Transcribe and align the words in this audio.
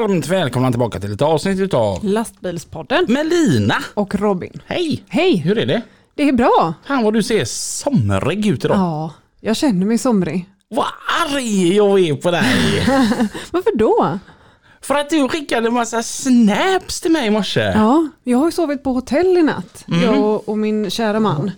Varmt 0.00 0.28
välkomna 0.28 0.70
tillbaka 0.70 1.00
till 1.00 1.12
ett 1.12 1.22
avsnitt 1.22 1.60
utav 1.60 2.04
Lastbilspodden 2.04 3.06
Melina. 3.08 3.74
och 3.94 4.14
Robin. 4.14 4.60
Hej! 4.66 5.04
Hej! 5.08 5.36
Hur 5.36 5.58
är 5.58 5.66
det? 5.66 5.82
Det 6.14 6.28
är 6.28 6.32
bra. 6.32 6.74
Fan 6.86 7.04
vad 7.04 7.14
du 7.14 7.22
ser 7.22 7.44
somrig 7.44 8.46
ut 8.46 8.64
idag. 8.64 8.76
Ja, 8.76 9.12
jag 9.40 9.56
känner 9.56 9.86
mig 9.86 9.98
somrig. 9.98 10.48
Vad 10.68 10.86
arg 11.24 11.76
jag 11.76 12.00
är 12.00 12.14
på 12.14 12.30
dig! 12.30 12.44
Varför 13.50 13.76
då? 13.76 14.18
För 14.80 14.94
att 14.94 15.10
du 15.10 15.28
skickade 15.28 15.66
en 15.68 15.74
massa 15.74 16.02
snaps 16.02 17.00
till 17.00 17.10
mig 17.10 17.26
i 17.26 17.30
morse. 17.30 17.60
Ja, 17.60 18.08
jag 18.24 18.38
har 18.38 18.44
ju 18.46 18.52
sovit 18.52 18.82
på 18.82 18.92
hotell 18.92 19.36
i 19.38 19.42
natt. 19.42 19.84
Jag 19.86 20.48
och 20.48 20.58
min 20.58 20.90
kära 20.90 21.20
man. 21.20 21.50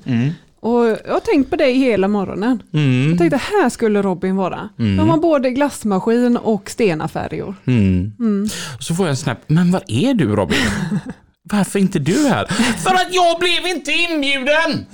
Och 0.60 0.84
jag 0.84 1.12
har 1.12 1.20
tänkt 1.20 1.50
på 1.50 1.56
dig 1.56 1.74
hela 1.74 2.09
morgonen. 2.09 2.62
Mm. 2.73 3.09
Jag 3.09 3.18
tänkte 3.18 3.37
här 3.37 3.68
skulle 3.68 4.02
Robin 4.02 4.37
vara. 4.37 4.68
De 4.77 4.98
har 5.09 5.16
både 5.16 5.51
glassmaskin 5.51 6.37
och 6.37 6.71
stenafärjor. 6.71 7.54
Mm. 7.66 8.48
Så 8.79 8.95
får 8.95 9.07
jag 9.07 9.10
en 9.10 9.16
snap. 9.16 9.38
Men 9.46 9.71
var 9.71 9.82
är 9.87 10.15
du 10.15 10.37
Robin? 10.37 10.59
Varför 11.43 11.79
är 11.79 11.82
inte 11.82 11.99
du 11.99 12.26
här? 12.29 12.46
För 12.79 12.95
att 12.95 13.09
jag 13.15 13.38
blev 13.38 13.76
inte 13.76 13.93
inbjuden! 13.93 14.87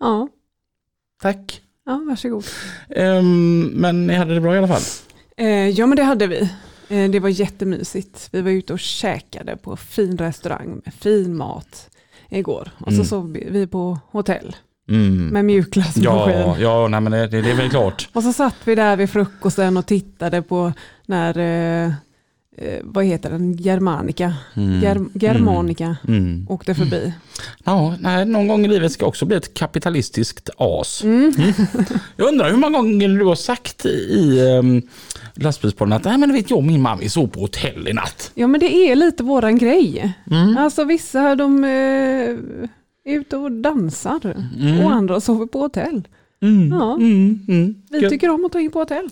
Ja, 0.00 0.28
Tack. 1.22 1.60
ja 1.86 2.02
varsågod. 2.08 2.44
Um, 2.96 3.66
men 3.66 4.06
ni 4.06 4.14
hade 4.14 4.34
det 4.34 4.40
bra 4.40 4.54
i 4.54 4.58
alla 4.58 4.68
fall? 4.68 4.82
Eh, 5.36 5.68
ja 5.68 5.86
men 5.86 5.96
det 5.96 6.02
hade 6.02 6.26
vi. 6.26 6.50
Eh, 6.88 7.10
det 7.10 7.20
var 7.20 7.28
jättemysigt. 7.28 8.28
Vi 8.32 8.40
var 8.40 8.50
ute 8.50 8.72
och 8.72 8.80
käkade 8.80 9.56
på 9.56 9.76
fin 9.76 10.18
restaurang 10.18 10.80
med 10.84 10.94
fin 10.94 11.36
mat 11.36 11.90
igår. 12.38 12.68
Och 12.78 12.92
så 12.92 13.04
sov 13.04 13.32
vi- 13.32 13.48
vi 13.50 13.66
på 13.66 13.98
hotell 14.12 14.56
Mm. 14.88 15.26
med 15.26 15.44
mjukglassmaskin. 15.44 16.34
Ja, 16.38 16.56
ja 16.58 16.88
nej, 16.88 17.00
men 17.00 17.12
det, 17.12 17.26
det 17.26 17.50
är 17.50 17.54
väl 17.56 17.70
klart. 17.70 18.08
Och 18.12 18.22
så 18.22 18.32
satt 18.32 18.56
vi 18.64 18.74
där 18.74 18.96
vid 18.96 19.10
frukosten 19.10 19.76
och 19.76 19.86
tittade 19.86 20.42
på 20.42 20.72
när, 21.06 21.38
eh, 21.86 21.92
eh, 22.56 22.78
vad 22.82 23.04
heter 23.04 23.30
den, 23.30 23.52
Germanica, 23.56 24.34
Ger, 24.82 25.04
Germanica 25.14 25.96
Mm. 26.08 26.46
åkte 26.48 26.74
förbi. 26.74 27.12
Ja, 27.64 27.96
nej, 28.00 28.24
någon 28.24 28.48
gång 28.48 28.64
i 28.64 28.68
livet 28.68 28.92
ska 28.92 29.06
också 29.06 29.26
bli 29.26 29.36
ett 29.36 29.54
kapitalistiskt 29.54 30.50
as. 30.56 31.04
Mm. 31.04 31.32
Jag 32.16 32.28
undrar 32.28 32.50
hur 32.50 32.56
många 32.56 32.78
gånger 32.78 33.08
du 33.08 33.24
har 33.24 33.34
sagt 33.34 33.86
i 33.86 34.40
um, 34.40 34.82
lastbilspodden 35.34 35.92
att 35.92 36.04
nej 36.04 36.18
men 36.18 36.32
vet 36.32 36.50
jag 36.50 36.56
och 36.56 36.64
min 36.64 36.80
mamma 36.82 37.00
vi 37.00 37.08
sov 37.08 37.26
på 37.26 37.40
hotell 37.40 37.88
i 37.88 37.92
natt. 37.92 38.30
Ja 38.34 38.46
men 38.46 38.60
det 38.60 38.74
är 38.90 38.96
lite 38.96 39.22
våran 39.22 39.58
grej. 39.58 40.12
Mm. 40.30 40.56
Alltså 40.58 40.84
vissa 40.84 41.34
de 41.36 41.64
eh, 41.64 41.70
är 41.70 43.18
ute 43.20 43.36
och 43.36 43.52
dansar 43.52 44.36
och 44.84 44.92
andra 44.92 45.20
sover 45.20 45.46
på 45.46 45.58
hotell. 45.58 46.02
Ja, 46.70 46.94
Mm, 46.94 47.38
mm. 47.48 47.74
vi 47.90 48.08
tycker 48.08 48.28
om 48.28 48.44
att 48.44 48.52
ta 48.52 48.60
in 48.60 48.70
på 48.70 48.78
hotell. 48.78 49.08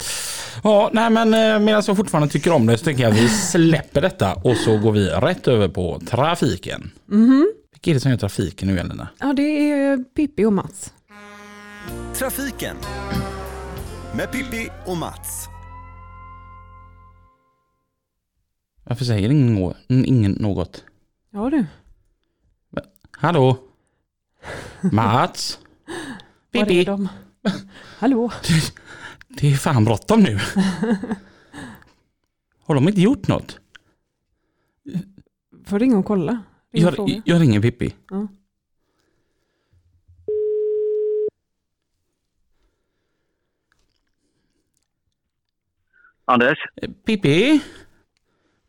Ja, 0.63 0.91
nej 0.93 1.11
men 1.11 1.35
eh, 1.35 1.39
medan 1.59 1.83
jag 1.87 1.97
fortfarande 1.97 2.29
tycker 2.29 2.53
om 2.53 2.67
det 2.67 2.79
så 2.79 2.85
tänker 2.85 3.03
jag 3.03 3.13
att 3.13 3.19
vi 3.19 3.29
släpper 3.29 4.01
detta 4.01 4.35
och 4.35 4.57
så 4.57 4.79
går 4.79 4.93
vi 4.93 5.09
rätt 5.09 5.49
över 5.49 5.69
på 5.69 6.01
trafiken. 6.07 6.91
Vilka 7.73 7.91
är 7.91 7.95
det 7.95 8.01
som 8.01 8.11
gör 8.11 8.19
trafiken 8.19 8.69
nu 8.69 8.79
Elina? 8.79 9.09
Ja 9.19 9.33
det 9.33 9.43
är 9.43 9.97
Pippi 9.97 10.45
och 10.45 10.53
Mats. 10.53 10.93
Trafiken 12.15 12.77
med 14.17 14.33
Pippi 14.33 14.69
och 14.87 14.97
Mats. 14.97 15.47
Varför 18.85 19.05
säger 19.05 19.31
ingen, 19.31 19.75
ingen 19.89 20.33
något? 20.33 20.85
Ja 21.33 21.51
du, 21.51 21.67
Hallå? 23.21 23.57
Mats? 24.93 25.59
var 26.53 26.61
är 26.61 26.65
Pippi? 26.65 26.85
de? 26.85 27.09
Hallå? 27.99 28.33
Det 29.37 29.53
är 29.53 29.57
fan 29.57 29.85
bråttom 29.85 30.21
nu. 30.23 30.39
Har 32.65 32.75
de 32.75 32.89
inte 32.89 33.01
gjort 33.01 33.29
något? 33.29 33.61
Får 35.65 35.79
ringa 35.79 35.99
och 35.99 36.05
kolla. 36.05 36.43
Ring 36.73 36.87
och 36.87 36.95
Jag, 37.09 37.23
jag 37.25 37.41
ringer 37.41 37.61
Pippi. 37.61 37.95
Ja. 38.11 38.29
Anders? 46.25 46.59
Eh, 46.77 46.91
Pippi? 47.05 47.61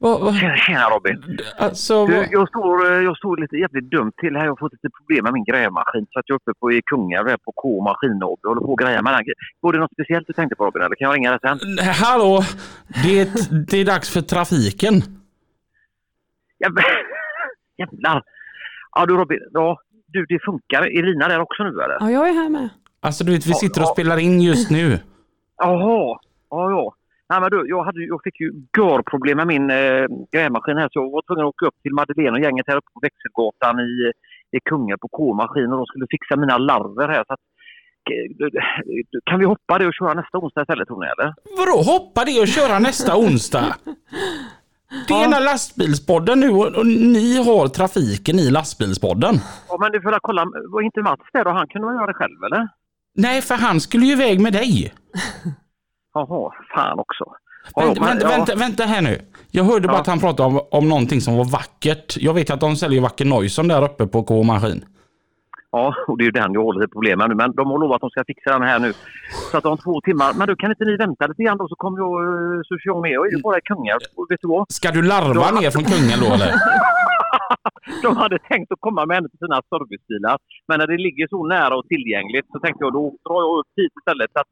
Vad, 0.03 0.21
vad, 0.21 0.35
Tjena, 0.35 0.55
tjena 0.57 0.89
Robin. 0.89 1.37
alltså, 1.57 2.05
Du, 2.05 2.27
jag, 2.31 2.47
står, 2.49 3.01
jag 3.03 3.17
står 3.17 3.37
lite 3.37 3.55
jävligt 3.55 3.91
dumt 3.91 4.11
till 4.21 4.35
här. 4.35 4.43
Jag 4.45 4.51
har 4.51 4.55
fått 4.57 4.73
lite 4.73 4.89
problem 4.97 5.23
med 5.23 5.33
min 5.33 5.43
grävmaskin. 5.43 6.05
Så 6.11 6.19
att 6.19 6.25
jag 6.27 6.35
är 6.35 6.39
uppe 6.41 6.59
på, 6.59 6.71
i 6.71 6.81
Kungälv 6.85 7.37
på 7.45 7.51
K 7.51 7.81
Maskinhobby 7.83 8.41
och 8.43 8.49
håller 8.49 8.61
på 8.61 8.73
att 8.73 8.79
greja 8.79 9.01
med 9.01 9.13
den. 9.13 9.23
Var 9.59 9.73
det 9.73 9.79
något 9.79 9.91
speciellt 9.93 10.27
du 10.27 10.33
tänkte 10.33 10.55
på 10.55 10.65
Robin? 10.65 10.81
Eller 10.81 10.95
kan 10.95 11.05
jag 11.05 11.15
ringa 11.15 11.31
dig 11.31 11.39
sen? 11.41 11.59
hallå? 12.05 12.41
Det, 13.03 13.29
det 13.71 13.77
är 13.77 13.85
dags 13.85 14.09
för 14.13 14.21
trafiken. 14.21 14.93
Jävlar! 17.77 18.23
Ja 18.95 19.05
du 19.05 19.13
Robin, 19.17 19.39
ja, 19.51 19.79
du 20.07 20.25
det 20.25 20.39
funkar. 20.45 20.81
Är 20.97 21.03
Lina 21.03 21.27
där 21.27 21.39
också 21.39 21.63
nu 21.63 21.69
eller? 21.69 21.97
Ja, 21.99 22.11
jag 22.11 22.29
är 22.29 22.33
här 22.33 22.49
med. 22.49 22.69
Alltså 22.99 23.23
du 23.23 23.31
vet, 23.31 23.45
vi 23.47 23.53
sitter 23.53 23.81
och 23.81 23.87
spelar 23.87 24.17
in 24.17 24.41
just 24.41 24.69
nu. 24.71 24.99
Jaha, 25.57 26.19
ja 26.49 26.71
ja. 26.71 26.93
Nej 27.31 27.39
men 27.41 27.49
du, 27.53 27.59
jag, 27.73 27.83
hade, 27.87 28.01
jag 28.13 28.19
fick 28.23 28.37
ju 28.43 28.47
görproblem 28.77 29.37
med 29.37 29.47
min 29.53 29.67
eh, 29.71 30.05
grävmaskin 30.33 30.77
här 30.81 30.89
så 30.91 30.99
jag 30.99 31.11
var 31.17 31.23
tvungen 31.27 31.45
att 31.45 31.53
åka 31.53 31.65
upp 31.69 31.79
till 31.83 31.93
Madeleine 31.99 32.35
och 32.37 32.43
gänget 32.45 32.67
här 32.67 32.77
uppe 32.79 32.91
på 32.95 32.99
Växelgatan 33.07 33.75
i, 33.89 33.93
i 34.57 34.59
Kungälv 34.69 34.99
på 35.05 35.09
K-maskin 35.17 35.71
och 35.71 35.77
de 35.81 35.85
skulle 35.85 36.07
fixa 36.15 36.35
mina 36.43 36.57
larver 36.57 37.07
här. 37.15 37.23
Så 37.27 37.33
att, 37.35 37.43
eh, 38.11 39.23
kan 39.29 39.39
vi 39.39 39.45
hoppa 39.45 39.73
det 39.79 39.87
och 39.87 39.97
köra 39.99 40.13
nästa 40.13 40.37
onsdag 40.37 40.61
istället 40.61 40.87
tror 40.87 41.01
ni 41.03 41.07
eller? 41.13 41.29
Vadå, 41.59 41.77
hoppa 41.93 42.21
det 42.29 42.37
och 42.43 42.51
köra 42.57 42.79
nästa 42.79 43.11
onsdag? 43.23 43.67
Det 45.07 45.13
är 45.13 45.25
ena 45.25 45.39
lastbilspodden 45.39 46.39
nu 46.39 46.49
och, 46.49 46.75
och 46.79 46.87
ni 46.87 47.37
har 47.47 47.67
trafiken 47.67 48.35
i 48.39 48.51
lastbilspodden. 48.51 49.35
Ja 49.69 49.77
men 49.81 49.91
du 49.91 50.01
får 50.01 50.19
kolla, 50.21 50.45
var 50.73 50.81
inte 50.81 51.01
Mats 51.01 51.27
där 51.33 51.47
och 51.47 51.53
han 51.53 51.67
kunde 51.67 51.87
väl 51.87 51.95
göra 51.95 52.07
det 52.07 52.13
själv 52.13 52.43
eller? 52.43 52.67
Nej, 53.15 53.41
för 53.41 53.55
han 53.55 53.79
skulle 53.79 54.05
ju 54.05 54.11
iväg 54.11 54.41
med 54.41 54.53
dig. 54.53 54.93
Jaha, 56.13 56.51
fan 56.75 56.99
också. 56.99 57.25
Vänta, 57.75 58.01
vänta, 58.05 58.27
vänta, 58.27 58.55
vänta 58.55 58.83
här 58.83 59.01
nu. 59.01 59.17
Jag 59.51 59.63
hörde 59.63 59.87
bara 59.87 59.93
Ja. 59.97 60.01
att 60.01 60.07
han 60.07 60.19
pratade 60.19 60.47
om, 60.49 60.59
om 60.71 60.89
någonting 60.89 61.21
som 61.21 61.37
var 61.37 61.45
vackert. 61.45 62.17
Jag 62.19 62.33
vet 62.33 62.49
att 62.49 62.59
de 62.59 62.75
säljer 62.75 63.01
vacker 63.01 63.25
Neuson 63.25 63.67
där 63.67 63.83
uppe 63.83 64.07
på 64.07 64.23
K-maskin. 64.23 64.85
Ja, 65.71 65.95
och 66.07 66.17
det 66.17 66.23
är 66.23 66.25
ju 66.25 66.31
den 66.31 66.53
jag 66.53 66.63
håller 66.63 66.79
lite 66.81 66.91
problem 66.91 67.17
med 67.19 67.29
nu. 67.29 67.35
Men 67.35 67.51
de 67.55 67.67
har 67.71 67.79
lovat 67.79 67.95
att 67.95 68.01
de 68.01 68.09
ska 68.09 68.23
fixa 68.27 68.49
den 68.59 68.61
här 68.67 68.79
nu. 68.79 68.93
Så 69.51 69.57
att 69.57 69.65
om 69.65 69.77
två 69.77 70.01
timmar. 70.01 70.33
Men 70.37 70.47
då 70.47 70.55
kan 70.55 70.69
inte 70.71 70.85
ni 70.85 70.95
vänta 70.97 71.27
lite 71.27 71.43
grann 71.43 71.57
då 71.57 71.67
så 71.67 71.75
kommer 71.75 71.97
jag, 72.03 72.13
eh, 72.23 72.59
så 72.67 72.77
kör 72.81 72.91
jag 72.93 73.01
med. 73.01 73.11
Jag 73.11 73.27
är 73.27 73.31
ju 73.37 73.41
bara 73.41 73.57
i 73.57 73.61
Kungälv. 73.61 73.99
Vet 74.29 74.41
du 74.41 74.47
vad? 74.47 74.71
Ska 74.71 74.91
du 74.91 75.01
larva 75.01 75.45
Ja. 75.53 75.59
ner 75.59 75.71
från 75.71 75.83
kungen 75.83 76.19
då 76.23 76.29
eller? 76.35 76.51
De 78.03 78.17
hade 78.17 78.37
tänkt 78.51 78.71
att 78.71 78.79
komma 78.87 79.05
med 79.05 79.17
en 79.17 79.29
till 79.29 79.39
sina 79.45 79.61
servicebilar. 79.71 80.37
Men 80.67 80.79
när 80.79 80.87
det 80.87 80.97
ligger 81.07 81.27
så 81.27 81.39
nära 81.55 81.73
och 81.79 81.87
tillgängligt 81.93 82.47
så 82.53 82.59
tänkte 82.59 82.83
jag 82.85 82.93
då 82.93 83.03
drar 83.25 83.39
jag 83.45 83.53
upp 83.59 83.71
hit 83.79 83.93
istället. 83.99 84.29
Så 84.33 84.39
att, 84.43 84.51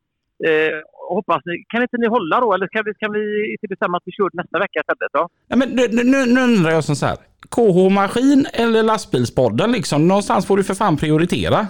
eh, 0.49 0.77
hoppas 1.15 1.41
ni, 1.45 1.63
kan 1.69 1.81
inte 1.81 1.97
ni 1.97 2.07
hålla 2.07 2.39
då? 2.39 2.53
Eller 2.53 2.67
kan 2.67 2.83
vi, 2.85 2.93
kan 2.93 3.11
vi 3.13 3.51
inte 3.51 3.67
bestämma 3.69 3.97
att 3.97 4.03
vi 4.05 4.11
kör 4.11 4.29
nästa 4.33 4.59
vecka 4.59 4.79
istället 4.79 5.13
då? 5.13 5.27
Ja, 5.47 5.55
men 5.55 5.69
nu, 5.69 5.83
nu, 5.91 6.25
nu 6.33 6.41
undrar 6.41 6.71
jag 6.71 6.83
så 6.83 7.05
här. 7.05 7.17
KH-maskin 7.55 8.45
eller 8.53 8.83
lastbilspodden 8.83 9.71
liksom? 9.71 10.07
Någonstans 10.07 10.47
får 10.47 10.57
du 10.57 10.63
för 10.63 10.73
fan 10.73 10.97
prioritera. 10.97 11.67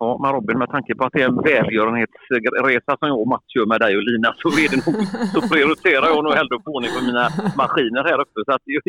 Ja, 0.00 0.18
men 0.22 0.32
Robin, 0.32 0.58
med 0.58 0.70
tanke 0.76 0.94
på 0.94 1.04
att 1.04 1.12
det 1.12 1.22
är 1.22 1.28
en 1.28 1.42
välgörenhetsresa 1.52 2.92
som 2.98 3.08
jag 3.08 3.20
och 3.20 3.28
Mats 3.32 3.54
gör 3.56 3.66
med 3.72 3.80
dig 3.80 3.92
och 3.96 4.04
Lina 4.08 4.30
så, 4.42 4.48
är 4.62 4.68
det 4.72 4.78
nog, 4.86 4.96
så 5.34 5.40
prioriterar 5.52 6.06
jag 6.12 6.24
nog 6.24 6.34
hellre 6.38 6.54
att 6.56 6.64
få 6.64 6.70
ordning 6.76 6.92
på 6.96 7.04
mina 7.08 7.24
maskiner 7.62 8.04
här 8.10 8.20
uppe. 8.24 8.38
Så 8.46 8.52
att 8.56 8.64
jag, 8.64 8.82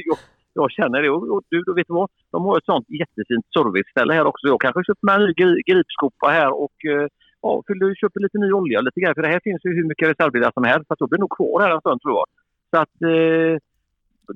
jag, 0.59 0.71
känner 0.77 1.01
det. 1.01 1.09
Och, 1.15 1.23
och 1.33 1.41
du, 1.49 1.57
du 1.67 1.73
vet 1.73 1.87
du 1.87 1.93
vad? 2.01 2.09
De 2.31 2.39
har 2.45 2.57
ett 2.57 2.69
sånt 2.71 2.87
jättefint 3.01 3.45
serviceställe 3.57 4.13
här 4.17 4.25
också. 4.31 4.43
Jag 4.47 4.61
kanske 4.65 4.81
köper 4.87 5.05
med 5.07 5.15
en 5.15 5.23
ny 5.27 5.31
gri- 5.41 5.63
gripskopa 5.69 6.27
här 6.39 6.51
och 6.63 6.77
eh, 6.93 7.05
ja, 7.43 7.63
fyller, 7.67 7.95
köper 7.95 8.19
lite 8.19 8.37
ny 8.37 8.51
olja 8.51 8.81
lite 8.81 8.99
grejer. 8.99 9.17
För 9.17 9.25
det 9.25 9.33
här 9.35 9.47
finns 9.47 9.65
ju 9.65 9.71
hur 9.77 9.87
mycket 9.91 10.09
reservdelar 10.11 10.51
som 10.53 10.63
helst. 10.71 10.87
Så 10.87 10.95
då 10.99 11.07
blir 11.07 11.19
nog 11.19 11.37
kvar 11.37 11.61
här 11.61 11.75
en 11.75 11.83
stund 11.85 12.01
tror 12.01 12.15
jag. 12.19 12.27
Så 12.71 12.77
att 12.83 12.95
eh, 13.13 13.53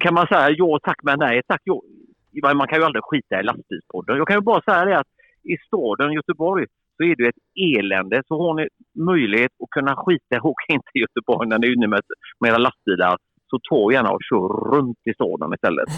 kan 0.04 0.14
man 0.14 0.28
säga 0.28 0.50
ja 0.62 0.80
tack 0.84 1.00
men 1.04 1.20
nej 1.20 1.42
tack. 1.48 1.62
Jo, 1.66 1.84
man 2.42 2.68
kan 2.68 2.80
ju 2.80 2.86
aldrig 2.86 3.04
skita 3.04 3.40
i 3.40 3.44
lastbilspodden. 3.44 4.18
Jag 4.18 4.28
kan 4.28 4.38
ju 4.38 4.42
bara 4.42 4.62
säga 4.62 4.86
det 4.86 5.00
att 5.00 5.14
i 5.54 5.56
staden 5.68 6.14
Göteborg 6.14 6.66
så 6.98 7.04
är 7.04 7.16
det 7.16 7.28
ett 7.28 7.44
elände. 7.68 8.24
Så 8.28 8.34
har 8.44 8.54
ni 8.54 8.68
möjlighet 9.12 9.52
att 9.64 9.70
kunna 9.70 9.96
skita 9.96 10.36
i 10.36 10.38
att 10.38 10.46
åka 10.46 10.74
in 10.74 10.82
till 10.92 11.02
Göteborg 11.02 11.50
när 11.50 11.60
ni 11.60 11.68
är 11.68 11.74
inne 11.78 11.88
med, 11.88 12.02
med 12.40 12.50
era 12.52 12.58
lastbilar 12.58 13.18
så 13.50 13.60
ta 13.70 13.92
gärna 13.92 14.12
och 14.12 14.24
kör 14.30 14.76
runt 14.76 15.02
i 15.10 15.14
staden 15.14 15.54
istället. 15.54 15.90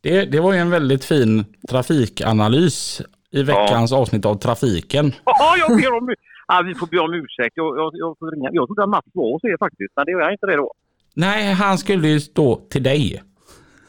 Det, 0.00 0.24
det 0.32 0.40
var 0.40 0.52
ju 0.52 0.58
en 0.58 0.70
väldigt 0.70 1.04
fin 1.04 1.44
trafikanalys 1.70 3.02
i 3.32 3.42
veckans 3.42 3.92
avsnitt 3.92 4.24
av 4.26 4.34
Trafiken. 4.34 5.12
Ja, 5.24 5.56
jag 5.58 5.68
ber 5.76 5.92
om, 5.94 6.14
ja, 6.48 6.62
vi 6.66 6.74
får 6.74 6.86
be 6.86 6.98
om 6.98 7.14
ursäkt. 7.14 7.52
Jag, 7.54 7.78
jag, 7.78 7.90
jag, 7.94 8.18
får 8.18 8.30
ringa. 8.30 8.48
jag 8.52 8.66
trodde 8.68 8.82
att 8.82 8.88
Mats 8.88 9.06
var 9.12 9.32
hos 9.32 9.44
er 9.44 9.56
faktiskt, 9.58 9.92
men 9.96 10.06
det 10.06 10.12
är 10.12 10.32
inte 10.32 10.46
det 10.46 10.56
då. 10.56 10.72
Nej, 11.14 11.52
han 11.52 11.78
skulle 11.78 12.08
ju 12.08 12.20
stå 12.20 12.56
till 12.56 12.82
dig. 12.82 13.22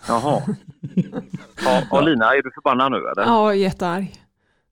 Jaha. 0.07 0.41
Ja, 1.65 1.81
och 1.91 2.03
Lina, 2.03 2.25
är 2.25 2.41
du 2.41 2.51
förbannad 2.51 2.91
nu 2.91 2.97
eller? 2.97 3.23
Ja, 3.23 3.55
jättearg. 3.55 4.13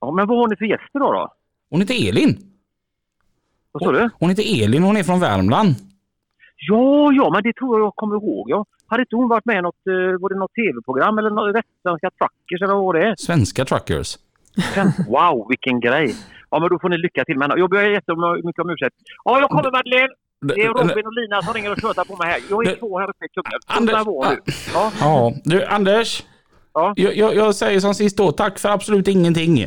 Ja, 0.00 0.10
men 0.10 0.26
vad 0.28 0.38
har 0.38 0.48
ni 0.48 0.56
för 0.56 0.64
gäster 0.64 0.98
då? 0.98 1.12
då? 1.12 1.32
Hon 1.70 1.80
heter 1.80 2.08
Elin. 2.08 2.38
Vad 3.72 3.82
sa 3.82 3.92
du? 3.92 4.10
Hon 4.18 4.28
heter 4.28 4.64
Elin, 4.64 4.82
hon 4.82 4.96
är 4.96 5.02
från 5.02 5.20
Värmland. 5.20 5.74
Ja, 6.56 7.12
ja, 7.12 7.30
men 7.32 7.42
det 7.42 7.52
tror 7.52 7.78
jag 7.78 7.86
jag 7.86 7.96
kommer 7.96 8.16
ihåg. 8.16 8.50
Ja. 8.50 8.64
Hade 8.86 9.02
inte 9.02 9.16
hon 9.16 9.28
varit 9.28 9.44
med 9.44 9.58
i 9.58 9.62
något, 9.62 9.86
eh, 9.86 10.20
var 10.20 10.28
det 10.28 10.38
något 10.38 10.54
tv-program 10.54 11.18
eller 11.18 11.30
något 11.30 11.54
Västsvenska 11.54 12.10
Truckers 12.10 12.62
eller 12.62 12.74
vad 12.74 12.84
var 12.84 12.94
det? 12.94 13.14
Svenska 13.18 13.64
truckers. 13.64 14.18
Wow, 15.08 15.46
vilken 15.48 15.80
grej! 15.80 16.14
Ja, 16.50 16.58
men 16.60 16.68
då 16.68 16.78
får 16.78 16.88
ni 16.88 16.98
lycka 16.98 17.24
till 17.24 17.40
henne. 17.42 17.54
Jag 17.56 17.70
ber 17.70 17.82
jättemycket 17.82 18.60
om 18.64 18.70
ursäkt. 18.70 18.96
Ja, 19.24 19.40
jag 19.40 19.48
kommer 19.50 19.70
Madeleine! 19.70 20.08
Det 20.48 20.54
är 20.62 20.68
Robin 20.68 21.06
och 21.06 21.12
Lina 21.12 21.42
som 21.42 21.54
ringer 21.54 21.70
och 21.72 21.80
tjötar 21.80 22.04
på 22.04 22.16
mig 22.16 22.28
här. 22.32 22.40
Jag 22.50 22.66
är 22.66 22.76
två 22.76 22.98
här 22.98 23.08
uppe 23.10 23.24
i 23.24 23.28
Kungälv. 23.28 23.60
Anders- 23.66 24.06
nu. 24.30 24.52
Ja, 24.74 24.92
Ja, 25.00 25.32
du 25.44 25.64
Anders. 25.64 26.22
Ja. 26.74 26.92
Jag, 26.96 27.16
jag, 27.16 27.34
jag 27.34 27.54
säger 27.54 27.80
som 27.80 27.94
sist 27.94 28.16
då, 28.16 28.32
tack 28.32 28.58
för 28.58 28.68
absolut 28.68 29.08
ingenting. 29.08 29.66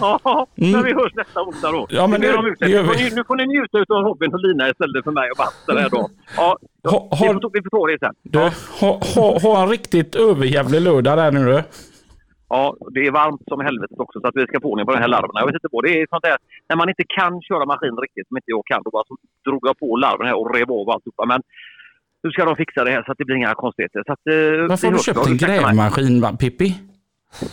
ja, 0.00 0.46
men 0.54 0.82
vi 0.84 0.92
hörs 0.94 1.14
nästa 1.14 1.42
onsdag 1.42 1.70
då. 1.70 1.76
Mm. 1.78 1.86
Ja, 1.90 2.06
men 2.06 2.20
Vi 2.20 2.26
ber 2.26 2.42
det- 2.58 2.68
gör 2.70 2.82
vi. 2.82 2.88
Nu 2.88 2.94
får 2.94 2.94
ni- 3.04 3.10
Nu 3.16 3.24
får 3.24 3.36
ni 3.36 3.46
njuta 3.46 3.78
av 3.78 4.02
Robin 4.04 4.32
och 4.34 4.40
Lina 4.40 4.70
istället 4.70 5.04
för 5.04 5.10
mig 5.10 5.30
och 5.30 5.38
Mats 5.38 5.54
där 5.66 5.88
då. 5.90 6.08
Ja, 6.36 6.56
Ha- 6.90 7.08
vi, 7.20 7.26
har- 7.26 7.32
får, 7.34 7.50
vi 7.52 7.60
får 7.62 7.70
ta 7.70 7.86
det 7.92 7.98
sen. 7.98 8.14
Du, 8.22 8.38
ha, 8.80 9.00
ha, 9.14 9.38
ha 9.38 9.62
en 9.62 9.68
riktigt 9.68 10.14
överjävlig 10.14 10.80
lördag 10.80 11.18
där 11.18 11.30
nu 11.32 11.44
du. 11.44 11.62
Ja, 12.54 12.62
det 12.94 13.00
är 13.08 13.12
varmt 13.20 13.42
som 13.52 13.60
helvetet 13.68 13.98
också 14.04 14.16
så 14.20 14.26
att 14.28 14.36
vi 14.38 14.44
ska 14.46 14.56
få 14.60 14.68
ordning 14.72 14.86
på 14.86 14.92
den 14.96 15.02
här 15.04 15.12
larven. 15.16 15.30
Jag 15.42 15.46
vet 15.48 15.58
inte 15.60 15.72
vad 15.76 15.84
det 15.84 15.92
är. 16.00 16.06
Sånt 16.12 16.24
där, 16.28 16.36
när 16.68 16.76
man 16.80 16.88
inte 16.92 17.04
kan 17.18 17.32
köra 17.48 17.64
maskin 17.72 17.96
riktigt, 18.04 18.26
som 18.28 18.36
inte 18.36 18.50
jag 18.56 18.62
kan, 18.70 18.80
då 18.84 18.90
bara 18.96 19.04
så 19.10 19.14
drog 19.46 19.60
jag 19.68 19.76
på 19.82 19.88
larven 20.04 20.26
här 20.28 20.36
och 20.40 20.48
rev 20.54 20.68
av 20.72 20.90
alltihopa. 20.94 21.24
Men 21.32 21.40
nu 22.22 22.30
ska 22.30 22.44
de 22.50 22.56
fixa 22.62 22.84
det 22.84 22.90
här 22.94 23.02
så 23.04 23.12
att 23.12 23.18
det 23.18 23.24
blir 23.28 23.36
inga 23.36 23.54
konstigheter. 23.64 24.00
Så 24.06 24.12
att, 24.16 24.24
eh, 24.34 24.68
Varför 24.72 24.86
har 24.86 24.92
du 24.94 24.98
köpt 25.08 25.26
en 25.30 25.36
grävmaskin 25.44 26.20
va, 26.24 26.30
Pippi? 26.42 26.68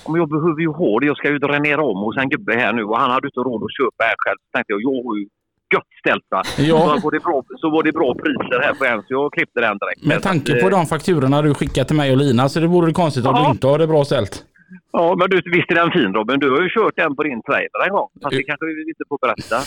Om 0.07 0.15
jag 0.21 0.27
behöver 0.35 0.61
ju 0.67 0.71
ha 0.81 0.99
det. 0.99 1.05
Jag 1.11 1.17
ska 1.17 1.27
ju 1.35 1.39
dränera 1.47 1.81
om 1.91 1.97
hos 2.05 2.17
en 2.17 2.29
gubbe 2.29 2.53
här 2.63 2.73
nu 2.73 2.83
och 2.89 2.97
han 3.03 3.11
hade 3.11 3.27
inte 3.27 3.39
råd 3.39 3.61
att 3.67 3.75
köpa 3.79 4.01
här 4.09 4.15
själv. 4.23 4.39
Så 4.45 4.49
tänkte 4.55 4.73
jag, 4.73 4.81
jag 4.87 4.97
har 5.07 5.15
ju 5.19 5.25
gött 5.73 5.91
ställt 6.01 6.25
va. 6.29 6.41
Ja. 6.71 6.79
Så, 6.95 6.99
var 7.05 7.11
det 7.11 7.19
bra, 7.27 7.43
så 7.61 7.69
var 7.69 7.83
det 7.83 7.91
bra 7.91 8.09
priser 8.23 8.59
här 8.65 8.73
på 8.73 8.85
en 8.85 8.99
så 9.01 9.07
jag 9.13 9.33
klippte 9.33 9.59
den 9.61 9.77
direkt. 9.77 10.05
Med 10.05 10.21
tanke 10.23 10.53
att, 10.55 10.61
på 10.61 10.67
eh, 10.67 10.71
de 10.77 10.85
fakturorna 10.85 11.41
du 11.41 11.53
skickat 11.53 11.87
till 11.87 11.97
mig 11.97 12.11
och 12.11 12.17
Lina 12.17 12.49
så 12.49 12.59
det 12.59 12.67
vore 12.67 12.91
konstigt 12.93 13.25
om 13.25 13.35
Ja. 13.35 13.43
du 13.45 13.51
inte 13.51 13.67
har 13.67 13.79
det 13.79 13.87
bra 13.87 14.05
ställt. 14.05 14.45
Ja, 14.91 15.15
men 15.19 15.29
du, 15.29 15.41
visst 15.51 15.71
är 15.71 15.75
den 15.75 15.91
fin 15.91 16.13
Robin. 16.13 16.39
Du 16.39 16.51
har 16.51 16.61
ju 16.61 16.69
kört 16.69 16.95
den 16.95 17.15
på 17.15 17.23
din 17.23 17.41
trailer 17.43 17.85
en 17.87 17.91
gång. 17.93 18.09
Fast 18.23 18.35
det 18.35 18.43
kanske 18.43 18.65
vi 18.65 18.81
inte 18.89 19.03
får 19.09 19.17
berätta. 19.25 19.57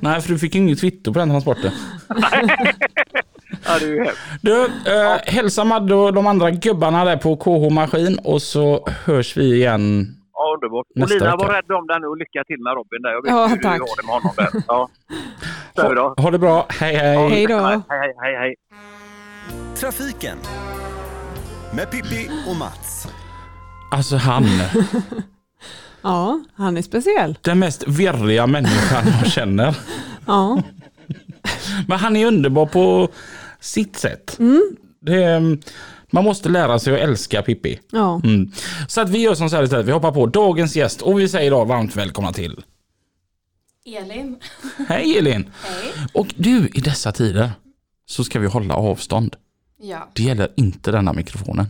Nej, 0.00 0.20
för 0.20 0.28
du 0.32 0.38
fick 0.38 0.54
ju 0.54 0.60
inget 0.60 0.80
kvitto 0.80 1.12
på 1.12 1.18
den 1.18 1.28
transporten. 1.30 1.72
Ja, 3.64 3.78
det 3.80 3.84
är 3.84 3.88
ju 3.88 4.04
hemskt. 4.04 4.18
Du, 4.42 4.64
eh, 4.64 5.16
hälsa 5.24 5.64
Madde 5.64 5.94
och 5.94 6.14
de 6.14 6.26
andra 6.26 6.50
gubbarna 6.50 7.04
där 7.04 7.16
på 7.16 7.36
KH 7.36 7.74
Maskin 7.74 8.18
och 8.24 8.42
så 8.42 8.88
hörs 9.04 9.36
vi 9.36 9.54
igen. 9.54 10.06
Ja, 10.32 10.54
underbart. 10.54 10.86
Och 10.90 10.96
Nästa 11.00 11.14
Lina, 11.14 11.26
vecka. 11.36 11.46
var 11.46 11.54
rädd 11.54 11.70
om 11.72 11.86
den 11.86 12.04
och 12.04 12.16
lycka 12.16 12.44
till 12.46 12.60
med 12.62 12.74
Robin 12.74 13.02
där. 13.02 13.10
Jag 13.10 13.22
vet 13.22 13.30
Ja, 13.30 13.46
hur 13.46 13.56
tack. 13.56 13.76
du 13.76 13.82
har 13.82 13.96
det 14.02 14.06
med 14.06 14.14
honom 14.14 14.32
där. 14.36 14.62
Ja. 14.68 14.88
Ha, 16.16 16.22
ha 16.22 16.30
det 16.30 16.38
bra, 16.38 16.66
hej 16.68 16.94
hej. 16.96 17.28
Hej 17.28 17.46
då. 17.46 17.54
Hej, 17.58 17.80
hej, 17.88 18.14
hej, 18.22 18.36
hej. 18.36 18.54
Trafiken 19.76 20.38
med 21.76 21.90
Pippi 21.90 22.30
och 22.50 22.56
Mats. 22.56 23.08
Alltså 23.90 24.16
han, 24.16 24.44
Ja, 26.02 26.40
han 26.54 26.76
är 26.76 26.82
speciell. 26.82 27.38
den 27.42 27.58
mest 27.58 27.84
virriga 27.88 28.46
människan 28.46 29.04
jag 29.22 29.26
känner. 29.32 29.76
Ja, 30.26 30.62
Men 31.88 31.98
han 31.98 32.16
är 32.16 32.26
underbar 32.26 32.66
på 32.66 33.08
sitt 33.60 33.96
sätt. 33.96 34.38
Det, 35.00 35.22
är- 35.24 35.58
man 36.10 36.24
måste 36.24 36.48
lära 36.48 36.78
sig 36.78 36.94
att 36.94 37.00
älska 37.00 37.42
Pippi. 37.42 37.80
ja. 37.92 38.20
Mm. 38.24 38.52
Så 38.88 39.00
att 39.00 39.08
vi 39.10 39.18
gör 39.18 39.34
som 39.34 39.50
så 39.50 39.56
här 39.56 39.62
istället, 39.62 39.86
vi 39.86 39.92
hoppar 39.92 40.12
på 40.12 40.26
dagens 40.26 40.76
gäst 40.76 41.02
och 41.02 41.20
vi 41.20 41.28
säger 41.28 41.50
då 41.50 41.64
varmt 41.64 41.96
välkomna 41.96 42.32
till. 42.32 42.64
Elin. 43.86 44.36
Hej 44.88 45.18
Elin! 45.18 45.50
Hej. 45.64 45.92
Och 46.12 46.34
du, 46.36 46.68
i 46.74 46.80
dessa 46.80 47.12
tider 47.12 47.50
så 48.06 48.24
ska 48.24 48.38
vi 48.38 48.46
hålla 48.46 48.74
avstånd. 48.74 49.36
Ja, 49.80 50.08
Det 50.14 50.22
gäller 50.22 50.48
inte 50.56 50.90
denna 50.92 51.12
mikrofonen. 51.12 51.66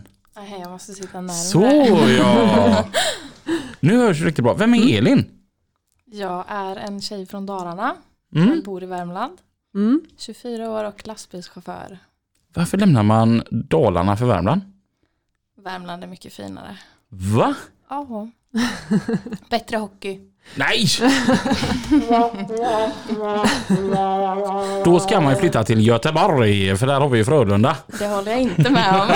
Nej, 0.49 0.59
jag 0.59 0.71
måste 0.71 0.93
sitta 0.93 1.21
närmare. 1.21 1.37
Så 1.37 1.61
ja! 2.17 2.85
Nu 3.79 3.97
hörs 3.97 4.19
det 4.19 4.25
riktigt 4.25 4.43
bra. 4.43 4.53
Vem 4.53 4.73
är 4.73 4.97
Elin? 4.97 5.25
Jag 6.05 6.45
är 6.47 6.75
en 6.75 7.01
tjej 7.01 7.25
från 7.25 7.45
Dalarna. 7.45 7.95
Mm. 8.35 8.49
Jag 8.49 8.63
bor 8.63 8.83
i 8.83 8.85
Värmland. 8.85 9.37
Mm. 9.75 10.01
24 10.17 10.69
år 10.69 10.83
och 10.83 11.07
lastbilschaufför. 11.07 11.99
Varför 12.53 12.77
lämnar 12.77 13.03
man 13.03 13.43
Dalarna 13.51 14.17
för 14.17 14.25
Värmland? 14.25 14.61
Värmland 15.57 16.03
är 16.03 16.07
mycket 16.07 16.33
finare. 16.33 16.77
Va? 17.09 17.55
Ja. 17.89 18.29
Bättre 19.49 19.77
hockey. 19.77 20.19
Nej! 20.55 20.85
Då 24.85 24.99
ska 24.99 25.21
man 25.21 25.33
ju 25.33 25.39
flytta 25.39 25.63
till 25.63 25.87
Göteborg, 25.87 26.77
för 26.77 26.87
där 26.87 26.99
har 26.99 27.09
vi 27.09 27.17
ju 27.17 27.25
Frölunda. 27.25 27.77
Det 27.99 28.07
håller 28.07 28.31
jag 28.31 28.41
inte 28.41 28.69
med 28.69 29.01
om. 29.01 29.07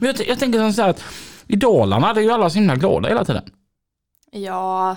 Men 0.00 0.06
jag, 0.16 0.28
jag 0.28 0.38
tänker 0.38 0.72
så 0.72 0.82
här 0.82 0.88
att 0.88 1.04
i 1.46 1.56
Dalarna, 1.56 2.12
det 2.14 2.20
är 2.20 2.24
ju 2.24 2.30
alla 2.30 2.50
så 2.50 2.58
himla 2.58 2.76
glada 2.76 3.08
hela 3.08 3.24
tiden. 3.24 3.44
Ja, 4.32 4.96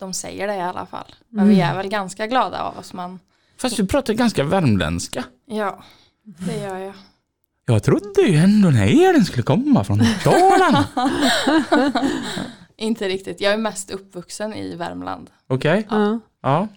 de 0.00 0.12
säger 0.12 0.46
det 0.46 0.54
i 0.54 0.60
alla 0.60 0.86
fall. 0.86 1.14
Men 1.28 1.48
vi 1.48 1.60
är 1.60 1.76
väl 1.76 1.88
ganska 1.88 2.26
glada 2.26 2.62
av 2.62 2.78
oss. 2.78 2.92
Man, 2.92 3.18
Fast 3.60 3.76
du 3.76 3.86
pratar 3.86 4.14
ganska 4.14 4.44
värmländska. 4.44 5.24
ja, 5.46 5.82
det 6.24 6.56
gör 6.58 6.78
jag. 6.78 6.94
Jag 7.66 7.82
trodde 7.82 8.22
ju 8.22 8.36
ändå 8.36 8.68
när 8.70 9.08
Elin 9.08 9.24
skulle 9.24 9.42
komma 9.42 9.84
från 9.84 10.02
Dalarna. 10.24 10.84
Inte 12.76 13.08
riktigt. 13.08 13.40
Jag 13.40 13.52
är 13.52 13.56
mest 13.56 13.90
uppvuxen 13.90 14.54
i 14.54 14.76
Värmland. 14.76 15.30
Okej, 15.48 15.86
Ja. 15.90 16.18
ja. 16.42 16.68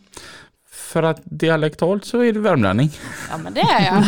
För 0.69 1.03
att 1.03 1.21
dialektalt 1.23 2.05
så 2.05 2.23
är 2.23 2.33
du 2.33 2.39
värmlänning. 2.39 2.91
Ja, 3.29 3.37
men 3.37 3.53
det 3.53 3.61
är 3.61 3.85
jag. 3.85 4.03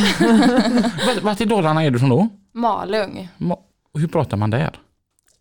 Vart- 1.23 1.41
i 1.41 1.45
Dalarna 1.45 1.83
är 1.83 1.91
du 1.91 1.99
från 1.99 2.09
då? 2.09 2.27
Malung. 2.53 3.29
Ma- 3.37 3.59
hur 3.93 4.07
pratar 4.07 4.37
man 4.37 4.49
där? 4.49 4.79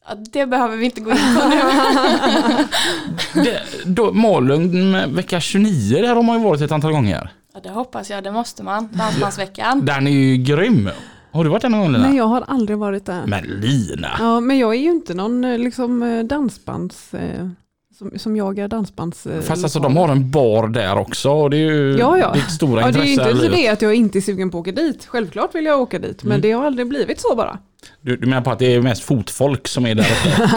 Ja, 0.09 0.15
det 0.15 0.47
behöver 0.47 0.77
vi 0.77 0.85
inte 0.85 1.01
gå 1.01 1.11
in 1.11 1.17
på 1.17 1.49
nu. 1.49 1.57
Det, 3.45 3.63
då, 3.85 4.13
Malung 4.13 4.93
vecka 5.15 5.41
29, 5.41 6.03
där 6.03 6.15
har 6.15 6.23
man 6.23 6.39
ju 6.39 6.45
varit 6.45 6.61
ett 6.61 6.73
antal 6.73 6.93
gånger. 6.93 7.31
Ja, 7.55 7.61
det 7.63 7.71
hoppas 7.71 8.11
jag. 8.11 8.25
Det 8.25 8.33
måste 8.33 8.63
man. 8.63 8.89
Dansbandsveckan. 8.93 9.85
Den 9.87 10.07
är 10.07 10.11
ju 10.11 10.37
grym. 10.37 10.91
Har 11.33 11.45
du 11.45 11.51
varit 11.51 11.63
där 11.63 11.69
någon 11.69 11.81
gång 11.81 11.93
Lina? 11.93 12.09
Nej, 12.09 12.17
jag 12.17 12.25
har 12.25 12.45
aldrig 12.49 12.79
varit 12.79 13.07
där. 13.07 13.27
Men 13.27 13.45
Lina. 13.45 14.09
Ja, 14.19 14.41
men 14.41 14.59
jag 14.59 14.75
är 14.75 14.79
ju 14.81 14.91
inte 14.91 15.15
någon 15.15 15.45
eh, 15.45 15.59
liksom 15.59 16.03
eh, 16.03 16.25
dansbands... 16.25 17.15
eh, 17.15 17.49
Som, 17.99 18.11
som 18.19 18.37
jagar 18.37 18.69
dansbands... 18.69 19.27
Fast 19.43 19.63
alltså 19.65 19.79
de 19.81 19.97
har 19.97 20.09
en 20.09 20.31
bar 20.31 20.69
där 20.69 20.99
också 20.99 21.31
och 21.31 21.51
det 21.51 21.57
är 21.57 21.61
ju 21.61 21.97
Ja, 21.99 22.19
ja. 22.19 22.33
ditt 22.33 22.51
stora 22.51 22.81
Ja, 22.81 22.91
det 22.93 22.99
är 22.99 23.05
intresse. 23.05 23.31
ju 23.31 23.45
inte 23.45 23.57
det 23.57 23.69
att 23.69 23.83
jag 23.83 23.95
inte 23.95 24.19
är 24.19 24.21
sugen 24.21 24.51
på 24.51 24.59
att 24.59 24.63
åka 24.63 24.73
dit. 24.73 25.07
Självklart 25.07 25.55
vill 25.55 25.65
jag 25.65 25.81
åka 25.81 25.99
dit, 25.99 26.23
men 26.23 26.33
Mm. 26.33 26.41
det 26.41 26.53
har 26.53 26.65
aldrig 26.65 26.89
blivit 26.89 27.21
så 27.21 27.35
bara. 27.37 27.59
Du, 28.01 28.17
du 28.17 28.27
menar 28.27 28.43
på 28.43 28.51
att 28.51 28.59
det 28.59 28.75
är 28.75 28.81
mest 28.83 29.05
fotfolk 29.05 29.69
som 29.69 29.87
är 29.87 29.95
där 29.95 30.05
uppe? 30.05 30.51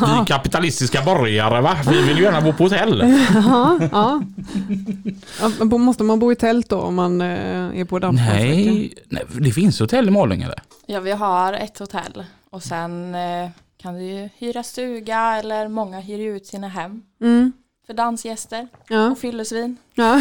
Vi 0.20 0.26
kapitalistiska 0.26 1.02
borgare 1.02 1.60
va? 1.60 1.76
Vi 1.90 2.02
vill 2.02 2.16
ju 2.16 2.22
gärna 2.22 2.40
bo 2.40 2.52
på 2.52 2.62
hotell. 2.62 3.04
Ja, 3.34 3.78
ja. 3.92 5.78
måste 5.78 6.02
man 6.04 6.18
bo 6.18 6.32
i 6.32 6.36
tält 6.36 6.68
då 6.68 6.80
om 6.80 6.94
man 6.94 7.20
eh, 7.20 7.80
är 7.80 7.84
på 7.84 7.98
dansbandsvecka? 7.98 8.44
Nej, 8.70 8.94
nej, 9.08 9.22
det 9.40 9.50
finns 9.50 9.80
hotell 9.80 10.08
i 10.08 10.10
Malung 10.10 10.42
eller? 10.42 10.62
Ja, 10.86 11.00
vi 11.00 11.12
har 11.12 11.52
ett 11.52 11.78
hotell 11.78 12.24
och 12.50 12.62
sen 12.62 13.14
eh, 13.14 13.48
kan 13.82 13.94
du 13.94 14.02
ju 14.02 14.28
hyra 14.38 14.62
stuga 14.62 15.36
eller 15.36 15.68
många 15.68 16.00
hyr 16.00 16.18
ut 16.36 16.46
sina 16.46 16.68
hem 16.68 17.02
Mm. 17.22 17.52
för 17.86 17.94
dansgäster 17.94 18.68
Ja. 18.88 19.06
och 19.10 19.18
fyllesvin. 19.18 19.76
Ja. 19.94 20.20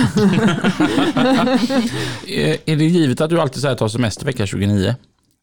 Är 2.28 2.58
är 2.72 2.76
det 2.76 2.86
givet 2.86 3.22
att 3.22 3.30
du 3.30 3.42
alltid 3.42 3.62
säger 3.62 3.76
ta 3.76 3.90
semester 3.90 4.26
vecka 4.26 4.46
29? 4.46 4.96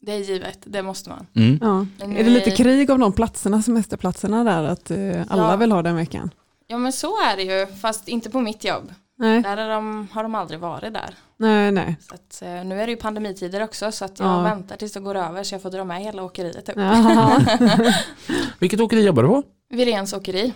Det 0.07 0.13
är 0.13 0.19
givet, 0.19 0.59
det 0.65 0.83
måste 0.83 1.11
man. 1.11 1.27
Mm. 1.35 1.59
ja. 1.61 1.87
Är 2.07 2.25
det 2.25 2.31
lite 2.31 2.51
krig 2.51 2.91
om 2.91 3.01
de 3.01 3.13
platserna, 3.13 3.63
semesterplatserna 3.63 4.45
där, 4.45 4.63
att 4.65 4.91
eh, 4.91 4.99
alla 5.29 5.51
Ja. 5.51 5.57
vill 5.57 5.73
ha 5.73 5.83
den 5.83 5.97
veckan? 5.97 6.31
Ja 6.67 6.79
men 6.79 6.93
så 6.93 7.07
är 7.23 7.37
det 7.37 7.43
ju, 7.43 7.67
fast 7.67 8.09
inte 8.09 8.31
på 8.31 8.41
mitt 8.41 8.65
jobb. 8.65 8.93
Nej, 9.19 9.43
Där 9.43 9.57
är 9.57 9.69
de, 9.69 10.09
har 10.13 10.23
de 10.23 10.35
aldrig 10.35 10.61
varit 10.61 10.95
där. 10.95 11.15
nej, 11.37 11.73
nej. 11.73 11.97
Så 12.09 12.15
att, 12.15 12.43
eh, 12.43 12.65
nu 12.65 12.81
är 12.83 12.87
det 12.87 12.91
ju 12.93 12.97
pandemitider 12.97 13.63
också 13.63 13.93
så 13.93 14.05
att 14.05 14.19
jag 14.19 14.29
Ja. 14.29 14.43
väntar 14.43 14.77
tills 14.77 14.93
det 14.93 15.01
går 15.01 15.15
över 15.15 15.43
så 15.45 15.55
jag 15.55 15.63
får 15.63 15.71
dra 15.71 15.85
med 15.85 16.01
hela 16.03 16.23
åkeriet 16.23 16.69
upp. 16.69 16.77
Vilket 18.59 18.81
åkeri 18.81 19.05
jobbar 19.07 19.23
du 19.23 19.29
på? 19.29 19.43
Virens 19.71 20.13
åkeri, 20.13 20.53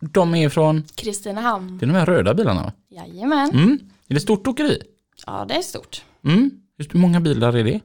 De 0.00 0.34
är 0.34 0.48
från, 0.48 0.82
Kristinehamn. 0.94 1.78
det 1.78 1.84
är 1.84 1.86
de 1.86 1.94
här 1.94 2.06
röda 2.06 2.34
bilarna 2.34 2.62
va? 2.62 2.72
Jajamän. 2.88 3.50
Mm. 3.50 3.78
Är 4.08 4.14
det 4.14 4.20
stort 4.20 4.46
åkeri? 4.46 4.82
Ja, 5.26 5.44
det 5.48 5.54
är 5.54 5.62
stort. 5.62 6.02
Mm. 6.24 6.50
Hur 6.92 6.98
många 7.00 7.20
bilar 7.20 7.52
är 7.56 7.64
det? 7.64 7.80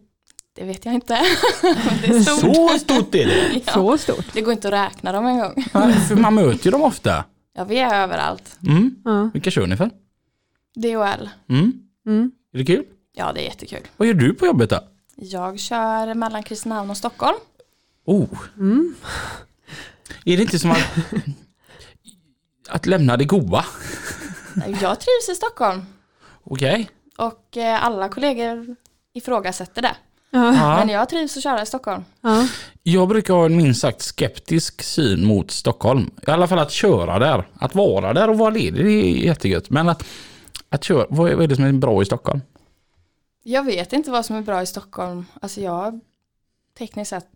Det 0.55 0.63
vet 0.63 0.85
jag 0.85 0.93
inte. 0.93 1.13
det 2.01 2.07
är 2.07 2.19
stort. 2.19 2.55
Så 2.55 2.79
stort 2.79 3.15
är 3.15 3.25
det! 3.25 3.53
Ja. 3.65 3.74
Så 3.74 3.97
stort. 3.97 4.25
Det 4.33 4.41
går 4.41 4.53
inte 4.53 4.67
att 4.67 4.74
räkna 4.74 5.12
dem 5.12 5.25
en 5.25 5.39
gång. 5.39 5.63
För 6.07 6.15
man 6.15 6.35
möter 6.35 6.65
ju 6.65 6.71
dem 6.71 6.81
ofta. 6.81 7.24
Ja, 7.53 7.63
vi 7.63 7.77
är 7.79 8.03
överallt. 8.03 8.57
Mm. 8.67 8.95
Ja. 9.05 9.29
Vilka 9.33 9.51
kör 9.51 9.67
ni 9.67 9.77
för? 9.77 9.89
DHL. 10.75 11.29
Mm. 11.50 11.74
Mm. 12.05 12.31
Är 12.53 12.57
det 12.57 12.65
kul? 12.65 12.85
Ja, 13.13 13.33
det 13.33 13.41
är 13.41 13.43
jättekul. 13.43 13.79
Vad 13.97 14.07
gör 14.07 14.13
du 14.13 14.33
på 14.33 14.45
jobbet 14.45 14.69
då? 14.69 14.79
Jag 15.15 15.59
kör 15.59 16.13
mellan 16.13 16.43
Kristinehamn 16.43 16.89
och 16.89 16.97
Stockholm. 16.97 17.38
Oh. 18.05 18.29
Mm. 18.57 18.95
Är 20.25 20.38
det 20.38 20.43
inte 20.43 20.59
som 20.59 20.71
att, 20.71 20.83
att 22.69 22.85
lämna 22.85 23.17
det 23.17 23.25
goa? 23.25 23.65
Jag 24.81 25.00
trivs 25.00 25.29
i 25.31 25.35
Stockholm 25.35 25.85
Okej. 26.43 26.89
och 27.17 27.57
eh, 27.57 27.85
alla 27.85 28.09
kollegor 28.09 28.75
ifrågasätter 29.13 29.81
det. 29.81 29.95
Ja. 30.36 30.51
Men 30.51 30.89
Ja. 30.89 31.00
jag 31.00 31.10
trivs 31.10 31.38
att 31.38 31.44
köra 31.44 31.62
i 31.62 31.65
Stockholm. 31.65 32.04
Ja. 32.22 32.48
Jag 32.84 33.08
brukar 33.08 33.34
ha 33.34 33.46
en 33.46 33.58
minst 33.58 33.82
sagt 33.82 34.01
skeptisk 34.01 34.84
syn 34.84 35.25
mot 35.25 35.51
Stockholm. 35.51 36.12
I 36.27 36.32
alla 36.32 36.48
fall 36.48 36.60
att 36.60 36.72
köra 36.72 37.20
där. 37.20 37.48
Att 37.60 37.75
vara 37.75 38.13
där 38.13 38.30
och 38.30 38.38
vara 38.38 38.50
ledig 38.50 38.86
det 38.86 38.92
är 38.92 39.25
jättegött. 39.25 39.70
Men 39.70 39.89
att, 39.89 40.04
att 40.70 40.84
köra, 40.84 41.06
vad 41.10 41.32
är 41.44 41.48
det 41.48 41.56
som 41.56 41.65
är 41.65 41.74
bra 41.74 42.01
i 42.01 42.06
Stockholm? 42.06 42.42
Jag 43.44 43.63
vet 43.63 43.94
inte 43.94 44.12
vad 44.12 44.25
som 44.25 44.36
är 44.36 44.42
bra 44.42 44.62
i 44.62 44.65
Stockholm. 44.65 45.25
Alltså 45.42 45.62
jag 45.62 45.72
har 45.72 46.00
tekniskt 46.77 47.10
sett 47.10 47.27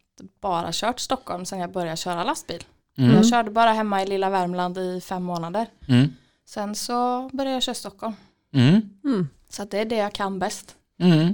bara 0.42 0.70
kört 0.72 1.00
Stockholm 1.00 1.46
sedan 1.46 1.60
jag 1.60 1.72
började 1.72 1.98
köra 1.98 2.24
lastbil. 2.24 2.64
Mm. 2.98 3.16
Jag 3.16 3.28
körde 3.28 3.52
bara 3.52 3.72
hemma 3.74 4.04
i 4.04 4.08
lilla 4.08 4.30
Värmland 4.30 4.78
i 4.78 5.02
fem 5.02 5.24
månader. 5.24 5.66
Mm. 5.88 6.14
Sen 6.46 6.76
så 6.76 7.30
började 7.34 7.54
jag 7.54 7.64
köra 7.64 7.76
Stockholm. 7.76 8.14
Mm. 8.54 8.82
Mm. 9.04 9.28
Så 9.50 9.64
att 9.64 9.72
det 9.72 9.80
är 9.80 9.86
det 9.86 9.96
jag 9.96 10.14
kan 10.14 10.40
bäst. 10.40 10.76
Mm. 11.00 11.34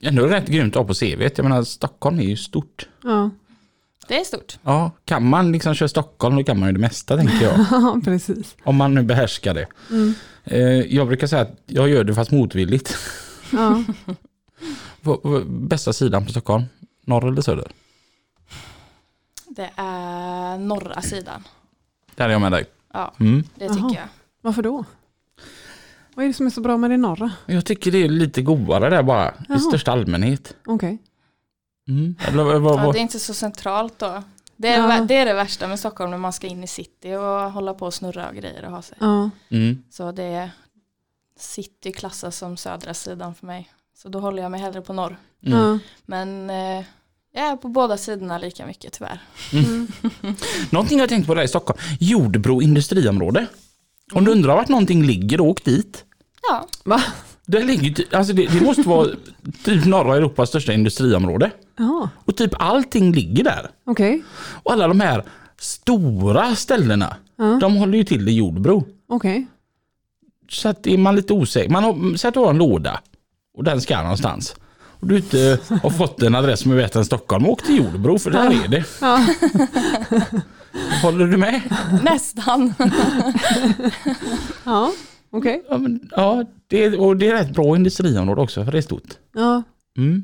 Ändå 0.00 0.26
rätt 0.26 0.46
grymt 0.48 0.76
att 0.76 0.80
ha 0.82 0.88
på 0.88 0.94
CV. 0.94 1.22
Jag 1.36 1.42
menar 1.42 1.62
Stockholm 1.64 2.18
är 2.20 2.24
ju 2.24 2.36
stort. 2.36 2.88
Ja. 3.02 3.30
Det 4.08 4.20
är 4.20 4.24
stort. 4.24 4.58
Ja, 4.62 4.90
kan 5.04 5.28
man 5.28 5.52
liksom 5.52 5.74
köra 5.74 5.88
Stockholm 5.88 6.36
då 6.36 6.44
kan 6.44 6.58
man 6.60 6.68
ju 6.68 6.72
det 6.72 6.78
mesta 6.78 7.16
tänker 7.16 7.42
jag. 7.44 7.58
ja, 7.70 8.00
precis. 8.04 8.56
Om 8.64 8.76
man 8.76 8.94
nu 8.94 9.02
behärskar 9.02 9.54
det. 9.54 9.66
Mm. 9.90 10.14
Eh, 10.44 10.60
Jag 10.94 11.06
brukar 11.06 11.26
säga 11.26 11.42
att 11.42 11.58
jag 11.66 11.88
gör 11.88 12.04
det 12.04 12.14
fast 12.14 12.30
motvilligt. 12.30 12.96
Ja. 13.52 13.84
Bästa 15.46 15.92
sidan 15.92 16.24
på 16.24 16.30
Stockholm? 16.30 16.64
Norr 17.04 17.28
eller 17.28 17.42
söder? 17.42 17.72
Det 19.48 19.70
är 19.76 20.58
norra 20.58 21.02
sidan. 21.02 21.44
Där 22.14 22.24
är 22.28 22.32
jag 22.32 22.40
med 22.40 22.52
dig. 22.52 22.64
Ja, 22.92 23.14
Mm. 23.20 23.44
det 23.54 23.68
tycker 23.68 23.80
Jaha. 23.80 23.94
jag. 23.94 24.08
Varför 24.40 24.62
då? 24.62 24.84
Vad 26.16 26.24
är 26.24 26.28
det 26.28 26.34
som 26.34 26.46
är 26.46 26.50
så 26.50 26.60
bra 26.60 26.76
med 26.76 26.90
det 26.90 26.96
norra? 26.96 27.32
Jag 27.46 27.64
tycker 27.64 27.90
det 27.92 27.98
är 28.04 28.08
lite 28.08 28.42
godare 28.42 28.90
där 28.90 29.02
bara. 29.02 29.34
Jaha. 29.48 29.58
I 29.58 29.60
största 29.60 29.92
allmänhet. 29.92 30.56
Okej. 30.66 30.98
Mm. 31.88 32.16
Eller, 32.28 32.44
vad, 32.44 32.62
vad, 32.62 32.80
Ja, 32.80 32.92
det 32.92 32.98
är 32.98 33.02
inte 33.02 33.18
så 33.18 33.34
centralt 33.34 33.98
då. 33.98 34.22
Det 34.56 34.68
är, 34.68 34.78
Ja. 34.98 35.04
det 35.04 35.14
är 35.14 35.26
det 35.26 35.34
värsta 35.34 35.68
med 35.68 35.78
Stockholm 35.78 36.10
när 36.10 36.18
man 36.18 36.32
ska 36.32 36.46
in 36.46 36.64
i 36.64 36.66
city 36.66 37.14
och 37.14 37.52
hålla 37.52 37.74
på 37.74 37.86
och 37.86 37.94
snurra 37.94 38.28
och 38.28 38.34
grejer 38.34 38.64
och 38.64 38.70
ha 38.70 38.82
sig. 38.82 38.98
Ja. 39.00 39.30
Mm. 39.48 39.82
Så 39.90 40.12
det 40.12 40.22
är 40.22 40.50
city 41.38 41.92
klassas 41.92 42.36
som 42.36 42.56
södra 42.56 42.94
sidan 42.94 43.34
för 43.34 43.46
mig. 43.46 43.70
Så 43.96 44.08
då 44.08 44.20
håller 44.20 44.42
jag 44.42 44.50
mig 44.50 44.60
hellre 44.60 44.80
på 44.80 44.92
norr. 44.92 45.18
Mm. 45.46 45.58
Ja. 45.58 45.78
Men 46.06 46.50
eh, 46.50 46.84
jag 47.32 47.44
är 47.46 47.56
på 47.56 47.68
båda 47.68 47.96
sidorna 47.96 48.38
lika 48.38 48.66
mycket 48.66 48.92
tyvärr. 48.92 49.20
Mm. 49.52 49.88
Någonting 50.70 50.98
jag 50.98 51.08
tänkt 51.08 51.26
på 51.26 51.34
där 51.34 51.42
i 51.42 51.48
Stockholm. 51.48 51.78
Jordbro 52.00 52.62
industriområde. 52.62 53.46
Om 54.12 54.24
du 54.24 54.32
undrar 54.32 54.54
vart 54.56 54.68
någonting 54.68 55.02
ligger, 55.02 55.40
åk 55.40 55.64
dit. 55.64 56.04
Ja, 56.50 56.66
Va? 56.84 57.02
Det, 57.46 57.62
ligger, 57.64 58.16
alltså 58.16 58.32
det, 58.32 58.46
det 58.46 58.60
måste 58.60 58.82
vara 58.82 59.08
typ 59.64 59.84
norra 59.84 60.16
Europas 60.16 60.48
största 60.48 60.72
industriområde. 60.72 61.50
Jaha, 61.78 62.10
Och 62.24 62.36
typ 62.36 62.50
allting 62.58 63.12
ligger 63.12 63.44
där. 63.44 63.70
okej. 63.86 64.22
Och 64.62 64.72
alla 64.72 64.88
de 64.88 65.00
här 65.00 65.24
stora 65.58 66.54
ställena, 66.56 67.16
Ja. 67.38 67.58
de 67.60 67.76
håller 67.76 67.98
ju 67.98 68.04
till 68.04 68.28
i 68.28 68.32
Jordbro. 68.32 68.84
Okej. 69.08 69.46
Så 70.50 70.68
att 70.68 70.86
är 70.86 70.98
man 70.98 71.16
lite 71.16 71.32
osäker, 71.32 71.70
man 71.70 71.84
har, 71.84 72.16
säg 72.16 72.28
att 72.28 72.34
du 72.34 72.40
har 72.40 72.50
en 72.50 72.58
låda 72.58 73.00
och 73.58 73.64
den 73.64 73.80
ska 73.80 74.02
någonstans. 74.02 74.56
Och 75.00 75.06
du 75.06 75.16
inte 75.16 75.58
har 75.82 75.90
fått 75.90 76.22
en 76.22 76.34
adress 76.34 76.60
som 76.60 76.72
är 76.72 76.76
bättre 76.76 77.00
än 77.00 77.04
Stockholm, 77.06 77.46
åk 77.46 77.62
till 77.62 77.76
Jordbro 77.76 78.18
för 78.18 78.30
där 78.30 78.64
är 78.64 78.68
det. 78.68 78.84
Ja. 79.00 79.26
Håller 81.02 81.26
du 81.26 81.36
med? 81.36 81.60
nästan. 82.04 82.74
Ja, 84.64 84.92
okej. 85.30 85.62
Ja, 85.70 85.78
men, 85.78 86.08
ja 86.16 86.44
det, 86.66 86.96
och 86.96 87.16
det 87.16 87.28
är 87.28 87.34
ett 87.42 87.50
bra 87.54 87.76
industriområde 87.76 88.40
också 88.40 88.64
för 88.64 88.72
det 88.72 88.78
är 88.78 88.82
stort. 88.82 89.14
Ja. 89.34 89.62
Mm. 89.98 90.22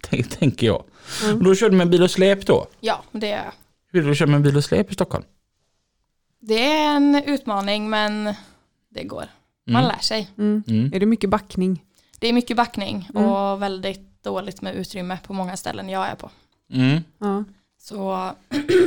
Tänk, 0.00 0.30
tänker 0.38 0.66
jag. 0.66 0.84
Och 1.34 1.44
då 1.44 1.54
kör 1.54 1.70
du 1.70 1.76
med 1.76 1.90
bil 1.90 2.02
och 2.02 2.10
släp 2.10 2.46
då? 2.46 2.66
Ja, 2.80 3.02
det 3.12 3.30
är 3.32 3.36
jag. 3.44 3.52
Hur 3.92 4.00
är 4.00 4.04
det 4.04 4.10
att 4.10 4.16
köra 4.18 4.28
med 4.30 4.42
bil 4.42 4.56
och 4.56 4.64
släp 4.64 4.90
i 4.90 4.94
Stockholm? 4.94 5.24
Det 6.40 6.72
är 6.72 6.96
en 6.96 7.22
utmaning 7.26 7.90
men 7.90 8.34
det 8.94 9.04
går. 9.04 9.24
Man 9.66 9.82
Mm. 9.84 9.94
lär 9.96 10.02
sig. 10.02 10.30
Mm. 10.38 10.62
Mm. 10.66 10.92
Är 10.94 11.00
det 11.00 11.06
mycket 11.06 11.30
backning? 11.30 11.83
Det 12.24 12.28
är 12.28 12.32
mycket 12.32 12.56
backning 12.56 13.10
Mm. 13.14 13.30
och 13.30 13.62
väldigt 13.62 14.22
dåligt 14.24 14.62
med 14.62 14.74
utrymme 14.74 15.18
på 15.26 15.32
många 15.32 15.56
ställen 15.56 15.88
jag 15.88 16.06
är 16.08 16.14
på. 16.14 16.30
Mm. 16.72 17.00
Ja. 17.18 17.44
Så 17.78 18.30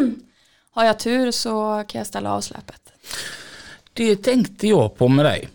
har 0.72 0.86
jag 0.86 1.00
tur 1.00 1.32
så 1.32 1.84
kan 1.88 2.00
jag 2.00 2.08
ställa 2.08 2.32
av 2.34 2.42
släpet. 2.42 2.92
Det 3.94 4.16
tänkte 4.16 4.68
jag 4.68 4.96
på 4.98 5.08
med 5.08 5.26
dig. 5.26 5.50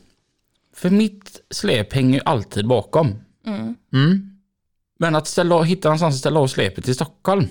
För 0.75 0.91
mitt 0.91 1.41
släp 1.51 1.93
hänger 1.93 2.15
ju 2.15 2.21
alltid 2.25 2.67
bakom. 2.69 3.15
Mm. 3.47 3.77
Mm. 3.93 4.41
Men 4.99 5.15
att 5.15 5.27
ställa, 5.27 5.63
hitta 5.63 5.89
någonstans 5.89 6.15
att 6.15 6.19
ställa 6.21 6.41
av 6.41 6.47
släpet 6.47 6.89
i 6.89 6.95
Stockholm. 6.95 7.49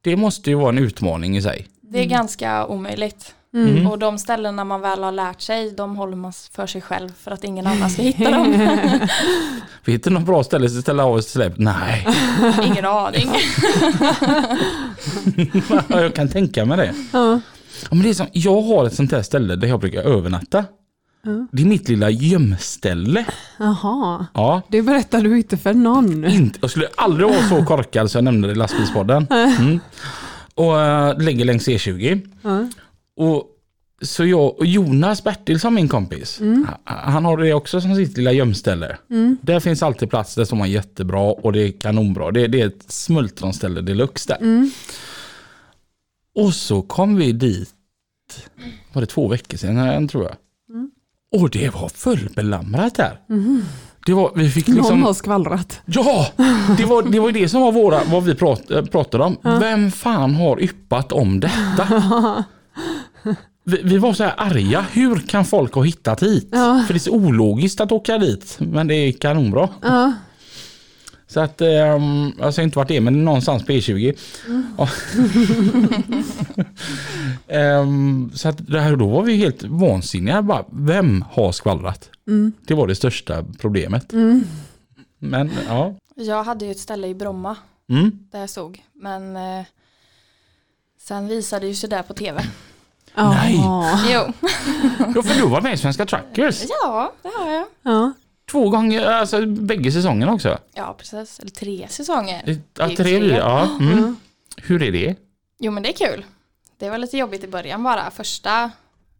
Det 0.00 0.16
måste 0.16 0.50
ju 0.50 0.56
vara 0.56 0.68
en 0.68 0.78
utmaning 0.78 1.36
i 1.36 1.42
sig. 1.42 1.68
Det 1.80 1.98
är 1.98 2.06
ganska 2.06 2.66
omöjligt. 2.66 3.34
Mm. 3.54 3.68
Mm. 3.76 3.86
Och 3.86 3.98
de 3.98 4.18
ställena 4.18 4.64
man 4.64 4.80
väl 4.80 5.02
har 5.02 5.12
lärt 5.12 5.40
sig, 5.40 5.70
de 5.76 5.96
håller 5.96 6.16
man 6.16 6.32
för 6.32 6.66
sig 6.66 6.80
själv 6.80 7.08
för 7.22 7.30
att 7.30 7.44
ingen 7.44 7.66
annan 7.66 7.90
ska 7.90 8.02
hitta 8.02 8.30
dem. 8.30 8.54
Vet 9.84 10.04
du 10.04 10.10
något 10.10 10.22
bra 10.26 10.44
ställe 10.44 10.66
att 10.66 10.72
ställa 10.72 11.04
av 11.04 11.20
släpet? 11.20 11.58
Nej, 11.58 12.06
ingen 12.64 12.84
aning. 12.84 13.30
jag 15.88 16.14
kan 16.14 16.28
tänka 16.28 16.64
mig 16.64 16.76
det. 16.76 16.94
Ja. 17.12 17.40
Ja, 17.82 17.88
men 17.90 18.02
det 18.02 18.08
är 18.08 18.14
som, 18.14 18.26
jag 18.32 18.62
har 18.62 18.86
ett 18.86 18.94
sånt 18.94 19.12
här 19.12 19.22
ställe 19.22 19.56
där 19.56 19.68
jag 19.68 19.80
brukar 19.80 20.02
övernatta. 20.02 20.64
Ja. 21.24 21.46
Det 21.52 21.62
är 21.62 21.66
mitt 21.66 21.88
lilla 21.88 22.10
gömställe. 22.10 23.24
Jaha, 23.58 24.26
Ja, 24.34 24.62
det 24.68 24.82
berättar 24.82 25.20
du 25.20 25.36
inte 25.38 25.56
för 25.56 25.74
någon. 25.74 26.24
inte, 26.24 26.58
jag 26.62 26.70
skulle 26.70 26.88
aldrig 26.96 27.28
vara 27.28 27.48
så 27.48 27.64
korkad 27.64 28.10
så 28.10 28.16
jag 28.18 28.24
nämnde 28.24 28.48
det 28.48 28.52
i 28.52 28.54
lastbilspodden. 28.54 29.26
Mm. 29.30 29.80
Och 30.54 30.80
äh, 30.80 31.18
ligger 31.18 31.44
längs 31.44 31.68
E20. 31.68 32.28
Ja. 32.42 32.66
Och 33.16 33.48
så 34.02 34.24
jag 34.24 34.58
och 34.58 34.66
Jonas 34.66 35.24
Bertilsson, 35.24 35.74
min 35.74 35.88
kompis, 35.88 36.40
ha- 36.40 36.78
han 36.84 37.24
har 37.24 37.36
det 37.36 37.54
också 37.54 37.80
som 37.80 37.94
sitt 37.96 38.16
lilla 38.16 38.32
gömställe. 38.32 38.96
Mm. 39.10 39.36
Där 39.42 39.60
finns 39.60 39.82
alltid 39.82 40.10
plats, 40.10 40.34
där 40.34 40.44
står 40.44 40.56
man 40.56 40.70
jättebra 40.70 41.20
och 41.32 41.52
det 41.52 41.60
är 41.62 41.72
kanonbra. 41.72 42.30
Det, 42.30 42.46
det 42.46 42.60
är 42.60 42.66
ett 42.66 42.92
smultronställe 42.92 43.80
deluxe 43.80 44.28
där. 44.28 44.36
Mm. 44.46 44.70
Och 46.34 46.54
så 46.54 46.82
kom 46.82 47.16
vi 47.16 47.32
dit, 47.32 47.74
var 48.92 49.00
det 49.02 49.06
två 49.06 49.28
veckor 49.28 49.56
sedan 49.58 50.08
tror 50.08 50.24
jag. 50.24 50.36
Mm. 50.70 50.90
Och 51.36 51.50
det 51.50 51.74
var 51.74 51.88
fullbelamrat 51.88 52.94
där. 52.94 53.18
Det 54.06 54.12
var, 54.14 54.32
vi 54.34 54.50
fick 54.50 54.68
Någon 54.68 54.76
liksom, 54.76 55.02
har 55.02 55.14
skvallrat. 55.14 55.80
ja, 55.86 56.26
det 56.76 56.84
var, 56.84 57.02
det 57.02 57.20
var 57.20 57.32
det 57.32 57.48
som 57.48 57.60
var 57.60 57.72
våra, 57.72 58.00
vad 58.04 58.24
vi 58.24 58.34
prat, 58.34 58.70
äh, 58.70 58.84
pratade 58.84 59.24
om. 59.24 59.36
Vem 59.42 59.90
fan 59.90 60.34
har 60.34 60.62
yppat 60.62 61.12
om 61.12 61.40
detta? 61.40 62.44
Vi, 63.64 63.80
vi 63.84 63.98
var 63.98 64.12
så 64.12 64.24
här 64.24 64.34
arga, 64.36 64.86
hur 64.92 65.16
kan 65.16 65.44
folk 65.44 65.74
ha 65.74 65.82
hittat 65.82 66.22
hit? 66.22 66.48
Ja. 66.52 66.84
För 66.86 66.94
det 66.94 66.98
är 66.98 67.00
så 67.00 67.10
ologiskt 67.12 67.80
att 67.80 67.92
åka 67.92 68.18
dit, 68.18 68.56
men 68.58 68.86
det 68.86 68.94
är 68.94 69.12
kanonbra. 69.12 69.68
Ja. 69.82 70.12
Så 71.26 71.40
att, 71.40 71.60
um, 71.60 72.32
jag 72.38 72.54
säger 72.54 72.64
inte 72.66 72.78
vart 72.78 72.88
det 72.88 72.96
är, 72.96 73.00
men 73.00 73.24
någonstans 73.24 73.64
på 73.66 73.72
E20. 73.72 74.18
Ja. 74.78 74.88
Ehm, 77.48 78.30
så 78.34 78.48
att 78.48 78.66
det 78.68 78.80
här, 78.80 78.96
då 78.96 79.08
var 79.08 79.22
vi 79.22 79.36
helt 79.36 79.62
vansinniga. 79.62 80.42
Bara, 80.42 80.64
vem 80.72 81.24
har 81.30 81.52
skvallrat? 81.52 82.10
Mm. 82.26 82.52
Det 82.66 82.74
var 82.74 82.86
det 82.86 82.94
största 82.94 83.44
problemet. 83.58 84.12
Mm. 84.12 84.44
Men 85.18 85.50
ja. 85.68 85.94
Jag 86.14 86.44
hade 86.44 86.64
ju 86.64 86.70
ett 86.70 86.78
ställe 86.78 87.08
i 87.08 87.14
Bromma 87.14 87.56
Mm. 87.90 88.10
där 88.30 88.40
jag 88.40 88.50
stod. 88.50 88.82
Men 88.92 89.36
eh, 89.36 89.64
sen 91.00 91.28
visade 91.28 91.66
ju 91.66 91.74
sig 91.74 91.90
det 91.90 92.02
på 92.08 92.14
tv. 92.14 92.44
Nej. 93.14 93.56
Ja. 93.56 93.98
Jo, 94.08 94.32
Ja, 95.14 95.22
för 95.22 95.34
du 95.34 95.48
var 95.48 95.60
med 95.60 95.74
i 95.74 95.76
Svenska 95.76 96.06
Truckers. 96.06 96.62
ja 96.82 97.12
det 97.22 97.28
har 97.38 97.50
jag. 97.52 97.64
Ja. 97.82 98.12
Två 98.50 98.68
gånger, 98.70 99.06
alltså 99.06 99.46
bägge 99.46 99.92
säsongerna 99.92 100.32
också. 100.32 100.58
Ja, 100.74 100.94
precis. 100.98 101.38
Eller 101.38 101.50
tre 101.50 101.86
säsonger. 101.88 102.58
Ja, 102.74 102.86
tre, 102.86 102.96
tre. 102.96 103.36
ja. 103.36 103.68
Mm. 103.80 103.98
Ja. 103.98 104.14
Hur 104.62 104.82
är 104.82 104.92
det? 104.92 105.14
Jo, 105.58 105.72
men 105.72 105.82
det 105.82 105.88
är 105.88 106.06
kul. 106.12 106.24
Det 106.78 106.90
var 106.90 106.98
lite 106.98 107.16
jobbigt 107.18 107.44
i 107.44 107.48
början 107.48 107.82
bara, 107.82 108.10
första 108.10 108.70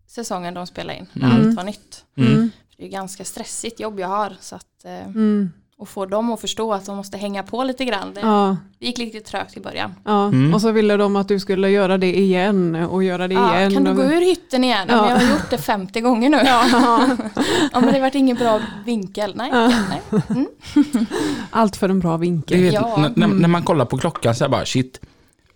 säsongen 0.06 0.54
de 0.54 0.66
spelade 0.66 0.98
in, 0.98 1.06
när 1.12 1.30
Mm. 1.30 1.46
allt 1.48 1.56
var 1.56 1.64
nytt. 1.64 2.04
Mm. 2.16 2.50
Det 2.76 2.82
är 2.82 2.86
ju 2.86 2.92
ganska 2.92 3.24
stressigt 3.24 3.80
jobb 3.80 4.00
jag 4.00 4.08
har, 4.08 4.36
så 4.40 4.56
att 4.56 4.84
eh, 4.84 5.04
Mm. 5.06 5.52
Och 5.82 5.88
få 5.88 6.06
dem 6.06 6.32
att 6.32 6.40
förstå 6.40 6.72
att 6.72 6.86
de 6.86 6.96
måste 6.96 7.18
hänga 7.18 7.42
på 7.42 7.64
lite 7.64 7.84
grann. 7.84 8.14
Det, 8.14 8.20
Ja, 8.20 8.56
gick 8.78 8.98
lite 8.98 9.20
trögt 9.20 9.56
i 9.56 9.60
början. 9.60 9.94
ja. 10.04 10.24
Mm. 10.26 10.54
och 10.54 10.60
så 10.60 10.70
ville 10.72 10.96
de 10.96 11.16
att 11.16 11.28
du 11.28 11.40
skulle 11.40 11.70
göra 11.70 11.98
det 11.98 12.18
igen 12.18 12.74
och 12.74 13.04
göra 13.04 13.28
det 13.28 13.34
Ja, 13.34 13.58
igen. 13.58 13.72
kan 13.74 13.84
du 13.84 13.94
gå 13.94 14.02
ur 14.02 14.20
hytten 14.20 14.64
igen? 14.64 14.86
Ja. 14.88 14.94
Ja. 14.96 15.02
Men 15.02 15.10
jag 15.10 15.16
har 15.26 15.30
gjort 15.32 15.50
det 15.50 15.58
50 15.58 16.00
gånger 16.00 16.28
nu. 16.30 16.40
Ja. 16.44 17.06
men 17.80 17.92
det 17.94 18.00
vart 18.00 18.14
ingen 18.14 18.36
bra 18.36 18.60
vinkel. 18.84 19.32
Nej, 19.36 19.50
Ja. 19.52 19.72
nej. 19.90 20.22
Mm. 20.30 20.46
Allt 21.50 21.76
för 21.76 21.88
en 21.88 22.00
bra 22.00 22.16
vinkel. 22.16 22.60
vet, 22.62 22.72
Ja. 22.74 22.96
när, 22.98 23.12
när- 23.16 23.34
när 23.34 23.48
man 23.48 23.62
kollar 23.62 23.84
på 23.84 23.98
klockan 23.98 24.34
så 24.34 24.44
är 24.44 24.48
bara 24.48 24.64
shit, 24.64 25.00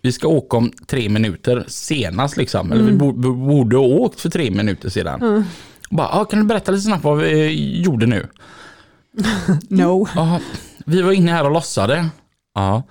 vi 0.01 0.11
ska 0.11 0.27
åka 0.27 0.57
om 0.57 0.71
tre 0.87 1.09
minuter 1.09 1.65
senast 1.67 2.37
liksom. 2.37 2.71
Eller 2.71 2.83
vi 2.83 2.89
Mm. 2.91 2.97
borde, 2.97 3.29
borde 3.29 3.77
ha 3.77 3.83
åkt 3.83 4.19
för 4.21 4.29
tre 4.29 4.51
minuter 4.51 4.89
sedan. 4.89 5.45
Bara, 5.89 6.07
ah, 6.07 6.25
kan 6.25 6.39
du 6.39 6.45
berätta 6.45 6.71
lite 6.71 6.81
snabbt 6.83 7.03
vad 7.03 7.17
vi 7.17 7.45
eh, 7.45 7.81
gjorde 7.83 8.05
nu? 8.05 8.27
No. 9.69 10.07
Ja, 10.15 10.39
vi 10.85 11.01
var 11.01 11.11
inne 11.11 11.31
här 11.31 11.43
och 11.45 11.51
lossade. 11.51 12.09
Ja. 12.55 12.83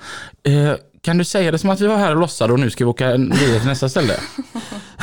Eh, 0.45 0.73
kan 1.03 1.19
du 1.19 1.25
säga 1.25 1.51
det 1.51 1.59
som 1.59 1.71
att 1.71 1.81
vi 1.81 1.87
var 1.87 1.97
här 1.97 2.11
och 2.15 2.21
lossade 2.21 2.53
och 2.53 2.61
nu 2.61 2.71
ska 2.71 2.85
vi 2.85 2.91
åka 2.91 3.13
vidare 3.13 3.59
till 3.59 3.69
nästa 3.69 3.89
ställe? 3.89 4.15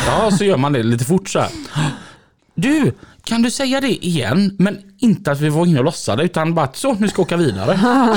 Ja, 0.07 0.31
så 0.31 0.43
gör 0.43 0.57
man 0.57 0.73
det 0.73 0.83
lite 0.83 1.05
fort 1.05 1.29
så 1.29 1.39
här. 1.39 1.49
Du, 2.55 2.93
kan 3.23 3.41
du 3.41 3.51
säga 3.51 3.81
det 3.81 4.05
igen? 4.05 4.55
Men 4.59 4.77
inte 4.99 5.31
att 5.31 5.39
vi 5.39 5.49
var 5.49 5.65
inne 5.65 5.79
och 5.79 5.85
lossade 5.85 6.23
utan 6.23 6.53
bara 6.53 6.65
att 6.65 6.75
så, 6.75 6.93
nu 6.93 7.07
ska 7.07 7.17
vi 7.17 7.23
åka 7.23 7.37
vidare. 7.37 7.79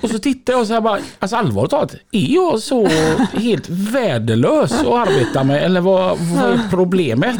och 0.00 0.10
så 0.10 0.18
tittar 0.18 0.52
jag 0.52 0.60
och 0.60 0.66
så 0.66 0.72
här 0.72 0.80
bara, 0.80 0.98
alltså 1.18 1.36
allvarligt 1.36 1.70
talat, 1.70 1.94
är 2.12 2.34
jag 2.34 2.58
så 2.60 2.86
helt 3.32 3.68
värdelös 3.68 4.72
att 4.72 4.86
arbeta 4.86 5.44
med 5.44 5.62
eller 5.62 5.80
vad, 5.80 6.18
vad 6.18 6.44
är 6.52 6.60
problemet? 6.70 7.36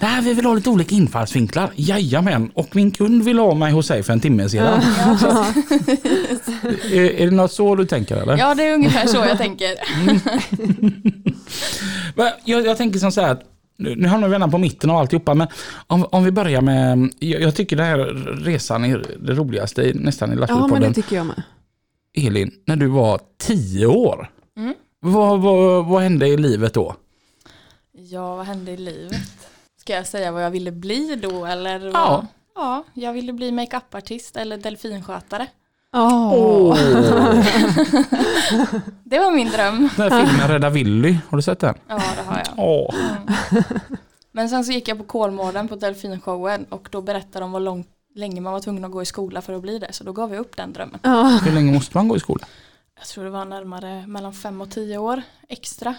Nej, 0.00 0.22
vi 0.22 0.34
vill 0.34 0.44
ha 0.44 0.54
lite 0.54 0.70
olika 0.70 0.94
infallsvinklar. 0.94 1.70
Jajamän, 1.76 2.50
och 2.54 2.76
min 2.76 2.90
kund 2.90 3.22
vill 3.24 3.38
ha 3.38 3.54
mig 3.54 3.72
hos 3.72 3.86
sig 3.86 4.02
för 4.02 4.12
en 4.12 4.20
timme 4.20 4.48
sedan. 4.48 4.80
är, 6.92 7.00
är 7.20 7.24
det 7.24 7.30
något 7.30 7.52
så 7.52 7.74
du 7.74 7.84
tänker 7.86 8.16
eller? 8.16 8.38
Ja, 8.38 8.54
det 8.54 8.62
är 8.62 8.74
ungefär 8.74 9.06
så 9.06 9.16
jag 9.16 9.38
tänker. 9.38 9.68
Men 12.16 12.30
Jag, 12.44 12.66
jag 12.66 12.76
tänker 12.76 12.98
som 12.98 13.12
så 13.12 13.20
här 13.20 13.32
att 13.32 13.42
nu, 13.78 13.94
nu 13.96 14.08
hamnar 14.08 14.28
vi 14.28 14.34
redan 14.34 14.50
på 14.50 14.58
mitten 14.58 14.90
av 14.90 14.96
alltihopa 14.96 15.34
men 15.34 15.48
om, 15.86 16.06
om 16.10 16.24
vi 16.24 16.30
börjar 16.30 16.60
med, 16.60 17.10
jag, 17.18 17.40
jag 17.40 17.54
tycker 17.54 17.76
den 17.76 17.86
här 17.86 17.98
resan 18.44 18.84
är 18.84 19.04
det 19.20 19.32
roligaste 19.32 19.92
nästan 19.94 20.28
i 20.28 20.32
Ja, 20.32 20.36
men 20.36 20.40
lastbilspodden. 20.40 20.88
det 20.92 20.94
tycker 20.94 21.16
jag 21.16 21.26
med. 21.26 21.42
Elin, 22.14 22.50
när 22.66 22.76
du 22.76 22.86
var 22.86 23.20
tio 23.38 23.86
år, 23.86 24.30
Mm. 24.56 24.74
vad, 25.00 25.40
vad, 25.40 25.86
vad 25.86 26.02
hände 26.02 26.26
i 26.28 26.36
livet 26.36 26.74
då? 26.74 26.94
Ja, 27.92 28.36
vad 28.36 28.46
hände 28.46 28.70
i 28.72 28.76
livet? 28.76 29.48
Ska 29.80 29.92
jag 29.92 30.06
säga 30.06 30.32
vad 30.32 30.44
jag 30.44 30.50
ville 30.50 30.72
bli 30.72 31.16
då 31.22 31.46
eller? 31.46 31.78
Vad? 31.80 31.92
Ja. 31.94 32.26
Ja, 32.54 32.84
jag 32.94 33.12
ville 33.12 33.32
bli 33.32 33.52
makeupartist 33.52 34.36
eller 34.36 34.58
delfinskötare. 34.58 35.46
Åh. 35.96 36.76
Det 39.04 39.18
var 39.18 39.30
min 39.30 39.48
dröm. 39.48 39.88
Den 39.96 40.12
här 40.12 40.26
filmen 40.26 40.48
Rädda 40.48 40.70
Willy, 40.70 41.18
har 41.28 41.36
du 41.36 41.42
sett 41.42 41.58
den? 41.60 41.74
Ja, 41.88 41.94
det 42.16 42.22
har 42.30 42.36
jag. 42.46 42.54
Åh. 42.56 42.94
Men 44.32 44.48
sen 44.48 44.64
så 44.64 44.72
gick 44.72 44.88
jag 44.88 44.98
på 44.98 45.04
Kolmården 45.04 45.68
på 45.68 45.76
delfinshowen 45.76 46.64
och 46.70 46.88
då 46.90 47.02
berättade 47.02 47.40
de 47.44 47.52
vad 47.52 47.62
långt, 47.62 47.88
länge 48.14 48.40
man 48.40 48.52
var 48.52 48.60
tvungen 48.60 48.84
att 48.84 48.90
gå 48.90 49.02
i 49.02 49.06
skola 49.06 49.42
för 49.42 49.52
att 49.52 49.62
bli 49.62 49.78
det. 49.78 49.92
Så 49.92 50.04
då 50.04 50.12
gav 50.12 50.34
jag 50.34 50.40
upp 50.40 50.56
den 50.56 50.72
drömmen. 50.72 51.00
Ja. 51.02 51.40
Hur 51.44 51.52
länge 51.52 51.72
måste 51.72 51.96
man 51.96 52.08
gå 52.08 52.16
i 52.16 52.20
skolan? 52.20 52.48
Jag 52.98 53.06
tror 53.06 53.24
det 53.24 53.30
var 53.30 53.44
närmare 53.44 54.06
mellan 54.06 54.32
fem 54.32 54.60
och 54.60 54.70
tio 54.70 54.98
år 54.98 55.22
extra. 55.48 55.94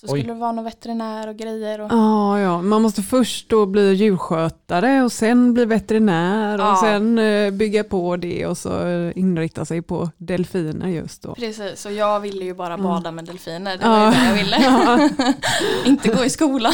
Så 0.00 0.06
Oj. 0.14 0.20
skulle 0.20 0.34
det 0.34 0.40
vara 0.40 0.52
någon 0.52 0.64
veterinär 0.64 1.28
och 1.28 1.36
grejer. 1.36 1.80
Och... 1.80 1.92
Ja, 1.92 2.40
ja, 2.40 2.62
man 2.62 2.82
måste 2.82 3.02
först 3.02 3.48
då 3.48 3.66
bli 3.66 3.92
djurskötare 3.94 5.02
och 5.02 5.12
sen 5.12 5.54
bli 5.54 5.64
veterinär 5.64 6.58
och 6.58 6.64
Ja. 6.64 6.78
sen 6.82 7.18
eh, 7.18 7.50
bygga 7.50 7.84
på 7.84 8.16
det 8.16 8.46
och 8.46 8.58
så 8.58 8.86
eh, 8.86 9.12
inrikta 9.18 9.64
sig 9.64 9.82
på 9.82 10.10
delfiner 10.16 10.88
just 10.88 11.22
då. 11.22 11.34
Precis, 11.34 11.86
och 11.86 11.92
jag 11.92 12.20
ville 12.20 12.44
ju 12.44 12.54
bara 12.54 12.78
bada 12.78 13.10
med 13.10 13.24
delfiner. 13.24 13.76
Det 13.76 13.82
Ja. 13.84 13.90
var 13.90 14.04
ju 14.04 14.10
det 14.10 14.26
jag 14.26 14.34
ville. 14.34 15.10
Inte 15.86 16.08
gå 16.08 16.24
i 16.24 16.30
skolan. 16.30 16.72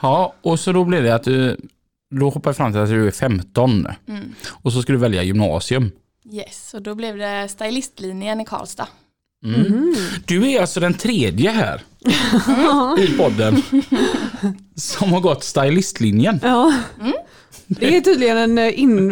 Ja, 0.00 0.32
och 0.42 0.60
så 0.60 0.72
då 0.72 0.84
blev 0.84 1.02
det 1.02 1.14
att 1.14 1.22
du, 1.24 1.56
då 2.10 2.30
hoppar 2.30 2.50
jag 2.50 2.56
fram 2.56 2.72
till 2.72 2.80
att 2.80 2.88
du 2.88 3.06
är 3.06 3.10
15 3.10 3.86
Mm. 4.08 4.34
och 4.50 4.72
så 4.72 4.82
ska 4.82 4.92
du 4.92 4.98
välja 4.98 5.22
gymnasium. 5.22 5.90
Yes, 6.32 6.74
och 6.74 6.82
då 6.82 6.94
blev 6.94 7.16
det 7.16 7.48
stylistlinjen 7.48 8.40
i 8.40 8.44
Karlstad. 8.44 8.88
Mm. 9.44 9.60
Mhm. 9.60 9.94
Du 10.24 10.50
är 10.50 10.60
alltså 10.60 10.80
den 10.80 10.94
tredje 10.94 11.50
här 11.50 11.82
i 12.98 13.06
podden 13.18 13.62
som 14.74 15.12
har 15.12 15.20
gått 15.20 15.44
stylistlinjen. 15.44 16.40
Ja. 16.42 16.74
Mm. 17.00 17.12
Det 17.66 17.96
är 17.96 18.00
tydligen 18.00 18.36
en 18.36 18.58
eh, 18.58 18.80
in, 18.80 19.10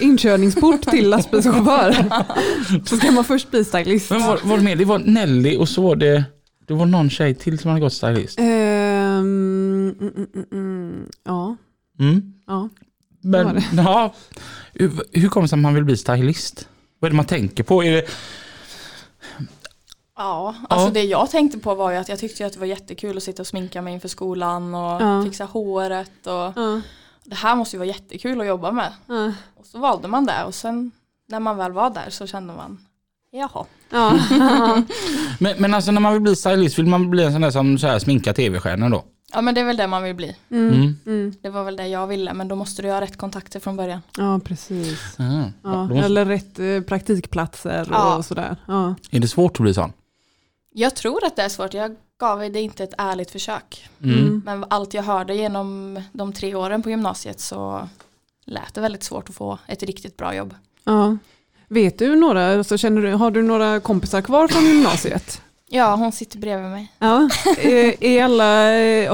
inkörningsport 0.00 0.82
till 0.82 1.08
lastbilschaufför. 1.08 1.96
Så 2.86 2.96
ska 2.96 3.10
man 3.10 3.24
först 3.24 3.50
bli 3.50 3.64
stylist. 3.64 4.10
Men 4.10 4.22
var, 4.22 4.40
var 4.44 4.56
det 4.56 4.62
med? 4.62 4.78
Det 4.78 4.84
var 4.84 4.98
Nelly 4.98 5.56
och 5.56 5.68
så 5.68 5.82
var 5.82 5.96
det, 5.96 6.24
det 6.66 6.74
var 6.74 6.86
någon 6.86 7.10
tjej 7.10 7.34
till 7.34 7.58
som 7.58 7.68
hade 7.70 7.80
gått 7.80 7.92
stylist. 7.92 8.38
Ehm, 8.38 9.94
mm, 10.52 11.06
mm, 11.98 12.32
ja, 12.46 12.52
ja. 12.52 12.68
var 13.22 13.44
Men, 13.44 13.54
det. 13.54 13.64
ja, 13.82 14.14
hur, 14.74 14.92
hur 15.12 15.28
kommer 15.28 15.44
det 15.44 15.48
sig 15.48 15.56
att 15.56 15.60
man 15.62 15.74
vill 15.74 15.84
bli 15.84 15.96
stylist? 15.96 16.68
Vad 16.98 17.08
är 17.08 17.10
det 17.10 17.16
man 17.16 17.24
tänker 17.26 17.62
på? 17.64 17.84
Är 17.84 17.92
det, 17.92 18.06
Ja, 20.16 20.54
alltså 20.68 20.86
Ja. 20.88 20.92
det 20.92 21.02
jag 21.02 21.30
tänkte 21.30 21.58
på 21.58 21.74
var 21.74 21.90
ju 21.90 21.96
att 21.96 22.08
jag 22.08 22.18
tyckte 22.18 22.46
att 22.46 22.52
det 22.52 22.58
var 22.58 22.66
jättekul 22.66 23.16
att 23.16 23.22
sitta 23.22 23.42
och 23.42 23.46
sminka 23.46 23.82
mig 23.82 23.94
inför 23.94 24.08
skolan 24.08 24.74
och 24.74 25.02
Ja. 25.02 25.22
fixa 25.24 25.44
håret 25.44 26.26
och 26.26 26.32
Ja, 26.32 26.80
det 27.24 27.34
här 27.36 27.56
måste 27.56 27.76
ju 27.76 27.78
vara 27.78 27.88
jättekul 27.88 28.40
att 28.40 28.46
jobba 28.46 28.72
med. 28.72 28.92
ja, 29.06 29.32
Och 29.56 29.66
så 29.66 29.78
valde 29.78 30.08
man 30.08 30.26
det 30.26 30.44
och 30.44 30.54
sen 30.54 30.90
när 31.28 31.40
man 31.40 31.56
väl 31.56 31.72
var 31.72 31.90
där 31.90 32.10
så 32.10 32.26
kände 32.26 32.54
man 32.54 32.78
jaha. 33.30 33.66
ja. 33.90 34.12
men, 35.40 35.54
men 35.58 35.74
alltså 35.74 35.90
när 35.92 36.00
man 36.00 36.12
vill 36.12 36.22
bli 36.22 36.36
stylist, 36.36 36.78
vill 36.78 36.86
man 36.86 37.10
bli 37.10 37.24
en 37.24 37.32
sån 37.32 37.40
där 37.40 37.50
som 37.50 37.78
så 37.78 37.86
här 37.86 37.98
sminkar 37.98 38.32
tv-stjärnor 38.32 38.88
då? 38.90 39.04
Ja 39.32 39.40
men 39.40 39.54
det 39.54 39.60
är 39.60 39.64
väl 39.64 39.76
det 39.76 39.86
man 39.86 40.02
vill 40.02 40.14
bli. 40.14 40.36
Mm, 40.50 40.74
Mm. 40.74 40.96
mm. 41.06 41.34
Det 41.42 41.48
var 41.50 41.64
väl 41.64 41.76
det 41.76 41.86
jag 41.88 42.06
ville 42.06 42.32
men 42.34 42.48
då 42.48 42.54
måste 42.56 42.82
du 42.82 42.90
ha 42.90 43.00
rätt 43.00 43.16
kontakter 43.16 43.60
från 43.60 43.76
början. 43.76 44.00
ja 44.16 44.40
precis. 44.44 45.14
Ja. 45.16 45.44
Ja, 45.62 46.04
eller 46.04 46.24
rätt 46.24 46.58
eh, 46.58 46.80
praktikplatser 46.80 47.88
Ja. 47.90 48.16
och 48.16 48.24
sådär. 48.24 48.56
Ja. 48.66 48.94
är 49.10 49.20
det 49.20 49.28
svårt 49.28 49.52
att 49.52 49.60
bli 49.60 49.74
sån? 49.74 49.92
Jag 50.72 50.96
tror 50.96 51.24
att 51.24 51.36
det 51.36 51.42
är 51.42 51.48
svårt, 51.48 51.74
jag 51.74 51.96
gav 52.20 52.38
det 52.52 52.60
inte 52.60 52.84
ett 52.84 52.94
ärligt 52.98 53.30
försök. 53.30 53.88
Mm. 54.02 54.18
Mm. 54.18 54.42
Men 54.44 54.64
allt 54.70 54.94
jag 54.94 55.02
hörde 55.02 55.34
genom 55.34 56.00
de 56.12 56.32
tre 56.32 56.54
åren 56.54 56.82
på 56.82 56.90
gymnasiet 56.90 57.40
så 57.40 57.88
lät 58.44 58.74
det 58.74 58.80
väldigt 58.80 59.02
svårt 59.02 59.28
att 59.28 59.34
få 59.34 59.58
ett 59.66 59.82
riktigt 59.82 60.16
bra 60.16 60.34
jobb. 60.34 60.54
Ja. 60.84 61.16
Vet 61.68 61.98
du 61.98 62.16
några, 62.16 62.64
så 62.64 62.76
känner 62.76 63.02
du, 63.02 63.12
har 63.12 63.30
du 63.30 63.42
några 63.42 63.80
kompisar 63.80 64.20
kvar 64.22 64.48
från 64.48 64.64
gymnasiet? 64.64 65.42
Ja, 65.70 65.94
hon 65.96 66.12
sitter 66.12 66.38
bredvid 66.38 66.70
mig. 66.70 66.92
Ja. 66.98 67.28
Är, 67.58 68.04
är 68.04 68.24
alla, 68.24 68.44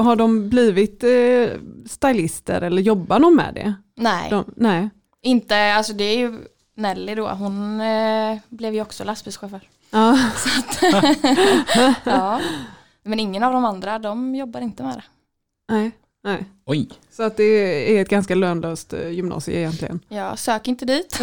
har 0.03 0.15
de 0.15 0.49
blivit 0.49 1.03
eh, 1.03 1.59
stylister 1.89 2.61
eller 2.61 2.81
jobbar 2.81 3.19
de 3.19 3.35
med 3.35 3.53
det? 3.53 3.73
Nej, 3.95 4.29
De, 4.29 4.45
nej. 4.55 4.89
inte, 5.21 5.73
alltså 5.73 5.93
det 5.93 6.03
är 6.03 6.17
ju 6.17 6.39
Nelly 6.75 7.15
då, 7.15 7.27
hon 7.29 7.81
eh, 7.81 8.37
blev 8.49 8.73
ju 8.73 8.81
också 8.81 9.03
lastbilschaufför. 9.03 9.61
Ja. 9.91 10.19
Ja. 12.03 12.41
Men 13.03 13.19
ingen 13.19 13.43
av 13.43 13.53
de 13.53 13.65
andra, 13.65 13.99
de 13.99 14.35
jobbar 14.35 14.61
inte 14.61 14.83
med 14.83 14.95
det. 14.95 15.03
Nej. 15.73 15.91
nej. 16.23 16.45
Oj. 16.65 16.89
Så 17.11 17.23
att 17.23 17.37
det 17.37 17.43
är 17.97 18.01
ett 18.01 18.09
ganska 18.09 18.35
lönlöst 18.35 18.93
eh, 18.93 19.09
gymnasie 19.09 19.57
egentligen. 19.59 19.99
Jag 20.09 20.39
sök 20.39 20.67
inte 20.67 20.85
dit. 20.85 21.19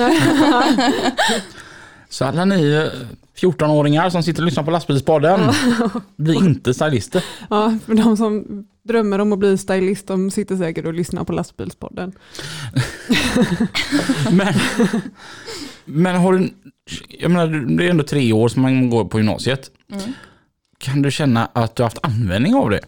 Så 2.13 2.25
alla 2.25 2.45
ni 2.45 2.73
eh, 2.73 2.85
14-åringar 3.37 4.11
som 4.11 4.23
sitter 4.23 4.43
och 4.43 4.47
lyssnar 4.47 4.65
på 4.65 4.71
lastbilspodden, 4.71 5.41
bli 6.17 6.35
inte 6.35 6.75
stylister. 6.75 7.25
Ja, 7.51 7.79
för 7.87 7.95
de 7.95 8.17
som 8.17 8.65
drömmer 8.83 9.19
om 9.19 9.33
att 9.33 9.39
bli 9.39 9.59
stylist, 9.59 10.07
de 10.07 10.31
sitter 10.31 10.57
säkert 10.57 10.87
och 10.87 10.95
lyssnar 10.95 11.25
på 11.25 11.33
lastbilspodden. 11.33 12.13
Men, 14.33 14.55
men 15.85 16.17
har 16.17 16.33
du, 16.33 16.51
jag 17.09 17.31
menar 17.31 17.77
det 17.77 17.87
är 17.87 17.91
ändå 17.91 18.05
tre 18.05 18.33
år 18.33 18.49
som 18.49 18.63
man 18.63 18.91
går 18.91 19.05
på 19.05 19.19
gymnasiet. 19.19 19.71
Mm. 19.93 20.13
Kan 20.79 21.03
du 21.03 21.11
känna 21.11 21.49
att 21.53 21.77
du 21.77 21.83
har 21.83 21.87
haft 21.87 21.99
användning 22.03 22.55
av 22.55 22.71
det? 22.71 22.81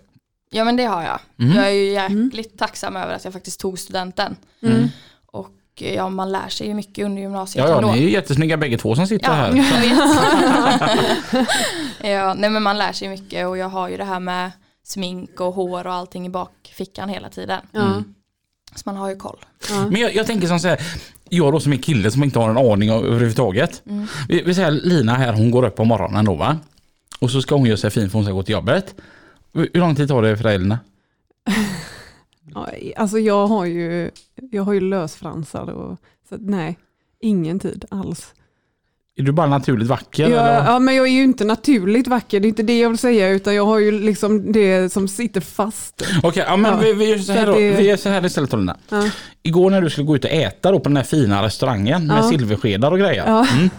Ja 0.50 0.64
men 0.64 0.76
det 0.76 0.84
har 0.84 1.02
jag. 1.02 1.20
Mm. 1.38 1.56
Jag 1.56 1.66
är 1.66 1.70
ju 1.70 1.84
jäkligt 1.84 2.58
tacksam 2.58 2.96
över 2.96 3.14
att 3.14 3.24
jag 3.24 3.32
faktiskt 3.32 3.60
tog 3.60 3.78
studenten. 3.78 4.36
Mm. 5.80 5.86
Och 5.86 5.92
eh, 5.92 5.94
ja, 5.94 6.08
man 6.08 6.32
lär 6.32 6.48
sig 6.48 6.66
ju 6.66 6.74
mycket 6.74 7.04
under 7.04 7.22
gymnasiet 7.22 7.64
Ja, 7.64 7.70
ja 7.70 7.76
ändå. 7.76 7.92
ni 7.92 7.98
är 7.98 8.02
ju 8.02 8.10
jättesnygga 8.10 8.56
bägge 8.56 8.78
två 8.78 8.94
som 8.94 9.06
sitter 9.06 9.28
Ja, 9.28 9.32
här. 9.34 9.48
jag 9.56 9.80
vet. 9.80 11.48
ja, 12.10 12.34
nej 12.34 12.50
men 12.50 12.62
man 12.62 12.78
lär 12.78 12.92
sig 12.92 13.08
mycket 13.08 13.46
och 13.46 13.58
jag 13.58 13.68
har 13.68 13.88
ju 13.88 13.96
det 13.96 14.04
här 14.04 14.20
med 14.20 14.50
smink 14.84 15.40
och 15.40 15.54
hår 15.54 15.86
och 15.86 15.92
allting 15.94 16.26
i 16.26 16.30
bakfickan 16.30 17.08
hela 17.08 17.28
tiden. 17.28 17.60
Mm. 17.74 18.04
Så 18.74 18.82
man 18.84 18.96
har 18.96 19.08
ju 19.10 19.16
koll. 19.16 19.38
Ja. 19.70 19.86
Men 19.90 20.00
jag, 20.00 20.14
jag 20.14 20.26
tänker 20.26 20.46
som 20.48 20.60
så 20.60 20.68
här, 20.68 20.80
jag 21.28 21.52
då 21.52 21.60
som 21.60 21.72
är 21.72 21.76
kille 21.76 22.10
som 22.10 22.24
inte 22.24 22.38
har 22.38 22.50
en 22.50 22.58
aning 22.58 22.90
överhuvudtaget. 22.90 23.82
Mm. 23.86 24.06
Vi, 24.28 24.42
vi 24.42 24.54
säger 24.54 24.70
Lina 24.70 25.14
här, 25.14 25.32
hon 25.32 25.50
går 25.50 25.64
upp 25.64 25.76
på 25.76 25.84
morgonen 25.84 26.24
då 26.24 26.34
va? 26.34 26.58
Och 27.18 27.30
så 27.30 27.42
ska 27.42 27.54
hon 27.54 27.66
göra 27.66 27.76
sig 27.76 27.90
fin 27.90 28.10
för 28.10 28.18
hon 28.18 28.24
ska 28.24 28.32
gå 28.32 28.42
till 28.42 28.52
jobbet. 28.52 28.94
Hur 29.54 29.70
lång 29.80 29.94
tid 29.96 30.08
tar 30.08 30.22
det 30.22 30.36
för 30.36 30.44
dig 30.44 30.54
Elina? 30.54 30.78
Ja, 32.54 32.68
alltså 32.96 33.18
jag 33.18 33.46
har 33.46 33.64
ju, 33.64 34.10
jag 34.50 34.62
har 34.62 34.72
ju 34.72 34.80
lösfransar 34.80 35.70
och 35.70 35.98
så 36.28 36.34
att 36.34 36.40
nej, 36.40 36.78
ingen 37.20 37.58
tid 37.58 37.84
alls. 37.90 38.34
Är 39.16 39.22
du 39.22 39.32
bara 39.32 39.46
naturligt 39.46 39.88
vacker? 39.88 40.24
Eller? 40.24 40.64
ja, 40.64 40.78
men 40.78 40.94
jag 40.94 41.06
är 41.06 41.10
ju 41.12 41.22
inte 41.22 41.44
naturligt 41.44 42.06
vacker, 42.08 42.40
det 42.40 42.46
är 42.46 42.48
inte 42.48 42.62
det 42.62 42.78
jag 42.78 42.88
vill 42.88 42.98
säga, 42.98 43.28
utan 43.28 43.54
jag 43.54 43.66
har 43.66 43.78
ju 43.78 43.90
liksom 44.00 44.52
det 44.52 44.92
som 44.92 45.08
sitter 45.08 45.40
fast. 45.40 46.02
Okej, 46.22 46.44
ja, 46.46 46.56
men 46.56 46.72
Ja. 46.72 46.78
vi, 46.78 46.92
vi, 46.92 47.04
gör 47.10 47.18
så 47.18 47.32
här 47.32 47.46
då. 47.46 47.52
vi 47.54 47.82
gör 47.88 47.96
så 47.96 48.08
här 48.08 48.24
istället 48.26 48.52
Elina. 48.54 48.76
Ja. 48.88 49.08
Igår 49.42 49.70
när 49.70 49.80
du 49.80 49.90
skulle 49.90 50.06
gå 50.06 50.16
ut 50.16 50.24
och 50.24 50.30
äta 50.30 50.72
då 50.72 50.80
på 50.80 50.88
den 50.88 50.96
här 50.96 51.04
fina 51.04 51.42
restaurangen 51.42 52.06
med 52.06 52.18
Ja. 52.18 52.28
silverskedar 52.30 52.90
och 52.90 52.98
grejer. 52.98 53.24
Ja. 53.26 53.46
Mm. 53.52 53.70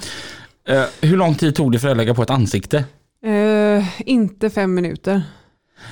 Eh, 0.67 0.83
hur 1.01 1.17
lång 1.17 1.35
tid 1.35 1.55
tog 1.55 1.71
det 1.71 1.79
för 1.79 1.88
dig 1.88 1.91
att 1.91 1.97
lägga 1.97 2.13
på 2.13 2.23
ett 2.23 2.29
ansikte? 2.29 2.85
Eh, 3.25 3.85
inte 4.09 4.49
fem 4.49 4.73
minuter. 4.73 5.21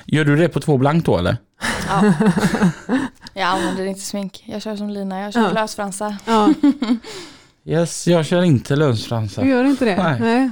Gör 0.06 0.26
du 0.26 0.36
det 0.36 0.50
på 0.50 0.60
två 0.60 0.78
blank 0.78 1.06
då 1.06 1.18
eller? 1.18 1.38
Ja. 1.88 2.14
Jag 3.34 3.44
använder 3.48 3.86
inte 3.86 4.02
smink. 4.02 4.44
Jag 4.48 4.62
kör 4.62 4.76
som 4.76 4.90
Lina, 4.90 5.20
jag 5.22 5.34
kör 5.34 5.42
Ja. 5.42 5.52
lösfransar. 5.52 6.16
Ja, 6.26 6.54
Yes, 7.66 8.08
jag 8.08 8.26
kör 8.26 8.42
inte 8.44 8.74
du 8.74 8.80
lösfransar. 8.80 9.44
gör 9.44 9.64
inte 9.64 9.86
det? 9.86 9.96
Nej. 10.04 10.20
Nej. 10.20 10.52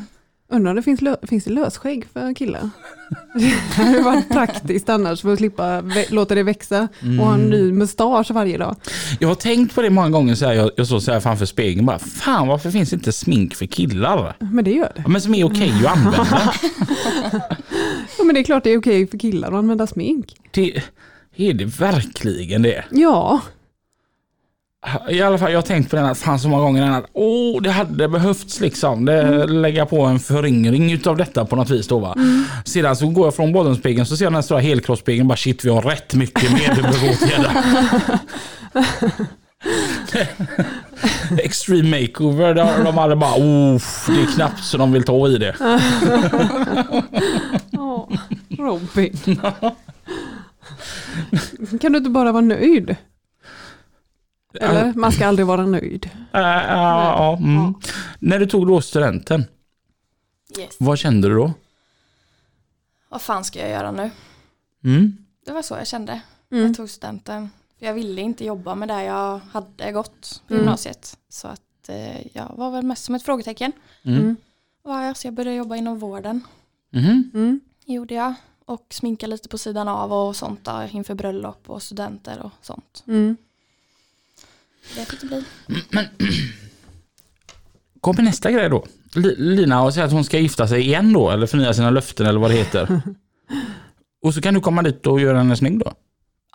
Undrar 0.53 0.69
om 0.71 0.75
det 0.75 0.83
finns, 0.83 1.01
lö- 1.01 1.27
finns 1.27 1.43
det 1.43 1.51
lösskägg 1.51 2.07
för 2.13 2.33
killar? 2.35 2.69
Det 3.35 3.83
hade 3.83 4.01
varit 4.01 4.29
praktiskt 4.29 4.89
annars 4.89 5.21
för 5.21 5.33
att 5.33 5.37
slippa 5.39 5.83
låta 6.09 6.35
det 6.35 6.43
växa 6.43 6.87
och 7.19 7.25
ha 7.25 7.33
en 7.33 7.39
ny 7.49 7.71
mustasch 7.71 8.31
varje 8.31 8.57
dag. 8.57 8.75
Jag 9.19 9.27
har 9.27 9.35
tänkt 9.35 9.75
på 9.75 9.81
det 9.81 9.89
många 9.89 10.09
gånger 10.09 10.35
så 10.35 10.45
här, 10.45 10.53
jag, 10.53 10.71
jag 10.77 10.85
står 10.87 10.99
så 10.99 11.11
här 11.11 11.19
framför 11.19 11.45
spegeln 11.45 11.85
bara, 11.85 11.99
fan 11.99 12.47
varför 12.47 12.71
finns 12.71 12.93
inte 12.93 13.11
smink 13.11 13.55
för 13.55 13.65
killar? 13.65 14.35
Men 14.39 14.63
det 14.65 14.71
gör 14.71 14.91
det. 14.95 15.01
Ja, 15.01 15.07
Men 15.07 15.21
som 15.21 15.35
är 15.35 15.43
okej 15.45 15.73
att 15.85 15.97
använda. 15.97 16.53
Ja, 18.17 18.23
men 18.23 18.33
det 18.35 18.41
är 18.41 18.43
klart 18.43 18.63
det 18.63 18.69
är 18.69 18.77
okej 18.79 19.07
för 19.07 19.17
killar 19.17 19.47
att 19.47 19.53
använda 19.53 19.87
smink. 19.87 20.35
Det, 20.51 20.83
är 21.35 21.53
det 21.53 21.65
verkligen 21.65 22.61
det? 22.61 22.83
Ja, 22.91 23.41
I 25.09 25.21
alla 25.21 25.37
fall, 25.37 25.51
jag 25.51 25.57
har 25.57 25.63
tänkt 25.63 25.89
på 25.89 25.95
den 25.95 26.15
fan 26.15 26.39
så 26.39 26.49
många 26.49 26.63
gånger 26.63 26.91
att 26.91 27.05
åh, 27.13 27.61
det 27.61 27.71
hade 27.71 28.07
behövts 28.07 28.59
liksom. 28.59 29.05
Det, 29.05 29.45
lägga 29.47 29.85
på 29.85 30.01
en 30.01 30.19
föryngring 30.19 30.91
utav 30.91 31.17
detta 31.17 31.45
på 31.45 31.55
något 31.55 31.69
vis 31.69 31.87
då 31.87 31.99
va. 31.99 32.15
Sedan 32.65 32.95
så 32.95 33.07
går 33.07 33.25
jag 33.27 33.35
från 33.35 33.53
badrumsspegeln 33.53 34.05
så 34.05 34.17
ser 34.17 34.25
jag 34.25 34.31
den 34.31 34.35
här 34.35 34.41
stora 34.41 34.59
helkroppsspegeln 34.59 35.27
bara 35.27 35.37
shit 35.37 35.65
vi 35.65 35.69
har 35.69 35.81
rätt 35.81 36.13
mycket 36.13 36.43
åtgärda. 36.43 37.63
Extreme 41.37 42.01
makeover, 42.01 42.53
de, 42.53 42.83
de 42.83 42.97
hade 42.97 43.15
bara 43.15 43.35
Oof, 43.35 44.07
det 44.07 44.21
är 44.21 44.35
knappt 44.35 44.63
så 44.63 44.77
de 44.77 44.91
vill 44.91 45.03
ta 45.03 45.27
i 45.27 45.37
det. 45.37 45.55
ja. 47.71 48.09
Robin. 48.57 49.17
Kan 51.81 51.91
du 51.91 51.97
inte 51.97 52.09
bara 52.09 52.31
vara 52.31 52.41
nöjd? 52.41 52.95
Eller? 54.53 54.93
Man 54.93 55.11
ska 55.11 55.27
aldrig 55.27 55.47
vara 55.47 55.65
nöjd. 55.65 56.05
Äh, 56.15 56.41
ja, 56.41 56.61
ja, 56.67 57.37
mm. 57.37 57.73
När 58.19 58.39
du 58.39 58.45
tog 58.45 58.67
då 58.67 58.81
studenten, 58.81 59.45
Yes. 60.59 60.75
vad 60.79 60.97
kände 60.99 61.27
du 61.29 61.35
då? 61.35 61.53
Vad 63.09 63.21
fan 63.21 63.43
ska 63.43 63.59
jag 63.59 63.69
göra 63.69 63.91
nu? 63.91 64.11
Mm? 64.83 65.17
Det 65.45 65.51
var 65.51 65.61
så 65.61 65.73
jag 65.75 65.87
kände. 65.87 66.21
Mm. 66.51 66.65
Jag 66.67 66.75
tog 66.75 66.89
studenten. 66.89 67.49
För 67.79 67.85
jag 67.85 67.93
ville 67.93 68.21
inte 68.21 68.45
jobba 68.45 68.75
med 68.75 68.87
det 68.87 69.03
jag 69.03 69.39
hade 69.51 69.91
gått 69.91 70.41
på 70.47 70.53
Mm. 70.53 70.63
gymnasiet. 70.63 71.17
Så 71.29 71.47
att 71.47 71.89
eh, 71.89 72.27
jag 72.37 72.51
var 72.55 72.71
väl 72.71 72.83
mest 72.85 73.03
som 73.03 73.15
ett 73.15 73.23
frågetecken. 73.23 73.71
Mm. 74.03 74.19
Mm. 74.19 74.35
Var 74.83 75.01
jag, 75.03 75.17
så 75.17 75.27
jag 75.27 75.33
började 75.33 75.57
jobba 75.57 75.75
inom 75.75 75.99
vården. 75.99 76.41
Mhm. 76.89 77.31
Mm. 77.33 77.59
gjorde 77.85 78.13
jag. 78.13 78.33
Och 78.65 78.85
sminka 78.89 79.27
lite 79.27 79.49
på 79.49 79.57
sidan 79.57 79.87
av 79.87 80.13
och 80.13 80.35
sånt 80.35 80.65
där 80.65 80.95
inför 80.95 81.13
bröllop 81.15 81.69
och 81.69 81.83
studenter 81.83 82.39
och 82.43 82.51
sånt. 82.61 83.03
Mm. 83.07 83.37
Det 84.95 85.05
fick 85.05 85.21
det 85.21 85.27
bli. 85.27 85.43
Kommer 88.01 88.23
nästa 88.23 88.51
grej 88.51 88.69
då? 88.69 88.85
Li- 89.15 89.35
Lina 89.37 89.83
och 89.83 89.93
säger 89.93 90.07
att 90.07 90.13
hon 90.13 90.23
ska 90.23 90.39
gifta 90.39 90.67
sig 90.67 90.81
igen 90.81 91.13
då, 91.13 91.29
eller 91.31 91.47
förnya 91.47 91.73
sina 91.73 91.89
löften 91.89 92.25
eller 92.25 92.39
vad 92.39 92.51
det 92.51 92.55
heter. 92.57 93.01
och 94.23 94.33
så 94.33 94.41
kan 94.41 94.53
du 94.53 94.59
komma 94.61 94.81
dit 94.81 95.07
och 95.07 95.19
göra 95.21 95.37
henne 95.37 95.55
snygg 95.57 95.79
då. 95.79 95.93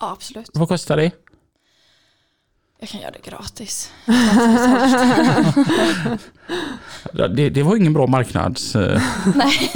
Ja, 0.00 0.12
absolut. 0.12 0.50
Vad 0.54 0.68
kostar 0.68 0.96
det? 0.96 1.10
Jag 2.86 2.90
kan 2.90 3.00
göra 3.00 3.10
det 3.10 3.30
gratis. 3.30 3.92
Det, 7.36 7.50
det 7.50 7.62
var 7.62 7.76
ingen 7.76 7.92
bra 7.92 8.06
marknads... 8.06 8.76
eh. 8.76 9.02
Nej. 9.34 9.70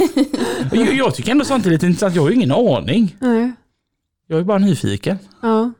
jag, 0.71 0.93
jag 0.93 1.15
tycker 1.15 1.31
ändå 1.31 1.57
lite 1.69 1.85
intressant, 1.85 2.15
jag 2.15 2.21
har 2.21 2.29
ju 2.29 2.35
ingen 2.35 2.51
aning. 2.51 3.15
Nej. 3.19 3.51
Jag 4.27 4.39
är 4.39 4.43
bara 4.43 4.57
nyfiken. 4.57 5.19
Ja. 5.41 5.71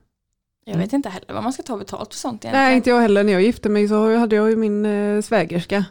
Jag 0.66 0.78
vet 0.78 0.94
inte 0.94 1.10
heller 1.10 1.34
vad 1.34 1.44
man 1.44 1.54
ska 1.54 1.64
ta 1.64 1.78
betalt 1.78 2.14
för 2.14 2.20
sånt 2.20 2.46
egentligen. 2.46 2.66
Nej, 2.66 2.76
inte 2.76 2.90
jag 2.90 3.02
heller. 3.02 3.24
När 3.24 3.34
jag 3.34 3.42
gifte 3.42 3.70
mig 3.70 3.88
så 3.88 4.18
hade 4.18 4.36
jag 4.36 4.50
ju 4.50 4.56
min 4.56 4.86
eh, 4.86 5.22
svägerska. 5.22 5.86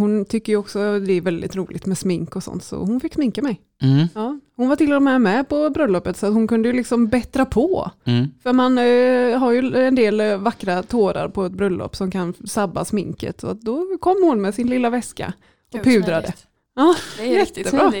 Hon 0.00 0.24
tycker 0.24 0.52
ju 0.52 0.56
också 0.56 0.98
det 0.98 1.12
är 1.12 1.20
väldigt 1.20 1.56
roligt 1.56 1.86
med 1.86 1.98
smink 1.98 2.36
och 2.36 2.42
sånt, 2.42 2.62
så 2.64 2.76
hon 2.76 3.00
fick 3.00 3.14
sminka 3.14 3.42
mig. 3.42 3.60
Mm, 3.82 4.06
Ja. 4.14 4.38
Hon 4.56 4.68
var 4.68 4.76
till 4.76 4.92
och 4.92 5.02
med 5.02 5.20
med 5.20 5.48
på 5.48 5.70
bröllopet, 5.70 6.16
så 6.16 6.26
att 6.26 6.32
hon 6.34 6.48
kunde 6.48 6.68
ju 6.68 6.74
liksom 6.74 7.08
bättra 7.08 7.44
på. 7.44 7.90
mm. 8.04 8.26
För 8.42 8.52
man 8.52 8.78
eh, 8.78 9.38
har 9.38 9.52
ju 9.52 9.76
en 9.86 9.94
del 9.94 10.20
eh, 10.20 10.36
vackra 10.36 10.82
tårar 10.82 11.28
på 11.28 11.44
ett 11.44 11.52
bröllop 11.52 11.96
som 11.96 12.10
kan 12.10 12.34
sabba 12.44 12.84
sminket. 12.84 13.40
Så 13.40 13.46
att 13.46 13.60
då 13.60 13.86
kom 14.00 14.22
hon 14.22 14.40
med 14.40 14.54
sin 14.54 14.66
lilla 14.66 14.90
väska 14.90 15.32
och 15.74 15.84
pudrade. 15.84 16.22
smidigt. 16.26 16.46
Ja, 16.80 16.94
Det 17.18 17.34
är 17.36 17.40
riktigt. 17.40 17.72
Ja. 17.72 17.92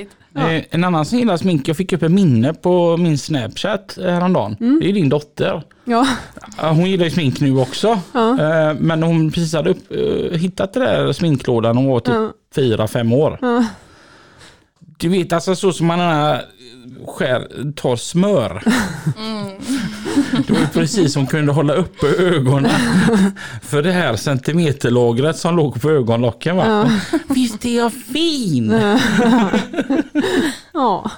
Eh, 0.50 0.62
En 0.70 0.84
annan 0.84 1.04
som 1.04 1.18
gillar 1.18 1.36
smink, 1.36 1.68
jag 1.68 1.76
fick 1.76 1.92
upp 1.92 2.02
ett 2.02 2.10
minne 2.12 2.54
på 2.54 2.96
min 2.96 3.18
snapchat 3.18 3.98
eh, 3.98 4.04
häromdagen. 4.10 4.56
Mm. 4.60 4.78
Det 4.82 4.88
är 4.88 4.92
din 4.92 5.08
dotter. 5.08 5.62
ja, 5.84 6.06
Hon 6.58 6.90
gillar 6.90 7.04
ju 7.04 7.10
smink 7.10 7.40
nu 7.40 7.58
också. 7.58 8.00
ja, 8.12 8.30
Eh, 8.40 8.74
Men 8.80 9.02
hon 9.02 9.30
precis 9.30 9.54
hade 9.54 9.70
upp, 9.70 9.92
hittat 10.32 10.72
det 10.72 10.80
där 10.80 11.12
sminklådan 11.12 11.76
hon 11.76 11.86
var 11.86 12.00
typ 12.00 12.14
ja, 12.14 12.32
fyra, 12.54 12.88
fem 12.88 13.12
år. 13.12 13.38
ja. 13.42 13.64
Du 14.98 15.08
vet 15.08 15.32
alltså 15.32 15.54
så 15.56 15.72
som 15.72 15.86
man 15.86 15.98
skär, 17.06 17.72
tar 17.76 17.96
smör. 17.96 18.62
Mm. 19.18 19.50
Det 20.32 20.50
var 20.50 20.66
precis 20.66 21.12
som 21.12 21.26
kunde 21.26 21.52
hålla 21.52 21.74
uppe 21.74 22.06
ögonen. 22.06 22.70
För 23.62 23.82
det 23.82 23.92
här 23.92 24.16
centimeterlagret 24.16 25.36
som 25.36 25.56
låg 25.56 25.82
på 25.82 25.90
ögonlocken 25.90 26.56
va. 26.56 26.66
Ja. 26.66 26.90
Visst 27.34 27.64
är 27.64 27.76
jag 27.76 27.92
fin? 27.92 28.72
ja, 30.72 31.10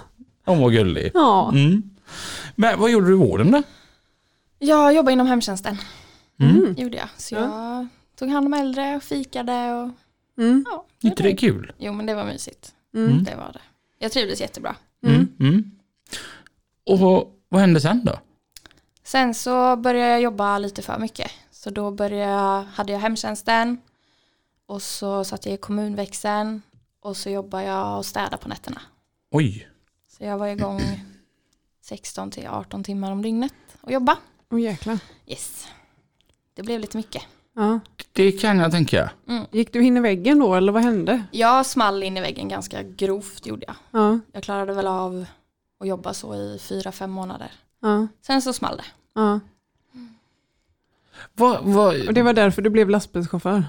Hon 0.44 0.58
var 0.60 0.70
gullig. 0.70 1.10
ja. 1.14 1.50
Mm. 1.54 1.82
Men 2.56 2.80
vad 2.80 2.90
gjorde 2.90 3.06
du 3.06 3.12
i 3.12 3.16
vården 3.16 3.50
då? 3.50 3.62
Jag 4.58 4.94
jobbar 4.94 5.12
inom 5.12 5.26
hemtjänsten. 5.26 5.78
Mm. 6.40 6.74
Gjorde 6.78 6.96
jag. 6.96 7.08
Så 7.16 7.34
Ja. 7.34 7.40
jag 7.40 7.86
tog 8.18 8.28
hand 8.28 8.46
om 8.46 8.54
äldre 8.54 8.96
och 8.96 9.02
fikade 9.02 9.72
och 9.72 9.90
Mm. 10.38 10.64
ja. 10.70 10.84
Inte 11.02 11.22
det 11.22 11.32
kul? 11.36 11.72
Jo 11.78 11.92
men 11.92 12.06
det 12.06 12.14
var 12.14 12.24
mysigt. 12.24 12.72
Mm. 12.94 13.24
Det 13.24 13.34
var 13.36 13.50
det. 13.52 13.60
Jag 13.98 14.12
trivdes 14.12 14.40
jättebra. 14.40 14.74
Mm. 15.06 15.28
Mm. 15.40 15.70
Och 16.86 16.98
vad 17.48 17.60
hände 17.60 17.80
sen 17.80 18.04
då? 18.04 18.18
Sen 19.04 19.34
så 19.34 19.76
började 19.76 20.10
jag 20.10 20.20
jobba 20.20 20.58
lite 20.58 20.82
för 20.82 20.98
mycket. 20.98 21.30
Så 21.50 21.70
då 21.70 21.90
började 21.90 22.32
jag, 22.32 22.62
hade 22.62 22.92
jag 22.92 23.00
hemtjänsten 23.00 23.78
och 24.66 24.82
så 24.82 25.24
satt 25.24 25.46
jag 25.46 25.54
i 25.54 25.56
kommunväxeln 25.58 26.62
och 27.00 27.16
så 27.16 27.30
jobbade 27.30 27.64
jag 27.64 27.98
och 27.98 28.06
städade 28.06 28.36
på 28.36 28.48
nätterna. 28.48 28.80
Oj. 29.30 29.68
Så 30.08 30.24
jag 30.24 30.38
var 30.38 30.46
igång 30.46 30.80
16 31.82 32.30
till 32.30 32.46
18 32.46 32.84
timmar 32.84 33.12
om 33.12 33.22
dygnet 33.22 33.54
och 33.80 33.92
jobba. 33.92 34.16
Åh 34.50 34.60
jäklar. 34.60 34.98
Yes. 35.26 35.68
Det 36.54 36.62
blev 36.62 36.80
lite 36.80 36.96
mycket. 36.96 37.22
Ja. 37.54 37.80
Det 38.12 38.32
kan 38.32 38.58
jag 38.58 38.70
tänka. 38.70 39.10
Gick 39.50 39.72
du 39.72 39.84
in 39.84 39.96
i 39.96 40.00
väggen 40.00 40.38
då 40.38 40.54
eller 40.54 40.72
vad 40.72 40.82
hände? 40.82 41.24
Jag 41.30 41.66
small 41.66 42.02
in 42.02 42.16
i 42.16 42.20
väggen 42.20 42.48
ganska 42.48 42.82
grovt 42.82 43.46
gjorde 43.46 43.64
jag. 43.66 43.76
Ja, 43.90 44.18
Jag 44.32 44.42
klarade 44.42 44.72
väl 44.72 44.86
av 44.86 45.24
att 45.80 45.88
jobba 45.88 46.14
så 46.14 46.34
i 46.34 46.58
fyra, 46.58 46.92
fem 46.92 47.10
månader. 47.10 47.52
Ja, 47.82 48.06
Sen 48.26 48.42
så 48.42 48.52
small 48.52 48.76
det. 48.76 48.84
ja. 49.14 49.40
Vad, 51.34 52.06
Och 52.08 52.14
det 52.14 52.22
var 52.22 52.32
därför 52.32 52.62
du 52.62 52.70
blev 52.70 52.88
lastbilschaufför? 52.90 53.64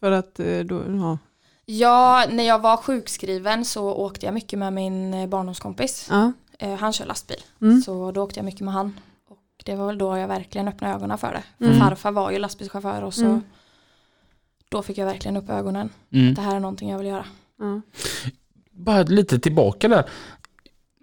För 0.00 0.10
att 0.12 0.40
eh, 0.40 0.58
då, 0.60 0.82
ja. 0.88 1.18
Ja, 1.66 2.26
när 2.30 2.44
jag 2.44 2.58
var 2.58 2.76
sjukskriven 2.76 3.64
så 3.64 3.92
åkte 3.92 4.26
jag 4.26 4.34
mycket 4.34 4.58
med 4.58 4.72
min 4.72 5.14
eh, 5.14 5.26
barndomskompis. 5.28 6.06
Ja. 6.10 6.32
Eh, 6.58 6.74
Han 6.76 6.92
kör 6.92 7.06
lastbil. 7.06 7.42
Mm. 7.60 7.80
Så 7.82 8.12
då 8.12 8.22
åkte 8.22 8.38
jag 8.38 8.44
mycket 8.44 8.60
med 8.60 8.74
han. 8.74 9.00
Och 9.28 9.38
det 9.64 9.76
var 9.76 9.86
väl 9.86 9.98
då 9.98 10.16
jag 10.18 10.28
verkligen 10.28 10.68
öppnade 10.68 10.94
ögonen 10.94 11.18
för 11.18 11.32
det. 11.32 11.42
För 11.58 11.64
Mm. 11.72 11.78
farfar 11.80 12.12
var 12.12 12.30
ju 12.30 12.38
lastbilschaufför 12.38 13.02
och 13.02 13.14
så 13.14 13.24
Mm. 13.24 13.42
då 14.68 14.82
fick 14.82 14.98
jag 14.98 15.06
verkligen 15.06 15.36
upp 15.36 15.50
ögonen. 15.50 15.90
mm. 16.12 16.34
Det 16.34 16.40
här 16.40 16.56
är 16.56 16.60
någonting 16.60 16.90
jag 16.90 16.98
vill 16.98 17.06
göra. 17.06 17.24
Ja. 17.58 17.80
bara 18.72 19.02
lite 19.02 19.38
tillbaka 19.38 19.88
där. 19.88 20.10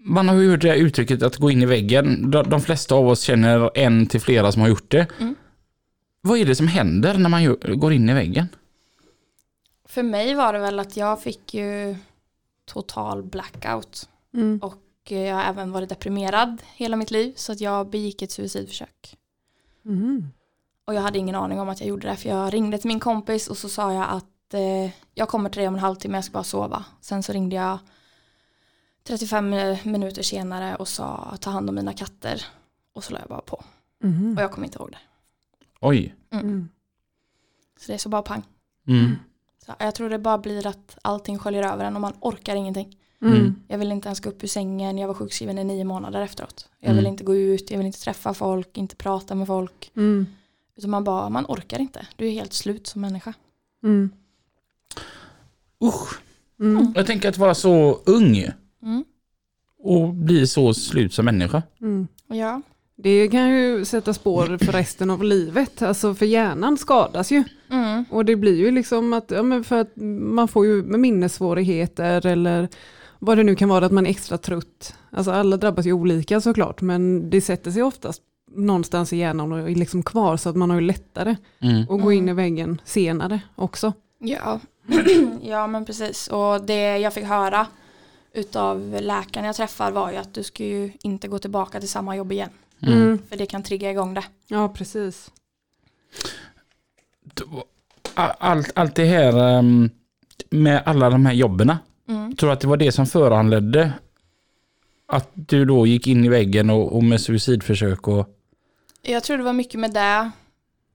Man 0.08 0.30
har 0.30 0.36
ju 0.36 0.52
hört 0.52 0.62
det 0.62 0.70
här 0.70 0.76
uttrycket 0.76 1.24
att 1.24 1.38
gå 1.38 1.52
in 1.52 1.62
i 1.62 1.65
väggen. 1.65 2.32
De, 2.32 2.50
de 2.50 2.62
flesta 2.62 2.96
av 2.96 3.08
oss 3.08 3.22
känner 3.22 3.78
en 3.78 4.08
till 4.08 4.22
flera 4.22 4.52
som 4.52 4.62
har 4.62 4.70
gjort 4.70 4.91
det. 4.91 5.08
Mm. 5.20 5.36
Vad 6.22 6.38
är 6.39 6.46
det 6.46 6.56
som 6.56 6.68
händer 6.68 7.18
när 7.18 7.30
man 7.30 7.44
gör, 7.44 7.76
går 7.76 7.94
in 7.94 8.10
i 8.10 8.13
väggen? 8.13 8.48
För 9.86 10.04
mig 10.04 10.34
var 10.34 10.54
det 10.54 10.60
väl 10.60 10.80
att 10.80 10.98
jag 10.98 11.22
fick 11.22 11.54
ju 11.54 11.96
total 12.65 13.24
blackout. 13.24 14.10
Mm. 14.34 14.60
Och 14.62 15.12
eh, 15.12 15.20
jag 15.20 15.36
har 15.36 15.44
även 15.44 15.72
varit 15.72 15.89
deprimerad 15.89 16.62
hela 16.76 16.98
mitt 16.98 17.12
liv 17.12 17.34
så 17.36 17.52
att 17.52 17.62
jag 17.62 17.89
begick 17.89 18.22
ett 18.22 18.32
suicidförsök. 18.32 19.18
Mm. 19.86 20.28
Och 20.86 20.94
jag 20.94 21.02
hade 21.02 21.20
ingen 21.20 21.36
aning 21.36 21.60
om 21.60 21.70
att 21.70 21.80
jag 21.80 21.89
gjorde 21.89 22.08
det 22.08 22.15
för 22.15 22.30
jag 22.30 22.54
ringde 22.54 22.78
till 22.78 22.88
min 22.88 23.00
kompis 23.00 23.48
och 23.48 23.58
så 23.58 23.70
sa 23.70 23.94
jag 23.94 24.06
att 24.10 24.54
eh, 24.54 24.91
jag 25.13 25.28
kommer 25.28 25.50
till 25.50 25.60
dig 25.60 25.68
om 25.68 25.74
en 25.74 25.80
halvtimme, 25.80 26.18
jag 26.18 26.26
ska 26.26 26.34
bara 26.34 26.44
sova. 26.44 26.86
Sen 27.02 27.24
så 27.24 27.34
ringde 27.34 27.56
jag 27.56 27.80
35 29.08 29.50
minuter 29.84 30.22
senare 30.22 30.76
och 30.76 30.88
sa 30.88 31.38
ta 31.39 31.50
hand 31.50 31.70
om 31.70 31.76
mina 31.76 31.94
katter. 31.94 32.46
Och 32.94 33.04
så 33.04 33.13
la 33.13 33.20
jag 33.20 33.30
bara 33.30 33.41
på. 33.41 33.63
Mm. 34.04 34.38
Och 34.38 34.44
jag 34.44 34.52
kommer 34.52 34.68
inte 34.68 34.78
ihåg 34.80 34.91
det. 34.91 34.98
Oj. 35.82 36.15
Mm. 36.32 36.70
Så 37.80 37.88
det 37.88 37.94
är 37.94 37.98
så 37.98 38.10
bara 38.10 38.22
pang. 38.22 38.44
Mm. 38.88 39.15
Så 39.65 39.74
jag 39.80 39.96
tror 39.96 40.10
det 40.10 40.20
bara 40.20 40.38
blir 40.38 40.68
att 40.68 40.98
allting 41.02 41.39
sköljer 41.39 41.63
över 41.74 41.86
en 41.86 41.96
och 41.96 42.02
man 42.02 42.13
orkar 42.20 42.56
ingenting. 42.56 42.98
Mm. 43.22 43.56
Jag 43.68 43.78
vill 43.78 43.91
inte 43.91 44.08
ens 44.08 44.20
gå 44.20 44.30
upp 44.30 44.44
ur 44.44 44.48
sängen, 44.48 44.98
jag 44.98 45.08
var 45.08 45.13
sjukskriven 45.15 45.58
i 45.60 45.63
nio 45.63 45.84
månader 45.84 46.22
efteråt. 46.22 46.70
Jag 46.80 46.89
vill 46.94 47.00
Mm. 47.06 47.12
inte 47.12 47.24
gå 47.24 47.36
ut, 47.36 47.72
jag 47.72 47.78
vill 47.78 47.88
inte 47.88 48.02
träffa 48.02 48.34
folk, 48.34 48.78
inte 48.78 48.96
prata 48.96 49.36
med 49.36 49.48
folk. 49.48 49.91
Mm. 49.96 50.26
Utan 50.76 50.89
man 50.89 51.04
bara, 51.04 51.30
man 51.30 51.46
orkar 51.46 51.80
inte. 51.80 52.08
Du 52.15 52.28
är 52.28 52.32
helt 52.32 52.54
slut 52.54 52.88
som 52.88 53.02
människa. 53.02 53.34
Mm. 53.84 54.10
Usch. 55.84 56.20
Mm. 56.60 56.94
Jag 56.96 57.06
tänker 57.08 57.30
att 57.30 57.38
vara 57.38 57.56
så 57.56 58.02
ung 58.06 58.46
Mm. 58.86 59.04
och 59.80 60.13
bli 60.13 60.48
så 60.48 60.74
slut 60.74 61.13
som 61.13 61.26
människa. 61.26 61.63
Mm. 61.82 62.08
Ja. 62.28 62.62
Det 62.98 63.28
kan 63.28 63.50
ju 63.50 63.86
sätta 63.86 64.13
spår 64.13 64.65
för 64.65 64.71
resten 64.71 65.10
av 65.10 65.24
livet. 65.24 65.82
Alltså 65.82 66.15
för 66.15 66.26
hjärnan 66.26 66.78
skadas 66.78 67.32
ju. 67.32 67.43
Mm. 67.71 68.06
Och 68.12 68.26
det 68.26 68.36
blir 68.36 68.56
ju 68.56 68.71
liksom 68.71 69.13
att, 69.13 69.32
ja, 69.32 69.43
men 69.43 69.63
för 69.63 69.82
att 69.82 69.91
man 70.36 70.48
får 70.48 70.65
ju 70.65 70.84
minnessvårigheter 70.84 72.26
eller 72.26 72.67
vad 73.19 73.38
det 73.38 73.43
nu 73.43 73.56
kan 73.56 73.69
vara, 73.69 73.86
att 73.86 73.91
man 73.91 74.06
är 74.06 74.10
extra 74.10 74.38
trött. 74.38 74.95
Alltså 75.12 75.32
alla 75.32 75.58
drabbas 75.58 75.86
ju 75.86 75.93
olika 75.93 76.41
såklart, 76.41 76.82
men 76.82 77.30
det 77.30 77.41
sätter 77.41 77.71
sig 77.71 77.84
oftast 77.84 78.21
någonstans 78.56 79.13
i 79.13 79.17
hjärnan 79.17 79.52
och 79.52 79.69
är 79.69 79.76
liksom 79.76 80.04
kvar 80.04 80.38
så 80.38 80.50
att 80.50 80.56
man 80.56 80.69
har 80.69 80.80
ju 80.80 80.86
lättare 80.88 81.36
Mm. 81.62 81.82
att 81.82 82.02
gå 82.02 82.12
in 82.12 82.30
i 82.30 82.34
väggen 82.34 82.82
senare 82.86 83.39
också. 83.56 83.93
Ja. 84.19 84.60
ja, 85.41 85.67
men 85.67 85.86
precis. 85.86 86.28
Och 86.28 86.62
det 86.65 86.98
jag 86.98 87.13
fick 87.13 87.24
höra 87.24 87.67
utav 88.36 88.98
läkaren 89.02 89.45
jag 89.45 89.56
träffar 89.56 89.91
var 89.91 90.12
ju 90.12 90.17
att 90.17 90.34
du 90.34 90.43
ska 90.43 90.63
ju 90.63 90.91
inte 91.02 91.28
gå 91.28 91.39
tillbaka 91.39 91.80
till 91.80 91.89
samma 91.89 92.15
jobb 92.15 92.32
igen. 92.32 92.50
Mm. 92.82 93.19
För 93.30 93.38
det 93.38 93.45
kan 93.45 93.63
trigga 93.63 93.91
igång 93.91 94.13
det. 94.13 94.24
Ja, 94.48 94.69
precis. 94.69 95.32
Allt, 98.15 98.71
allt 98.76 98.95
det 98.95 99.06
här 99.06 99.58
ehm, 99.58 99.89
med 100.50 100.84
alla 100.86 101.10
de 101.10 101.26
här 101.26 101.34
jobben. 101.34 101.76
Mm. 102.08 102.36
Tror 102.36 102.50
du 102.50 102.54
att 102.54 102.60
det 102.60 102.67
var 102.67 102.78
det 102.78 102.91
som 102.91 103.06
föranledde 103.06 103.93
att 105.06 105.32
du 105.34 105.65
då 105.65 105.88
gick 105.88 106.08
in 106.08 106.26
i 106.26 106.30
väggen 106.30 106.69
och, 106.69 106.95
och 106.95 107.04
med 107.04 107.21
suicidförsök 107.21 108.08
och... 108.08 108.30
Jag 109.02 109.24
tror 109.24 109.38
det 109.38 109.43
var 109.43 109.54
mycket 109.54 109.80
med 109.80 109.93
det. 109.93 110.32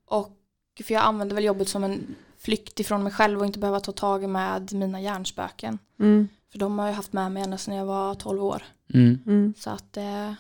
Och 0.07 0.37
för 0.85 0.95
jag 0.95 1.03
använde 1.03 1.35
väl 1.35 1.45
jobbet 1.45 1.69
som 1.69 1.85
en 1.85 2.15
flykt 2.39 2.81
ifrån 2.81 3.03
mig 3.03 3.13
själv 3.13 3.41
och 3.41 3.47
inte 3.47 3.59
behöva 3.59 3.81
ta 3.81 3.93
tag 3.93 4.29
med 4.29 4.73
mina 4.73 5.01
hjärnspöken. 5.01 5.79
Mm. 6.01 6.29
För 6.53 6.59
de 6.59 6.79
har 6.79 6.87
jag 6.87 6.95
haft 6.95 7.13
med 7.13 7.33
mig 7.33 7.43
ända 7.43 7.59
sedan 7.59 7.75
jag 7.75 7.87
var 7.87 8.15
12 8.15 8.45
år. 8.45 8.63
Mm. 8.95 9.19
Mm. 9.27 9.55
Så 9.57 9.71
att 9.71 9.97
eh, 9.97 10.33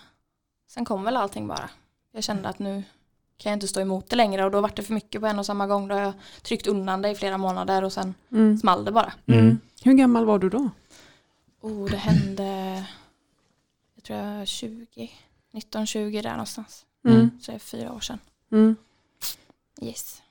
sen 0.69 0.85
kom 0.85 1.05
väl 1.05 1.17
allting 1.17 1.47
bara. 1.49 1.71
Jag 2.13 2.25
kände 2.25 2.49
att 2.49 2.59
nu 2.59 2.83
kan 3.37 3.51
jag 3.51 3.57
inte 3.57 3.69
stå 3.69 3.81
emot 3.81 4.09
det 4.11 4.17
längre 4.17 4.45
och 4.45 4.51
då 4.51 4.61
var 4.61 4.73
det 4.77 4.83
för 4.83 4.95
mycket 4.95 5.21
på 5.21 5.27
en 5.27 5.39
och 5.39 5.47
samma 5.47 5.67
gång. 5.67 5.89
Då 5.89 5.95
har 5.95 6.03
jag 6.03 6.13
tryckt 6.43 6.67
undan 6.67 7.03
det 7.03 7.11
i 7.11 7.15
flera 7.15 7.39
månader 7.39 7.85
och 7.85 7.93
sen 7.93 8.15
Mm. 8.31 8.59
small 8.59 8.85
det 8.85 8.93
bara. 8.93 9.13
Mm. 9.27 9.59
Hur 9.83 9.93
gammal 9.93 10.25
var 10.25 10.39
du 10.39 10.49
då? 10.51 10.71
Oh, 11.61 11.91
det 11.91 11.97
hände, 11.97 12.45
jag 13.95 14.05
tror 14.05 14.19
jag 14.19 14.39
var 14.39 14.45
20, 14.45 15.11
19-20 15.53 16.23
där 16.23 16.31
någonstans. 16.31 16.87
Mm. 17.05 17.31
Så 17.43 17.51
det 17.51 17.57
är 17.57 17.59
fyra 17.59 17.93
år 17.93 18.01
sedan. 18.01 18.19
Mm. 18.53 18.77
Yes. 19.83 20.23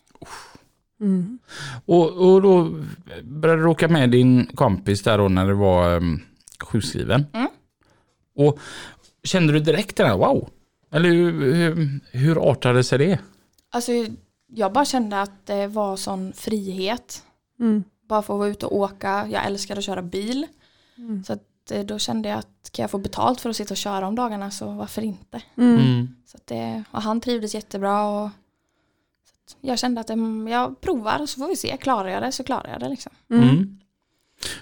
Mm. 1.01 1.39
Och, 1.85 2.12
och 2.12 2.41
då 2.41 2.75
började 3.23 3.62
du 3.62 3.67
åka 3.67 3.88
med 3.88 4.09
din 4.09 4.45
kompis 4.45 5.03
där 5.03 5.17
då 5.17 5.27
när 5.27 5.47
du 5.47 5.53
var 5.53 5.95
um, 5.95 6.21
sjukskriven. 6.59 7.25
Mm. 7.33 7.47
Och 8.35 8.59
kände 9.23 9.53
du 9.53 9.59
direkt 9.59 9.95
den 9.95 10.07
här 10.07 10.17
wow? 10.17 10.49
Eller 10.91 11.09
hur, 11.09 11.53
hur, 11.53 11.99
hur 12.12 12.49
artade 12.49 12.83
sig 12.83 12.97
det? 12.97 13.19
Alltså 13.71 13.91
jag 14.47 14.73
bara 14.73 14.85
kände 14.85 15.21
att 15.21 15.45
det 15.45 15.67
var 15.67 15.95
sån 15.95 16.33
frihet. 16.33 17.23
Mm. 17.59 17.83
Bara 18.07 18.21
få 18.21 18.38
vara 18.38 18.49
ute 18.49 18.65
och 18.65 18.75
åka. 18.75 19.27
Jag 19.31 19.45
älskar 19.45 19.77
att 19.77 19.83
köra 19.83 20.01
bil. 20.01 20.47
Mm. 20.97 21.23
Så 21.23 21.33
att, 21.33 21.71
eh, 21.71 21.85
då 21.85 21.99
kände 21.99 22.29
jag 22.29 22.39
att 22.39 22.69
kan 22.71 22.83
jag 22.83 22.91
få 22.91 22.97
betalt 22.97 23.41
för 23.41 23.49
att 23.49 23.55
sitta 23.55 23.73
och 23.73 23.77
köra 23.77 24.07
om 24.07 24.15
dagarna 24.15 24.51
så 24.51 24.71
varför 24.71 25.01
inte. 25.01 25.41
Mm. 25.57 26.07
Så 26.25 26.38
att 26.38 26.47
det, 26.47 26.83
och 26.91 27.01
han 27.01 27.21
trivdes 27.21 27.55
jättebra. 27.55 28.03
Och, 28.03 28.29
att 29.51 29.57
jag 29.62 29.79
kände 29.79 30.01
att 30.01 30.09
mm, 30.09 30.47
jag 30.47 30.81
provar 30.81 31.25
så 31.25 31.39
får 31.39 31.47
vi 31.47 31.55
se. 31.55 31.77
Klarar 31.77 32.09
jag 32.09 32.23
det 32.23 32.31
så 32.31 32.43
klarar 32.43 32.69
jag 32.71 32.79
det. 32.79 32.89
Liksom. 32.89 33.12
Mm. 33.31 33.49
Mm. 33.49 33.79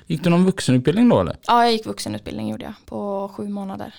Gick 0.08 0.24
du 0.24 0.30
någon 0.30 0.46
vuxenutbildning 0.46 1.10
då 1.10 1.20
eller? 1.20 1.38
Ja, 1.48 1.64
jag 1.64 1.72
gick 1.72 1.86
vuxenutbildning 1.86 2.50
gjorde 2.50 2.66
jag 2.66 2.74
på 2.86 3.32
sju 3.36 3.50
månader. 3.50 3.94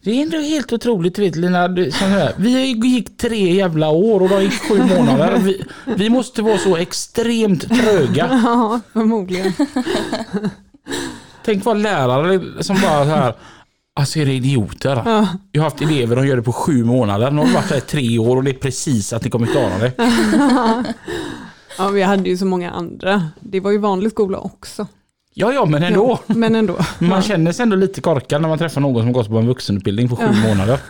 Det 0.00 0.10
är 0.10 0.22
ändå 0.22 0.38
helt 0.38 0.72
otroligt 0.72 1.18
vet 1.18 1.36
Lina, 1.36 1.68
vi 2.36 2.72
gick 2.88 3.16
tre 3.16 3.54
jävla 3.54 3.88
år 3.88 4.22
och 4.22 4.28
de 4.28 4.42
gick 4.42 4.68
sju 4.68 4.78
månader. 4.98 5.38
Vi, 5.38 5.64
vi 5.96 6.10
måste 6.10 6.42
vara 6.42 6.58
så 6.58 6.76
extremt 6.76 7.68
tröga. 7.68 8.28
Ja, 8.44 8.80
förmodligen. 8.92 9.52
Tänk 11.44 11.64
vara 11.64 11.78
lärare 11.78 12.62
som 12.64 12.76
bara 12.80 13.04
så 13.04 13.10
här, 13.10 13.34
alltså 13.94 14.18
är 14.18 14.26
det 14.26 14.32
idioter? 14.32 15.02
Ja. 15.04 15.28
Jag 15.52 15.62
har 15.62 15.70
haft 15.70 15.82
elever 15.82 16.16
som 16.16 16.26
gör 16.26 16.36
det 16.36 16.42
på 16.42 16.52
sju 16.52 16.84
månader, 16.84 17.26
de 17.26 17.38
har 17.38 17.46
varit 17.46 17.68
där 17.68 17.76
i 17.76 17.80
tre 17.80 18.18
år 18.18 18.36
och 18.36 18.44
det 18.44 18.50
är 18.50 18.54
precis 18.54 19.12
att 19.12 19.24
ni 19.24 19.30
kommer 19.30 19.46
klara 19.46 19.78
det. 19.78 19.92
ja, 21.78 21.88
vi 21.88 22.02
hade 22.02 22.28
ju 22.28 22.36
så 22.36 22.46
många 22.46 22.70
andra. 22.70 23.28
Det 23.40 23.60
var 23.60 23.70
ju 23.70 23.78
vanlig 23.78 24.10
skola 24.10 24.38
också. 24.38 24.86
Ja, 25.34 25.52
ja, 25.52 25.64
men 25.64 25.82
ändå. 25.82 26.18
Ja, 26.26 26.34
men 26.34 26.54
ändå. 26.54 26.76
Man 26.98 27.22
känner 27.22 27.52
sig 27.52 27.62
ändå 27.62 27.76
lite 27.76 28.00
korkad 28.00 28.42
när 28.42 28.48
man 28.48 28.58
träffar 28.58 28.80
någon 28.80 29.02
som 29.02 29.12
gått 29.12 29.28
på 29.28 29.38
en 29.38 29.46
vuxenutbildning 29.46 30.08
på 30.08 30.16
sju 30.16 30.48
månader. 30.48 30.78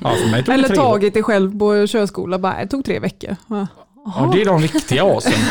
Ja, 0.00 0.14
för 0.14 0.30
mig 0.30 0.44
tog 0.44 0.54
det 0.54 0.56
Eller 0.58 0.68
tagit 0.68 1.14
det 1.14 1.22
själv 1.22 1.58
på 1.58 1.86
körskola, 1.86 2.38
bara, 2.38 2.60
det 2.60 2.66
tog 2.66 2.84
tre 2.84 2.98
veckor. 2.98 3.36
Ja. 3.46 3.66
Ja, 4.04 4.30
det 4.32 4.40
är 4.40 4.44
de 4.44 4.60
riktiga 4.60 5.04
asen. 5.04 5.32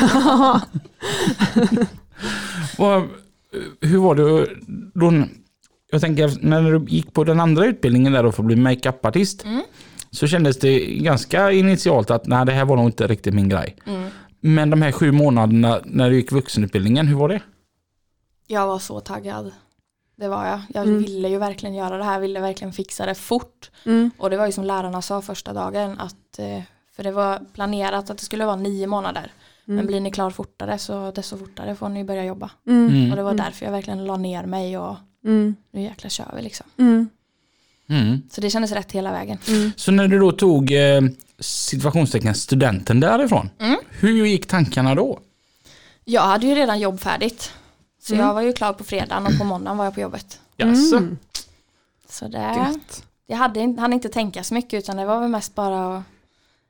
Hur 3.81 3.97
var 3.97 4.15
det 4.15 4.23
då? 4.23 4.45
Jag 5.91 6.01
tänker 6.01 6.32
när 6.41 6.62
du 6.71 6.86
gick 6.88 7.13
på 7.13 7.23
den 7.23 7.39
andra 7.39 7.65
utbildningen 7.65 8.13
där 8.13 8.23
då 8.23 8.32
för 8.32 8.43
att 8.43 8.47
bli 8.47 8.56
makeupartist. 8.56 9.45
Mm. 9.45 9.62
Så 10.12 10.27
kändes 10.27 10.60
det 10.60 10.80
ganska 10.86 11.51
initialt 11.51 12.12
att 12.12 12.25
nej, 12.27 12.45
det 12.45 12.51
här 12.51 12.65
var 12.65 12.75
nog 12.75 12.86
inte 12.86 13.08
riktigt 13.08 13.34
min 13.34 13.49
grej. 13.49 13.75
Mm. 13.88 14.10
Men 14.41 14.69
de 14.69 14.82
här 14.82 14.91
sju 14.91 15.12
månaderna 15.12 15.80
när 15.86 16.10
du 16.10 16.15
gick 16.15 16.32
vuxenutbildningen, 16.32 17.08
hur 17.08 17.15
var 17.15 17.30
det? 17.30 17.41
Jag 18.47 18.67
var 18.67 18.80
så 18.80 18.99
taggad. 18.99 19.51
Det 20.15 20.27
var 20.27 20.45
jag. 20.45 20.60
Jag 20.73 20.84
Mm. 20.88 20.99
ville 21.04 21.30
ju 21.30 21.38
verkligen 21.38 21.75
göra 21.75 21.97
det 21.97 22.04
här, 22.04 22.19
ville 22.19 22.39
verkligen 22.39 22.73
fixa 22.73 23.06
det 23.06 23.15
fort. 23.15 23.71
Mm. 23.86 24.12
Och 24.17 24.30
det 24.30 24.38
var 24.38 24.45
ju 24.45 24.51
som 24.51 24.63
lärarna 24.63 25.01
sa 25.01 25.21
första 25.21 25.54
dagen 25.54 25.99
att 25.99 26.39
eh, 26.39 26.62
för 26.95 27.04
det 27.04 27.12
var 27.12 27.39
planerat 27.54 28.10
att 28.10 28.17
det 28.17 28.23
skulle 28.23 28.45
vara 28.45 28.56
nio 28.56 28.88
månader. 28.88 29.32
Men 29.65 29.75
Mm. 29.77 29.88
blir 29.88 29.99
ni 30.01 30.12
klar 30.12 30.30
fortare 30.30 30.77
så 30.77 31.12
desto 31.12 31.38
fortare 31.38 31.75
får 31.75 31.89
ni 31.89 32.04
börja 32.04 32.25
jobba. 32.25 32.49
Mm. 32.67 32.88
Mm. 32.89 33.10
Och 33.12 33.17
det 33.17 33.23
var 33.23 33.34
därför 33.34 33.65
jag 33.65 33.71
verkligen 33.71 34.06
la 34.06 34.17
ner 34.17 34.43
mig 34.45 34.77
och 34.77 34.95
Mm. 35.25 35.55
nu 35.71 35.81
jäklar 35.81 36.10
kör 36.10 36.31
vi 36.36 36.41
liksom. 36.41 36.65
Mm. 36.77 37.10
Mm. 37.89 38.21
Så 38.31 38.41
det 38.41 38.49
kändes 38.49 38.71
rätt 38.71 38.91
hela 38.91 39.12
vägen. 39.12 39.38
Mm. 39.47 39.71
Så 39.75 39.91
när 39.91 40.07
du 40.07 40.19
då 40.19 40.31
tog 40.31 40.71
eh, 40.71 41.01
situationstecken 41.39 42.36
studenten 42.36 42.99
därifrån, 42.99 43.49
Mm. 43.60 43.77
hur 43.89 44.25
gick 44.25 44.47
tankarna 44.47 44.95
då? 44.95 45.19
Jag 46.05 46.21
hade 46.21 46.47
ju 46.47 46.55
redan 46.55 46.79
jobb 46.79 46.99
färdigt. 46.99 47.51
Så 48.01 48.13
Mm. 48.13 48.25
jag 48.25 48.34
var 48.34 48.41
ju 48.41 48.53
klar 48.53 48.73
på 48.73 48.84
fredagen 48.84 49.25
och 49.27 49.38
på 49.38 49.43
måndagen 49.43 49.77
var 49.77 49.86
jag 49.86 49.93
på 49.93 49.99
jobbet. 50.01 50.39
Jaså? 50.57 50.97
Mm. 50.97 51.17
Så 52.10 52.27
det, 52.27 52.55
Gött. 52.57 53.03
jag 53.27 53.38
hade, 53.38 53.60
inte- 53.60 53.81
hann 53.81 53.93
inte 53.93 54.10
tänka 54.10 54.43
så 54.43 54.53
mycket 54.53 54.77
utan 54.84 54.97
det 54.97 55.05
var 55.05 55.19
väl 55.19 55.29
mest 55.29 55.55
bara 55.55 55.97
att 55.97 56.03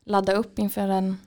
ladda 0.05 0.33
upp 0.33 0.59
inför 0.59 0.87
en 0.87 1.17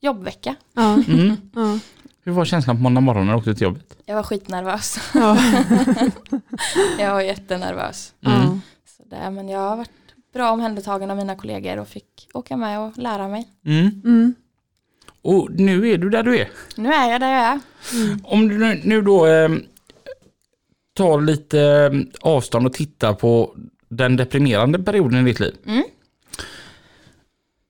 jobbvecka. 0.00 0.54
Ja. 0.72 0.94
Mm. 1.08 1.36
Ja. 1.54 1.78
Hur 2.26 2.32
var 2.32 2.44
känslan 2.44 2.76
på 2.76 2.82
måndag 2.82 3.00
morgon 3.00 3.26
när 3.26 3.32
du 3.32 3.38
åkte 3.38 3.54
till 3.54 3.62
jobbet? 3.62 3.96
Jag 4.06 4.14
var 4.14 4.22
skitnervös. 4.22 4.98
Ja. 5.14 5.38
jag 6.98 7.14
var 7.14 7.20
jättenervös. 7.20 8.14
Mm. 8.26 8.60
Så 8.86 9.02
det, 9.10 9.30
men 9.30 9.48
jag 9.48 9.60
har 9.60 9.76
varit 9.76 9.90
bra 10.32 10.50
omhändertagen 10.50 11.10
av 11.10 11.16
mina 11.16 11.36
kollegor 11.36 11.78
och 11.78 11.88
fick 11.88 12.28
åka 12.34 12.56
med 12.56 12.80
och 12.80 12.98
lära 12.98 13.28
mig. 13.28 13.48
Mm. 13.66 14.02
Mm. 14.04 14.34
Och 15.22 15.50
nu 15.50 15.88
är 15.88 15.98
du 15.98 16.10
där 16.10 16.22
du 16.22 16.38
är. 16.38 16.48
Nu 16.76 16.92
är 16.92 17.10
jag 17.10 17.20
där 17.20 17.32
jag 17.32 17.42
är. 17.42 17.60
Om 18.22 18.48
du 18.48 18.58
nu, 18.58 18.80
nu 18.84 19.02
då 19.02 19.26
eh, 19.26 19.50
tar 20.94 21.20
lite 21.20 21.60
eh, 21.60 22.00
avstånd 22.20 22.66
och 22.66 22.72
tittar 22.72 23.12
på 23.12 23.56
den 23.88 24.16
deprimerande 24.16 24.78
perioden 24.78 25.26
i 25.26 25.30
ditt 25.30 25.40
liv. 25.40 25.56
Mm. 25.66 25.84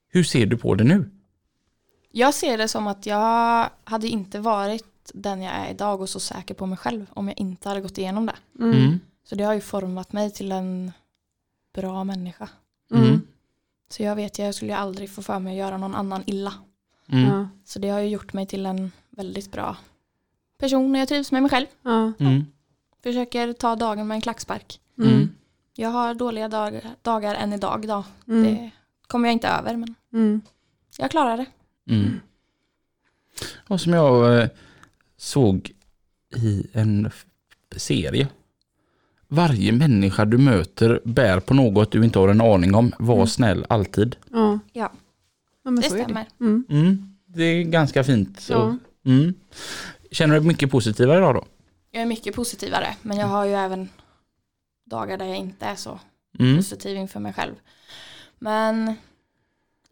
Hur 0.09 0.25
ser 0.25 0.47
du 0.47 0.57
på 0.57 0.75
det 0.75 0.85
nu? 0.85 1.11
Jag 2.19 2.35
ser 2.35 2.59
det 2.59 2.69
som 2.69 2.87
att 2.87 3.07
jag 3.07 3.71
hade 3.85 4.09
inte 4.09 4.39
varit 4.41 5.11
den 5.15 5.43
jag 5.43 5.55
är 5.55 5.71
idag 5.71 6.01
och 6.01 6.09
så 6.09 6.21
säker 6.21 6.55
på 6.55 6.67
mig 6.67 6.79
själv 6.79 7.07
om 7.15 7.29
jag 7.29 7.39
inte 7.39 7.69
hade 7.69 7.81
gått 7.81 7.99
igenom 7.99 8.27
det. 8.27 8.37
Mm. 8.59 8.79
Mm. 8.79 9.01
Så 9.25 9.35
det 9.35 9.45
har 9.45 9.55
ju 9.55 9.61
format 9.61 10.13
mig 10.13 10.31
till 10.31 10.53
en 10.53 10.93
bra 11.75 12.05
människa. 12.05 12.49
Mm. 12.91 13.21
Så 13.89 14.03
jag 14.03 14.17
vet, 14.17 14.39
jag 14.39 14.55
skulle 14.55 14.77
aldrig 14.77 15.11
få 15.11 15.23
för 15.23 15.39
mig 15.39 15.53
att 15.53 15.59
göra 15.59 15.77
någon 15.77 15.95
annan 15.95 16.23
illa. 16.27 16.55
Mm. 17.09 17.49
Så 17.65 17.79
det 17.79 17.89
har 17.89 18.01
ju 18.01 18.09
gjort 18.09 18.33
mig 18.33 18.47
till 18.47 18.67
en 18.67 18.93
väldigt 19.11 19.53
bra 19.53 19.77
person 20.59 20.95
och 20.95 21.01
jag 21.01 21.09
trivs 21.09 21.33
med 21.33 21.43
mig 21.43 21.51
själv. 21.51 21.67
Ja. 21.83 22.13
Mm. 22.19 22.47
Försöker 23.03 23.53
ta 23.53 23.77
dagen 23.77 24.07
med 24.07 24.15
en 24.15 24.21
klackspark. 24.21 24.81
Mm. 24.99 25.11
Mm. 25.11 25.35
Jag 25.75 25.91
har 25.91 26.15
dåliga 26.15 26.49
dag, 26.49 26.81
dagar 27.03 27.35
än 27.35 27.53
idag 27.53 27.89
då. 27.89 28.05
Mm. 28.29 28.43
Det 28.45 28.71
kommer 29.07 29.29
jag 29.29 29.33
inte 29.33 29.49
över 29.49 29.77
men 29.77 29.95
Mm. 30.13 30.41
jag 30.99 31.11
klarar 31.11 31.37
det. 31.37 31.47
Mm. 31.91 32.21
Och 33.69 33.81
som 33.81 33.93
jag 33.93 34.41
eh, 34.43 34.49
såg 35.17 35.73
i 36.37 36.67
en 36.73 37.11
serie. 37.77 38.29
Varje 39.29 39.73
människa 39.73 40.25
du 40.25 40.39
möter 40.39 41.01
bär 41.05 41.41
på 41.41 41.55
något 41.55 41.93
du 41.93 42.05
inte 42.05 42.19
har 42.19 42.29
en 42.29 42.41
aning 42.41 42.75
om. 42.75 42.93
Var 42.99 43.15
Mm. 43.15 43.27
snäll 43.27 43.67
alltid. 43.69 44.17
Ja. 44.33 44.59
Ja, 44.73 44.93
det 45.63 45.83
stämmer. 45.83 46.27
Mm. 46.41 46.65
Mm. 46.69 47.17
Det 47.27 47.43
är 47.45 47.63
ganska 47.65 48.05
fint. 48.05 48.41
Så. 48.41 48.53
Ja. 48.53 48.77
Mm. 49.11 49.35
Känner 50.11 50.35
du 50.35 50.41
dig 50.41 50.49
mycket 50.49 50.71
positivare 50.71 51.19
idag 51.19 51.35
då? 51.35 51.45
Jag 51.91 52.03
är 52.03 52.07
mycket 52.07 52.35
positivare 52.35 52.97
men 53.03 53.17
jag 53.17 53.27
har 53.27 53.45
ju 53.45 53.53
även 53.55 53.89
dagar 54.85 55.19
där 55.19 55.27
jag 55.27 55.37
inte 55.37 55.67
är 55.67 55.75
så 55.75 56.01
Mm. 56.39 56.57
positiv 56.57 56.97
inför 56.97 57.21
mig 57.21 57.33
själv. 57.33 57.55
Men 58.39 58.95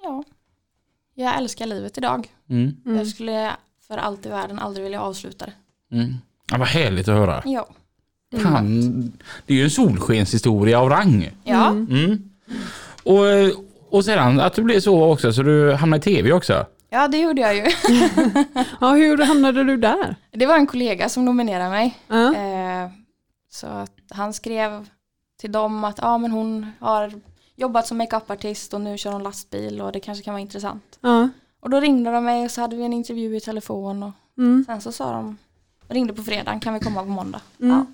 ja, 0.02 0.24
jag 1.14 1.36
älskar 1.38 1.66
livet 1.66 1.98
idag. 1.98 2.28
Mm. 2.50 2.76
Mm. 2.86 2.98
Jag 2.98 3.06
skulle 3.06 3.50
för 3.88 3.96
allt 3.96 4.26
i 4.26 4.28
världen 4.28 4.58
aldrig 4.58 4.84
vilja 4.84 5.00
avsluta 5.00 5.46
det. 5.46 5.52
Mm. 5.96 6.14
Ja, 6.50 6.58
vad 6.58 6.68
härligt 6.68 7.08
att 7.08 7.14
höra. 7.18 7.42
Ja. 7.44 7.68
Han, 8.42 8.90
det 9.46 9.54
är 9.54 9.58
ju 9.58 9.64
en 9.64 9.70
solskenshistoria 9.70 10.78
av 10.80 10.88
rang. 10.90 11.30
Ja, 11.44 11.68
Mm. 11.70 11.86
Mm. 11.90 12.30
Och, 13.04 13.18
och 13.96 14.04
sedan 14.04 14.40
att 14.40 14.54
du 14.54 14.62
blev 14.62 14.80
så 14.80 15.04
också 15.12 15.32
så 15.32 15.42
du 15.42 15.72
hamnade 15.72 16.10
i 16.10 16.14
tv 16.14 16.32
också. 16.32 16.66
ja 16.90 17.08
det 17.08 17.18
gjorde 17.18 17.40
jag 17.40 17.56
ju. 17.56 17.62
Ja, 18.80 18.90
hur 18.90 19.18
hamnade 19.26 19.64
du 19.64 19.76
där? 19.76 20.16
Det 20.30 20.46
var 20.46 20.56
en 20.56 20.66
kollega 20.66 21.08
som 21.08 21.24
nominerade 21.24 21.70
mig. 21.70 21.96
Ja. 22.08 22.34
Eh, 22.34 22.90
så 23.50 23.66
att 23.66 23.92
han 24.10 24.32
skrev 24.32 24.88
till 25.40 25.52
dem 25.52 25.84
att 25.84 25.98
ja, 26.02 26.18
men 26.18 26.30
hon 26.30 26.72
har 26.80 27.12
jobbat 27.56 27.86
som 27.86 27.98
makeupartist 27.98 28.74
och 28.74 28.80
nu 28.80 28.98
kör 28.98 29.12
hon 29.12 29.22
lastbil 29.22 29.80
och 29.80 29.92
det 29.92 30.00
kanske 30.00 30.24
kan 30.24 30.34
vara 30.34 30.40
intressant. 30.40 30.98
Ja. 31.00 31.28
Och 31.60 31.70
då 31.70 31.80
ringde 31.80 32.10
de 32.12 32.24
mig 32.24 32.44
och 32.44 32.50
så 32.50 32.60
hade 32.60 32.76
vi 32.76 32.82
en 32.84 32.92
intervju 32.92 33.36
i 33.36 33.40
telefon 33.40 34.02
och 34.02 34.10
Mm. 34.38 34.64
sen 34.66 34.80
så 34.80 34.92
sa 34.92 35.12
de 35.12 35.36
ringde 35.88 36.12
på 36.12 36.22
fredagen, 36.22 36.60
kan 36.60 36.74
vi 36.74 36.80
komma 36.80 37.02
på 37.02 37.08
måndag? 37.08 37.40
Mm. 37.60 37.76
Ja. 37.76 37.86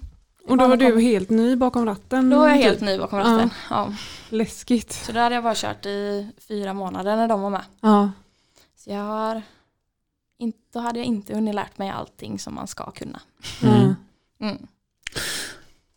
Och 0.49 0.57
då 0.57 0.69
var 0.69 0.77
du 0.77 1.01
helt 1.01 1.31
ny 1.31 1.57
bakom 1.57 1.87
ratten? 1.87 2.31
Då 2.31 2.39
var 2.39 2.49
jag 2.49 2.57
typ? 2.57 2.65
helt 2.65 2.81
ny 2.81 2.99
bakom 2.99 3.19
ratten. 3.19 3.51
Ja. 3.71 3.95
Läskigt. 4.29 4.93
Så 4.93 5.13
då 5.13 5.21
hade 5.21 5.35
jag 5.35 5.45
bara 5.45 5.55
kört 5.55 5.87
i 5.87 6.29
fyra 6.49 6.75
månader 6.75 7.17
när 7.17 7.29
de 7.29 7.41
var 7.43 7.51
med. 7.51 7.65
Ja. 7.81 8.11
Så 8.77 8.91
jag 8.91 9.05
har 9.05 9.43
inte, 10.39 10.59
då 10.73 10.79
hade 10.79 10.99
jag 10.99 11.07
inte 11.07 11.35
hunnit 11.35 11.55
lärt 11.55 11.79
mig 11.79 11.91
allting 11.91 12.39
som 12.39 12.55
man 12.55 12.67
ska 12.67 12.91
kunna. 12.91 13.21
Mm. 13.63 13.95
Mm. 14.41 14.67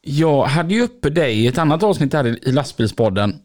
Jag 0.02 0.44
hade 0.46 0.74
ju 0.74 0.82
uppe 0.82 1.10
dig 1.10 1.40
i 1.44 1.48
ett 1.48 1.58
annat 1.58 1.84
avsnitt 1.84 2.14
här 2.14 2.28
i 2.28 2.40
i 2.50 2.52
lastbilspodden. 2.52 3.42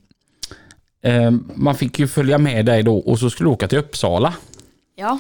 Eh, 1.03 1.31
man 1.55 1.75
fick 1.75 1.99
ju 1.99 2.07
följa 2.07 2.39
med 2.39 2.67
dig 2.67 2.83
då 2.83 2.99
och 2.99 3.19
så 3.19 3.31
skulle 3.31 3.49
du 3.49 3.53
åka 3.53 3.69
till 3.69 3.79
Uppsala 3.79 4.35
Ja, 4.97 5.19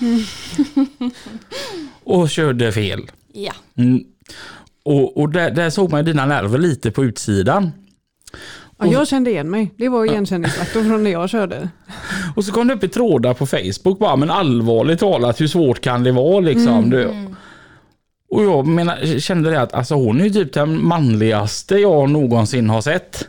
och 2.04 2.30
körde 2.30 2.72
fel. 2.72 3.00
ja. 3.32 3.52
Mm. 3.76 4.04
Och, 4.84 5.16
och 5.16 5.28
där, 5.28 5.50
där 5.50 5.70
såg 5.70 5.90
man 5.90 6.00
ju 6.00 6.12
dina 6.12 6.26
nerver 6.26 6.58
lite 6.58 6.90
på 6.90 7.04
utsidan. 7.04 7.72
Ja, 8.78 8.86
jag 8.86 9.08
kände 9.08 9.30
igen 9.30 9.50
mig. 9.50 9.74
Det 9.78 9.88
var 9.88 10.04
igenkänningsfaktorn 10.04 10.84
från 10.88 11.04
när 11.04 11.10
jag 11.10 11.30
körde. 11.30 11.68
Och 12.36 12.44
så 12.44 12.52
kom 12.52 12.68
det 12.68 12.74
upp 12.74 12.84
i 12.84 12.88
trådar 12.88 13.34
på 13.34 13.46
Facebook 13.46 13.98
bara, 13.98 14.16
men 14.16 14.30
allvarligt 14.30 14.98
talat, 15.00 15.40
hur 15.40 15.46
svårt 15.46 15.80
kan 15.80 16.02
det 16.04 16.12
vara 16.12 16.40
liksom? 16.40 16.90
Du, 16.90 17.02
Mm. 17.04 17.36
och 18.30 18.44
jag 18.44 18.66
menar, 18.66 19.18
kände 19.20 19.50
det 19.50 19.60
att 19.60 19.74
alltså, 19.74 19.94
hon 19.94 20.20
är 20.20 20.24
ju 20.24 20.30
typ 20.30 20.52
den 20.52 20.84
manligaste 20.86 21.74
jag 21.76 22.10
någonsin 22.10 22.70
har 22.70 22.80
sett. 22.80 23.26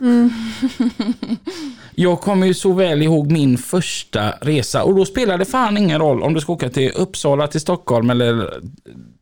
Jag 1.94 2.20
kommer 2.20 2.46
ju 2.46 2.54
så 2.54 2.72
väl 2.72 3.02
ihåg 3.02 3.32
min 3.32 3.58
första 3.58 4.30
resa 4.30 4.82
och 4.84 4.94
då 4.94 5.04
spelar 5.04 5.38
det 5.38 5.44
fan 5.44 5.76
ingen 5.76 5.98
roll 5.98 6.22
om 6.22 6.34
du 6.34 6.40
ska 6.40 6.52
åka 6.52 6.68
till 6.68 6.92
Uppsala, 6.96 7.46
till 7.46 7.60
Stockholm 7.60 8.10
eller 8.10 8.50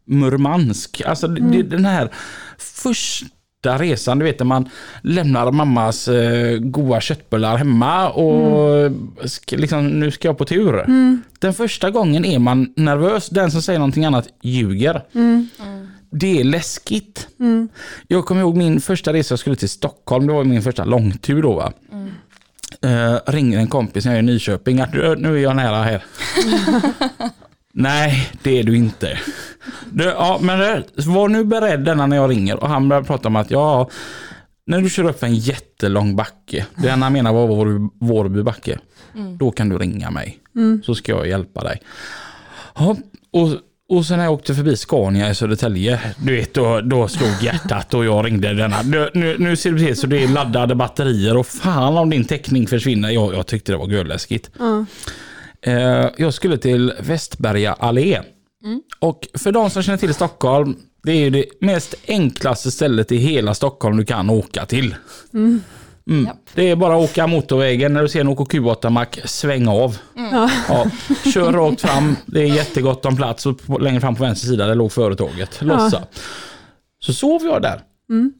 Murmansk. 0.04 1.02
Alltså 1.06 1.28
det, 1.28 1.62
den 1.62 1.84
här 1.84 2.10
första 2.58 3.78
resan, 3.78 4.18
du 4.18 4.24
vet 4.24 4.38
när 4.38 4.46
man 4.46 4.68
lämnar 5.02 5.50
mammas 5.52 6.08
eh, 6.08 6.58
goda 6.58 7.00
köttbullar 7.00 7.56
hemma 7.56 8.08
och 8.10 8.92
ska, 9.24 9.56
liksom, 9.56 9.88
nu 9.88 10.10
ska 10.10 10.28
jag 10.28 10.38
på 10.38 10.44
tur. 10.44 10.84
Den 11.38 11.54
första 11.54 11.90
gången 11.90 12.24
är 12.24 12.38
man 12.38 12.72
nervös. 12.76 13.28
Den 13.28 13.50
som 13.50 13.62
säger 13.62 13.78
någonting 13.78 14.04
annat 14.04 14.28
ljuger. 14.42 15.02
Det 16.10 16.40
är 16.40 16.44
läskigt. 16.44 17.28
Jag 18.06 18.24
kommer 18.26 18.40
ihåg 18.40 18.56
min 18.56 18.80
första 18.80 19.12
resa, 19.12 19.32
jag 19.32 19.38
skulle 19.38 19.56
till 19.56 19.68
Stockholm, 19.68 20.26
det 20.26 20.32
var 20.32 20.44
min 20.44 20.62
första 20.62 20.84
långtur 20.84 21.42
då 21.42 21.52
va. 21.52 21.72
Eh, 22.84 23.16
ringer 23.26 23.58
en 23.58 23.66
kompis 23.66 24.04
när 24.04 24.12
jag 24.12 24.18
är 24.18 24.22
i 24.22 24.26
Nyköping, 24.26 24.80
att 24.80 24.92
"Du, 24.92 25.16
nu 25.16 25.34
är 25.38 25.42
jag 25.42 25.56
nära 25.56 25.82
här. 25.82 26.04
Nej, 27.72 28.30
det 28.42 28.58
är 28.58 28.64
du 28.64 28.76
inte. 28.76 29.18
Du, 29.92 30.04
ja, 30.04 30.38
men 30.42 30.58
du, 30.58 31.02
var 31.02 31.28
nu 31.28 31.44
beredd 31.44 31.80
denna 31.84 32.06
när 32.06 32.16
jag 32.16 32.30
ringer 32.30 32.56
och 32.62 32.68
han 32.68 32.88
börjar 32.88 33.02
prata 33.02 33.28
om 33.28 33.36
att 33.36 33.50
ja, 33.50 33.90
när 34.66 34.80
du 34.80 34.90
kör 34.90 35.04
upp 35.04 35.22
en 35.22 35.34
jättelång 35.34 36.16
backe, 36.16 36.66
det 36.76 36.88
han 36.88 37.12
menar 37.12 37.32
var 37.32 37.46
Vårby, 37.46 37.88
Vårby 38.00 38.42
backe, 38.42 38.78
då 39.38 39.50
kan 39.50 39.68
du 39.68 39.78
ringa 39.78 40.10
mig. 40.10 40.38
Så 40.84 40.94
ska 40.94 41.12
jag 41.12 41.28
hjälpa 41.28 41.62
dig. 41.64 41.80
Ja, 42.74 42.96
och, 43.30 43.48
och 43.88 44.06
sen 44.06 44.18
när 44.18 44.24
jag 44.24 44.34
åkte 44.34 44.54
förbi 44.54 44.76
Scania 44.76 45.30
i 45.30 45.34
Södertälje, 45.34 46.00
du 46.18 46.36
vet 46.36 46.54
då, 46.54 46.80
då 46.80 47.08
slog 47.08 47.42
hjärtat 47.42 47.94
och 47.94 48.04
jag 48.04 48.26
ringde 48.26 48.54
denna. 48.54 48.82
Nu, 48.82 49.10
nu, 49.14 49.36
nu 49.38 49.56
ser 49.56 49.72
det 49.72 49.88
ut 49.88 49.98
så 49.98 50.06
det 50.06 50.22
är 50.22 50.28
laddade 50.28 50.74
batterier 50.74 51.36
och 51.36 51.46
fan 51.46 51.96
om 51.96 52.10
din 52.10 52.24
täckning 52.24 52.66
försvinner. 52.66 53.10
Jag, 53.10 53.34
jag 53.34 53.46
tyckte 53.46 53.72
det 53.72 53.78
var 53.78 53.88
görläskigt. 53.88 54.50
Ja. 54.58 54.84
Eh, 55.62 56.10
jag 56.16 56.34
skulle 56.34 56.58
till 56.58 56.92
Västberga 57.00 57.72
allé. 57.72 58.20
Och 58.98 59.28
för 59.34 59.52
de 59.52 59.70
som 59.70 59.82
känner 59.82 59.98
till 59.98 60.14
Stockholm, 60.14 60.76
det 61.02 61.12
är 61.12 61.16
ju 61.16 61.30
det 61.30 61.44
mest 61.60 61.94
enklaste 62.08 62.70
stället 62.70 63.12
i 63.12 63.16
hela 63.16 63.54
Stockholm 63.54 63.96
du 63.96 64.04
kan 64.04 64.30
åka 64.30 64.66
till. 64.66 64.94
Mm. 65.34 65.60
Japp. 66.08 66.36
Det 66.54 66.70
är 66.70 66.76
bara 66.76 66.96
att 66.96 67.10
åka 67.10 67.26
motorvägen 67.26 67.92
när 67.94 68.02
du 68.02 68.08
ser 68.08 68.20
en 68.20 68.28
OKQ8-mack, 68.28 69.20
sväng 69.24 69.68
av. 69.68 69.96
Ja. 70.14 70.50
Ja, 70.68 70.86
kör 71.32 71.52
rakt 71.52 71.80
fram, 71.80 72.16
det 72.26 72.40
är 72.40 72.46
jättegott 72.46 73.04
om 73.04 73.16
plats 73.16 73.46
och 73.46 73.82
längre 73.82 74.00
fram 74.00 74.14
på 74.14 74.22
vänster 74.22 74.48
sida 74.48 74.66
där 74.66 74.74
låg 74.74 74.92
företaget. 74.92 75.62
Lossa. 75.62 76.02
Så 77.00 77.12
sov 77.12 77.42
jag 77.42 77.62
där. 77.62 77.80
Mm. 78.10 78.32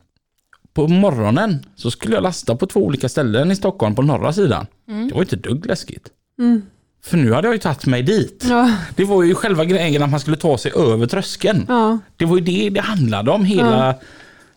På 0.75 0.89
morgonen 0.89 1.67
så 1.77 1.91
skulle 1.91 2.15
jag 2.15 2.23
lasta 2.23 2.57
på 2.57 2.67
två 2.67 2.81
olika 2.81 3.09
ställen 3.09 3.51
i 3.51 3.57
Stockholm 3.57 3.95
på 3.95 4.03
norra 4.03 4.33
sidan. 4.33 4.67
Det 5.09 5.15
var 5.15 5.23
inte 5.23 5.37
dugg 5.37 5.67
läskigt. 5.67 6.09
Mm. 6.39 6.63
För 7.05 7.17
nu 7.17 7.33
hade 7.33 7.49
jag 7.49 7.55
ju 7.55 7.59
tagit 7.59 7.87
mig 7.87 8.03
dit. 8.03 8.47
Ja. 8.49 8.71
Det 8.97 9.05
var 9.05 9.23
ju 9.23 9.35
själva 9.35 9.65
grejen 9.65 10.03
att 10.03 10.11
man 10.11 10.21
skulle 10.21 10.37
ta 10.37 10.59
sig 10.59 10.73
över 10.77 11.07
tröskeln. 11.07 11.65
Ja. 11.69 11.99
Det 12.17 12.25
var 12.25 12.37
ju 12.37 12.45
det 12.45 12.71
det 12.71 12.81
handlade 12.81 13.31
om 13.31 13.45
hela, 13.45 13.95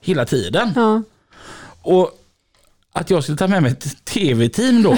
hela 0.01 0.25
tiden. 0.25 0.71
Ja. 0.75 1.01
Och 1.81 2.20
att 2.93 3.09
jag 3.09 3.23
skulle 3.23 3.37
ta 3.37 3.47
med 3.47 3.63
mig 3.63 3.71
ett 3.71 4.05
tv-team 4.05 4.83
då. 4.83 4.91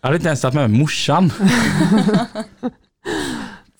jag 0.00 0.08
hade 0.08 0.16
inte 0.16 0.28
ens 0.28 0.40
tagit 0.40 0.54
med 0.54 0.70
mig 0.70 0.80
morsan. 0.80 1.32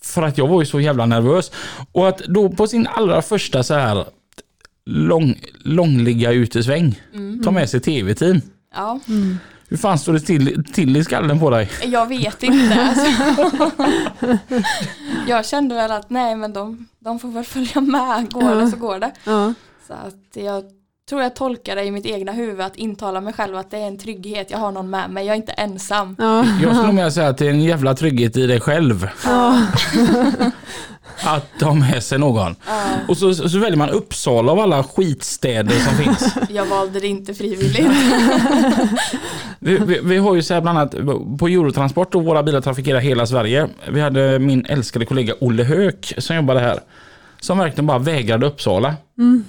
För 0.03 0.23
att 0.23 0.39
jag 0.39 0.49
var 0.49 0.61
ju 0.63 0.67
så 0.67 0.81
jävla 0.81 1.07
nervös. 1.07 1.51
Och 1.93 2.09
att 2.09 2.19
då 2.19 2.49
på 2.49 2.67
sin 2.67 2.87
allra 2.87 3.23
första 3.23 3.63
så 3.63 3.75
här 3.75 4.05
lång, 4.87 5.41
långliga 5.65 6.33
utesväng 6.33 7.01
ta 7.45 7.51
med 7.51 7.71
sig 7.71 7.81
tv-team. 7.81 8.41
Ja, 8.75 9.01
Hur 9.69 9.77
fan 9.77 9.99
står 9.99 10.13
det 10.13 10.21
till, 10.21 10.65
till 10.73 10.97
i 10.97 11.05
skallen 11.05 11.41
på 11.41 11.51
dig? 11.51 11.71
jag 11.85 12.07
vet 12.07 12.43
inte. 12.43 12.81
Alltså. 12.81 13.07
jag 15.29 15.47
kände 15.47 15.75
väl 15.75 15.91
att 15.93 16.11
nej 16.11 16.37
men 16.37 16.53
de, 16.53 16.87
de 16.99 17.19
får 17.19 17.29
väl 17.29 17.45
följa 17.45 17.81
med, 17.81 18.33
går 18.33 18.43
Ja. 18.43 18.55
det 18.55 18.71
så 18.71 18.77
går 18.77 18.99
det. 18.99 19.13
Ja. 19.25 19.55
Så 19.87 19.93
att 19.93 20.45
jag 20.45 20.65
tror 21.09 21.23
jag 21.23 21.37
tolkar 21.37 21.77
det 21.77 21.85
i 21.85 21.91
mitt 21.91 22.07
egna 22.07 22.33
huvud 22.33 22.61
att 22.61 22.77
intala 22.77 23.21
mig 23.21 23.33
själv 23.33 23.57
att 23.57 23.71
det 23.71 23.77
är 23.77 23.87
en 23.87 23.99
trygghet, 23.99 24.51
jag 24.51 24.59
har 24.59 24.73
någon 24.73 24.91
med 24.91 25.11
mig, 25.11 25.27
jag 25.27 25.33
är 25.33 25.37
inte 25.37 25.53
ensam. 25.53 26.17
Ja. 26.19 26.45
Jag 26.63 26.77
skulle 26.77 27.03
nog 27.03 27.13
säga 27.13 27.29
att 27.29 27.39
det 27.39 27.47
är 27.47 27.51
en 27.51 27.61
jävla 27.63 27.95
trygghet 27.95 28.37
i 28.37 28.47
dig 28.47 28.61
själv. 28.61 29.09
Ja. 29.25 29.63
Att 31.25 31.63
ha 31.63 31.75
med 31.75 32.03
sig 32.03 32.19
någon. 32.19 32.57
Ja, 32.67 32.83
Och 33.09 33.17
så, 33.17 33.35
så 33.35 33.59
väljer 33.59 33.77
man 33.77 33.91
Uppsala 33.91 34.53
av 34.53 34.59
alla 34.61 34.85
skitstäder 34.85 35.75
som 35.75 35.95
finns. 35.95 36.35
jag 36.51 36.67
valde 36.67 37.01
det 37.01 37.07
inte 37.07 37.35
frivilligt. 37.35 37.87
Vi, 39.59 39.79
vi, 39.79 40.01
vi 40.03 40.17
har 40.17 40.35
ju 40.35 40.43
så 40.43 40.55
här 40.55 40.61
bland 40.61 40.79
annat 40.79 40.95
på 41.39 41.49
Eurotransport 41.49 42.15
och 42.15 42.25
våra 42.25 42.43
bilar 42.43 42.61
trafikerar 42.61 43.01
hela 43.01 43.27
Sverige. 43.27 43.69
Vi 43.91 44.01
hade 44.01 44.39
min 44.39 44.67
älskade 44.67 45.05
kollega 45.07 45.35
Olle 45.41 45.65
Höök 45.65 46.15
som 46.19 46.37
jobbade 46.37 46.61
här. 46.61 46.81
Som 47.47 47.59
verkligen 47.59 47.87
bara 47.87 47.99
vägrade 47.99 48.47
Uppsala. 48.47 48.95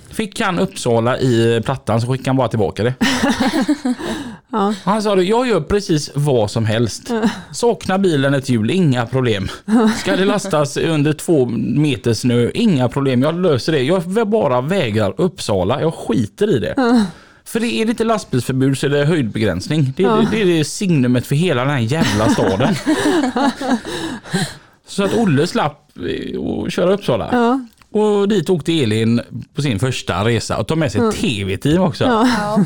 Fick 0.10 0.42
han 0.42 0.60
Uppsala 0.60 1.18
i 1.20 1.62
plattan 1.66 2.02
så 2.02 2.08
skickade 2.08 2.30
han 2.30 2.36
bara 2.38 2.48
tillbaka 2.48 2.84
det. 2.84 2.94
Ja. 4.50 4.74
Han 4.84 5.02
sa 5.02 5.16
det, 5.16 5.24
jag 5.24 5.48
gör 5.48 5.62
precis 5.62 6.12
vad 6.16 6.52
som 6.52 6.66
helst. 6.66 7.12
Saknar 7.54 7.98
bilen 7.98 8.34
ett 8.34 8.50
hjul, 8.50 8.72
inga 8.72 9.06
problem. 9.06 9.48
Ska 9.98 10.16
det 10.16 10.26
lastas 10.26 10.78
under 10.78 11.14
två 11.14 11.46
meter 11.76 12.14
snö, 12.14 12.50
inga 12.54 12.90
problem. 12.90 13.22
Jag 13.22 13.42
löser 13.42 13.72
det. 13.72 13.82
Jag 13.82 14.28
bara 14.28 14.62
vägrar 14.62 15.14
Uppsala, 15.18 15.82
jag 15.82 15.94
skiter 15.94 16.50
i 16.56 16.60
det. 16.60 17.04
För 17.46 17.60
det 17.60 17.68
är 17.68 17.86
det 17.86 17.90
inte 17.92 18.04
lastbilsförbud 18.04 18.78
så 18.78 18.86
är 18.86 18.90
det 18.90 19.06
höjdbegränsning. 19.06 19.94
Det, 19.98 20.04
Ja. 20.04 20.16
det, 20.16 20.28
det 20.32 20.42
är 20.42 20.46
det 20.58 20.64
signumet 20.66 21.28
för 21.28 21.36
hela 21.36 21.62
den 21.62 21.70
här 21.74 21.80
jävla 21.80 22.30
staden. 22.30 22.76
Så 24.88 25.04
att 25.04 25.14
Olle 25.14 25.48
slapp 25.48 25.92
eh, 25.98 26.42
att 26.66 26.74
köra 26.74 26.94
Uppsala. 26.94 27.30
Ja. 27.32 27.60
Och 27.98 28.28
dit 28.28 28.50
åkte 28.50 28.74
Elin 28.84 29.22
på 29.56 29.62
sin 29.62 29.80
första 29.80 30.26
resa 30.26 30.58
och 30.58 30.68
tog 30.68 30.78
med 30.78 30.92
sig 30.92 31.02
ett 31.02 31.16
tv-team 31.16 31.82
också. 31.82 32.04
Ja. 32.04 32.66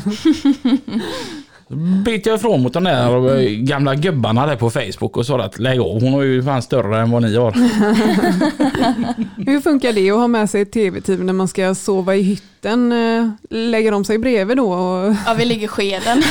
Bet 2.04 2.26
jag 2.26 2.34
ifrån 2.36 2.62
mot 2.62 2.72
de 2.72 2.84
där 2.84 3.36
eh, 3.40 3.48
gamla 3.50 3.94
gubbarna 3.94 4.46
där 4.46 4.56
på 4.56 4.70
Facebook 4.70 5.16
och 5.16 5.26
sa 5.26 5.40
att 5.42 5.58
lägg 5.58 5.80
av, 5.80 6.00
hon 6.02 6.14
är 6.14 6.22
ju 6.22 6.42
fan 6.42 6.62
större 6.62 7.00
än 7.00 7.10
vad 7.10 7.22
ni 7.22 7.36
har. 7.36 7.52
Hur 9.46 9.60
funkar 9.60 9.92
det 9.92 10.10
att 10.10 10.16
ha 10.18 10.28
med 10.28 10.50
sig 10.50 10.60
ett 10.62 10.72
tv-team 10.72 11.26
när 11.26 11.32
man 11.32 11.48
ska 11.48 11.74
sova 11.74 12.14
i 12.16 12.22
hytten? 12.22 12.92
Eh, 12.92 13.28
Lägger 13.50 13.92
de 13.92 14.04
sig 14.04 14.18
bredvid 14.18 14.56
då? 14.56 14.72
Och... 14.72 15.14
ja, 15.26 15.34
vi 15.38 15.44
ligger 15.44 15.68
skeden. 15.68 16.22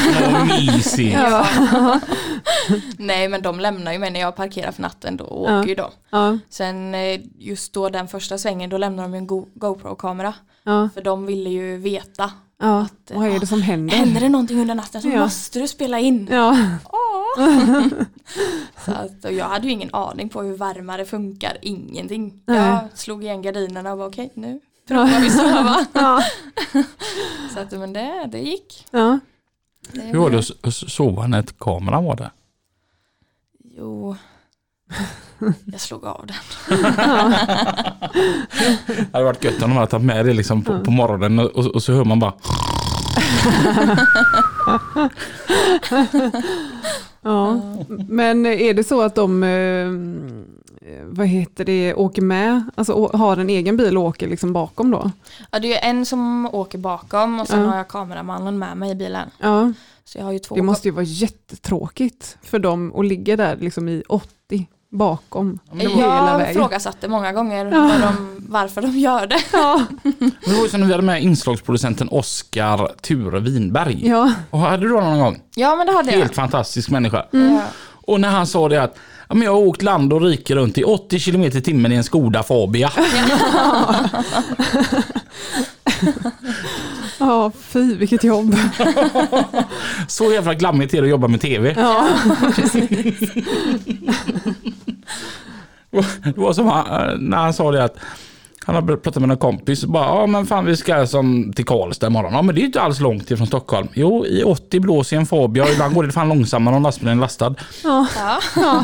Mysigt. 0.47 1.17
Ja. 1.21 1.45
Nej 2.97 3.27
men 3.29 3.41
de 3.41 3.59
lämnar 3.59 3.93
ju 3.93 3.99
mig 3.99 4.11
när 4.11 4.19
jag 4.19 4.35
parkerar 4.35 4.71
för 4.71 4.81
natten 4.81 5.17
då 5.17 5.23
och 5.25 5.49
Ja. 5.51 5.59
åker 5.59 5.69
ju 5.69 5.75
då. 5.75 5.89
Ja. 6.09 6.37
Sen 6.49 6.95
eh, 6.95 7.19
just 7.39 7.73
då 7.73 7.89
den 7.89 8.07
första 8.07 8.37
svängen 8.37 8.69
då 8.69 8.77
lämnar 8.77 9.03
de 9.03 9.13
en 9.13 9.27
Go- 9.27 9.47
GoPro-kamera. 9.53 10.33
Ja. 10.63 10.89
För 10.93 11.01
de 11.01 11.25
ville 11.25 11.49
ju 11.49 11.77
veta. 11.77 12.31
Ja. 12.61 12.81
Att, 12.81 13.11
Vad 13.13 13.27
är 13.27 13.39
det 13.39 13.47
som 13.47 13.61
händer? 13.61 13.95
Händer 13.95 14.21
det 14.21 14.29
någonting 14.29 14.59
under 14.61 14.75
natten 14.75 15.01
så 15.01 15.09
Ja. 15.09 15.19
måste 15.19 15.59
du 15.59 15.67
spela 15.67 15.99
in. 15.99 16.27
Ja. 16.31 16.57
Åh. 16.91 17.87
så 18.85 18.91
att, 18.91 19.31
jag 19.33 19.45
hade 19.45 19.67
ju 19.67 19.73
ingen 19.73 19.89
aning 19.93 20.29
på 20.29 20.41
hur 20.41 20.57
värmare 20.57 21.05
funkar, 21.05 21.57
ingenting. 21.61 22.41
Nej. 22.45 22.57
Jag 22.57 22.79
slog 22.93 23.23
igen 23.23 23.41
gardinerna 23.41 23.91
och 23.91 23.97
var 23.97 24.07
okej 24.07 24.31
nu 24.33 24.59
provar 24.87 25.19
vi 25.21 25.29
sova. 25.29 25.85
Ja. 25.93 26.23
så 27.53 27.59
att 27.59 27.71
men 27.71 27.93
det, 27.93 28.29
det 28.31 28.39
gick. 28.39 28.85
Ja. 28.91 29.19
Det, 29.91 30.01
Hur 30.01 30.19
var 30.19 30.29
det 30.29 30.51
att 30.61 30.73
sova 30.73 31.27
när 31.27 31.43
kameran 31.43 32.03
var 32.05 32.15
där? 32.15 32.31
Jo, 33.77 34.15
jag 35.65 35.79
slog 35.81 36.05
av 36.05 36.27
den. 36.27 36.35
Det 38.97 39.07
hade 39.13 39.25
varit 39.25 39.43
gött 39.43 39.53
om 39.63 39.69
de 39.69 39.71
hade 39.77 39.87
tagit 39.91 40.05
med 40.05 40.25
det 40.25 40.33
liksom 40.33 40.63
på, 40.63 40.79
på 40.79 40.91
morgonen 40.91 41.39
och, 41.39 41.65
och, 41.65 41.83
så 41.83 41.93
hör 41.93 42.03
man 42.05 42.19
bara 42.19 42.33
Ja. 47.21 47.61
Men 48.07 48.45
är 48.45 48.73
det 48.73 48.83
så 48.83 49.01
att 49.01 49.15
de 49.15 49.43
eh, 49.43 49.89
vad 51.05 51.27
heter 51.27 51.65
det, 51.65 51.93
åker 51.93 52.21
med, 52.21 52.63
alltså 52.75 53.09
har 53.13 53.37
en 53.37 53.49
egen 53.49 53.77
bil 53.77 53.97
och 53.97 54.03
åker 54.03 54.27
liksom 54.27 54.53
bakom 54.53 54.91
då? 54.91 55.11
Ja, 55.51 55.59
det 55.59 55.73
är 55.83 55.89
en 55.89 56.05
som 56.05 56.45
åker 56.53 56.77
bakom 56.77 57.39
och 57.39 57.47
sen 57.47 57.61
Ja. 57.61 57.69
har 57.69 57.77
jag 57.77 57.87
kameramannen 57.87 58.59
med 58.59 58.77
mig 58.77 58.91
i 58.91 58.95
bilen. 58.95 59.29
Ja, 59.39 59.73
Så 60.05 60.17
jag 60.17 60.25
har 60.25 60.31
ju 60.31 60.39
två. 60.39 60.55
det 60.55 60.61
måste 60.61 60.87
ju 60.87 60.91
vara 60.91 61.05
jättetråkigt 61.05 62.37
för 62.41 62.59
dem 62.59 62.93
att 62.95 63.05
ligga 63.05 63.35
där 63.35 63.57
liksom 63.57 63.89
i 63.89 64.03
80 64.07 64.67
bakom 64.91 65.59
hela 65.73 66.39
jag 66.41 66.51
ifrågasatte 66.51 67.07
många 67.07 67.31
gånger 67.33 67.65
Ja. 67.65 67.71
de, 68.01 68.35
varför 68.49 68.81
de 68.81 68.97
gör 68.99 69.27
det. 69.27 69.39
Ja, 69.53 69.81
Det 70.45 70.53
var 70.55 70.63
ju 70.63 70.69
som 70.69 70.79
när 70.79 70.87
vi 70.87 70.93
hade 70.93 71.03
med 71.05 71.23
inslagsproducenten 71.23 72.09
Oskar 72.09 72.91
Ture 73.01 73.39
Winberg. 73.39 74.07
ja, 74.07 74.31
Och 74.49 74.59
hade 74.59 74.87
du 74.87 74.93
honom 74.95 75.09
någon 75.09 75.19
gång? 75.19 75.39
Ja 75.55 75.75
men 75.75 75.87
det 75.87 75.93
hade 75.93 76.11
jag. 76.11 76.19
Helt 76.19 76.35
fantastisk 76.35 76.89
människa. 76.89 77.25
Ja. 77.31 77.61
Och 78.05 78.19
när 78.21 78.29
han 78.29 78.47
sa 78.47 78.69
det 78.69 78.83
att 78.83 78.95
ja, 79.29 79.35
men 79.35 79.43
jag 79.45 79.51
har 79.51 79.59
åkt 79.59 79.81
land 79.81 80.13
och 80.13 80.21
rike 80.21 80.55
runt 80.55 80.77
i 80.77 80.83
80 80.83 81.19
km 81.19 81.43
i 81.43 81.51
timmen 81.61 81.91
i 81.91 81.95
en 81.95 82.03
Skoda 82.03 82.43
Fabia. 82.43 82.91
ja, 87.19 87.51
fy 87.59 87.95
vilket 87.95 88.23
jobb. 88.23 88.55
Så 90.07 90.31
jävla 90.31 90.53
glammigt 90.53 90.93
är 90.93 90.97
det 90.97 91.03
att 91.03 91.09
jobba 91.09 91.27
med 91.27 91.41
TV. 91.41 91.75
Ja, 91.77 92.07
Det 96.23 96.37
var 96.37 96.53
som 96.53 96.67
han, 96.67 96.85
när 97.29 97.37
han 97.37 97.53
sa 97.53 97.71
det 97.71 97.83
att 97.83 97.95
han 98.65 98.75
har 98.75 98.81
pratat 98.81 99.15
med 99.21 99.31
en 99.31 99.37
kompis 99.37 99.83
och 99.83 99.89
bara 99.89 100.05
ja 100.05 100.25
men 100.25 100.45
fan 100.45 100.65
vi 100.65 100.77
ska 100.77 101.07
som 101.07 101.53
till 101.55 101.65
Karlstad 101.65 102.07
imorgon. 102.07 102.33
Ja 102.33 102.41
men 102.41 102.55
det 102.55 102.59
är 102.59 102.61
ju 102.61 102.65
inte 102.67 102.81
alls 102.81 102.99
långt 102.99 103.31
ifrån 103.31 103.47
Stockholm. 103.47 103.87
Jo 103.93 104.25
i 104.25 104.43
80 104.43 104.79
blås 104.79 105.13
i 105.13 105.15
en 105.15 105.25
Fabia 105.25 105.63
och 105.63 105.69
ibland 105.69 105.93
går 105.95 106.03
det 106.03 106.11
fan 106.11 106.29
långsammare 106.29 106.75
om 106.75 106.83
lastbilen 106.83 107.17
är 107.17 107.21
lastad. 107.21 107.55
ja, 107.83 108.05
Ja. 108.55 108.83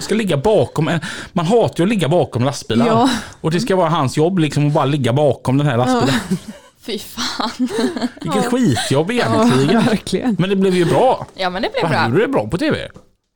Ska 0.00 0.14
ligga 0.14 0.36
bakom 0.36 0.88
en, 0.88 1.00
man 1.32 1.46
hatar 1.46 1.74
ju 1.78 1.82
att 1.82 1.88
ligga 1.88 2.08
bakom 2.08 2.44
lastbilar. 2.44 2.86
Ja. 2.86 3.10
Och 3.40 3.50
det 3.50 3.60
ska 3.60 3.76
vara 3.76 3.88
hans 3.88 4.16
jobb 4.16 4.38
liksom 4.38 4.66
att 4.66 4.72
bara 4.72 4.84
ligga 4.84 5.12
bakom 5.12 5.58
den 5.58 5.66
här 5.66 5.76
lastbilen. 5.76 6.20
Fy 6.82 6.98
fan. 6.98 7.68
Vilket 8.22 8.44
skitjobb 8.46 9.12
ja, 9.12 9.24
egentligen. 9.24 9.84
verkligen. 9.84 10.36
Men 10.38 10.50
det 10.50 10.56
blev 10.56 10.74
ju 10.74 10.84
bra. 10.84 11.26
Ja 11.34 11.50
men 11.50 11.62
det 11.62 11.68
blev 11.72 11.80
Fan, 11.80 12.10
bra. 12.10 12.18
du 12.20 12.26
det 12.26 12.32
bra 12.32 12.46
på 12.48 12.58
TV? 12.58 12.76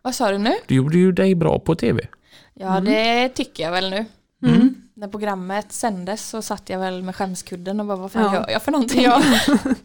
Vad 0.05 0.15
sa 0.15 0.31
du 0.31 0.39
nu? 0.39 0.53
Du 0.67 0.75
gjorde 0.75 0.99
ju 0.99 1.13
dig 1.13 1.35
bra 1.35 1.59
på 1.59 1.75
TV. 1.75 2.07
Ja 2.55 2.81
det 2.81 3.29
tycker 3.29 3.63
jag 3.63 3.71
väl 3.73 3.91
nu. 3.91 4.05
Mm. 4.43 4.75
När 4.95 5.09
programmet 5.09 5.73
sändes 5.73 6.29
så 6.29 6.43
satt 6.43 6.71
jag 6.71 6.79
väl 6.79 7.03
med 7.03 7.17
skämskudden 7.17 7.81
och 7.81 7.87
bara 7.87 7.97
vad 7.97 8.13
fan 8.13 8.23
Ja. 8.23 8.35
gör 8.35 8.51
jag 8.51 8.63
för 8.63 8.73
någonting? 8.73 9.03
Ja. 9.03 9.23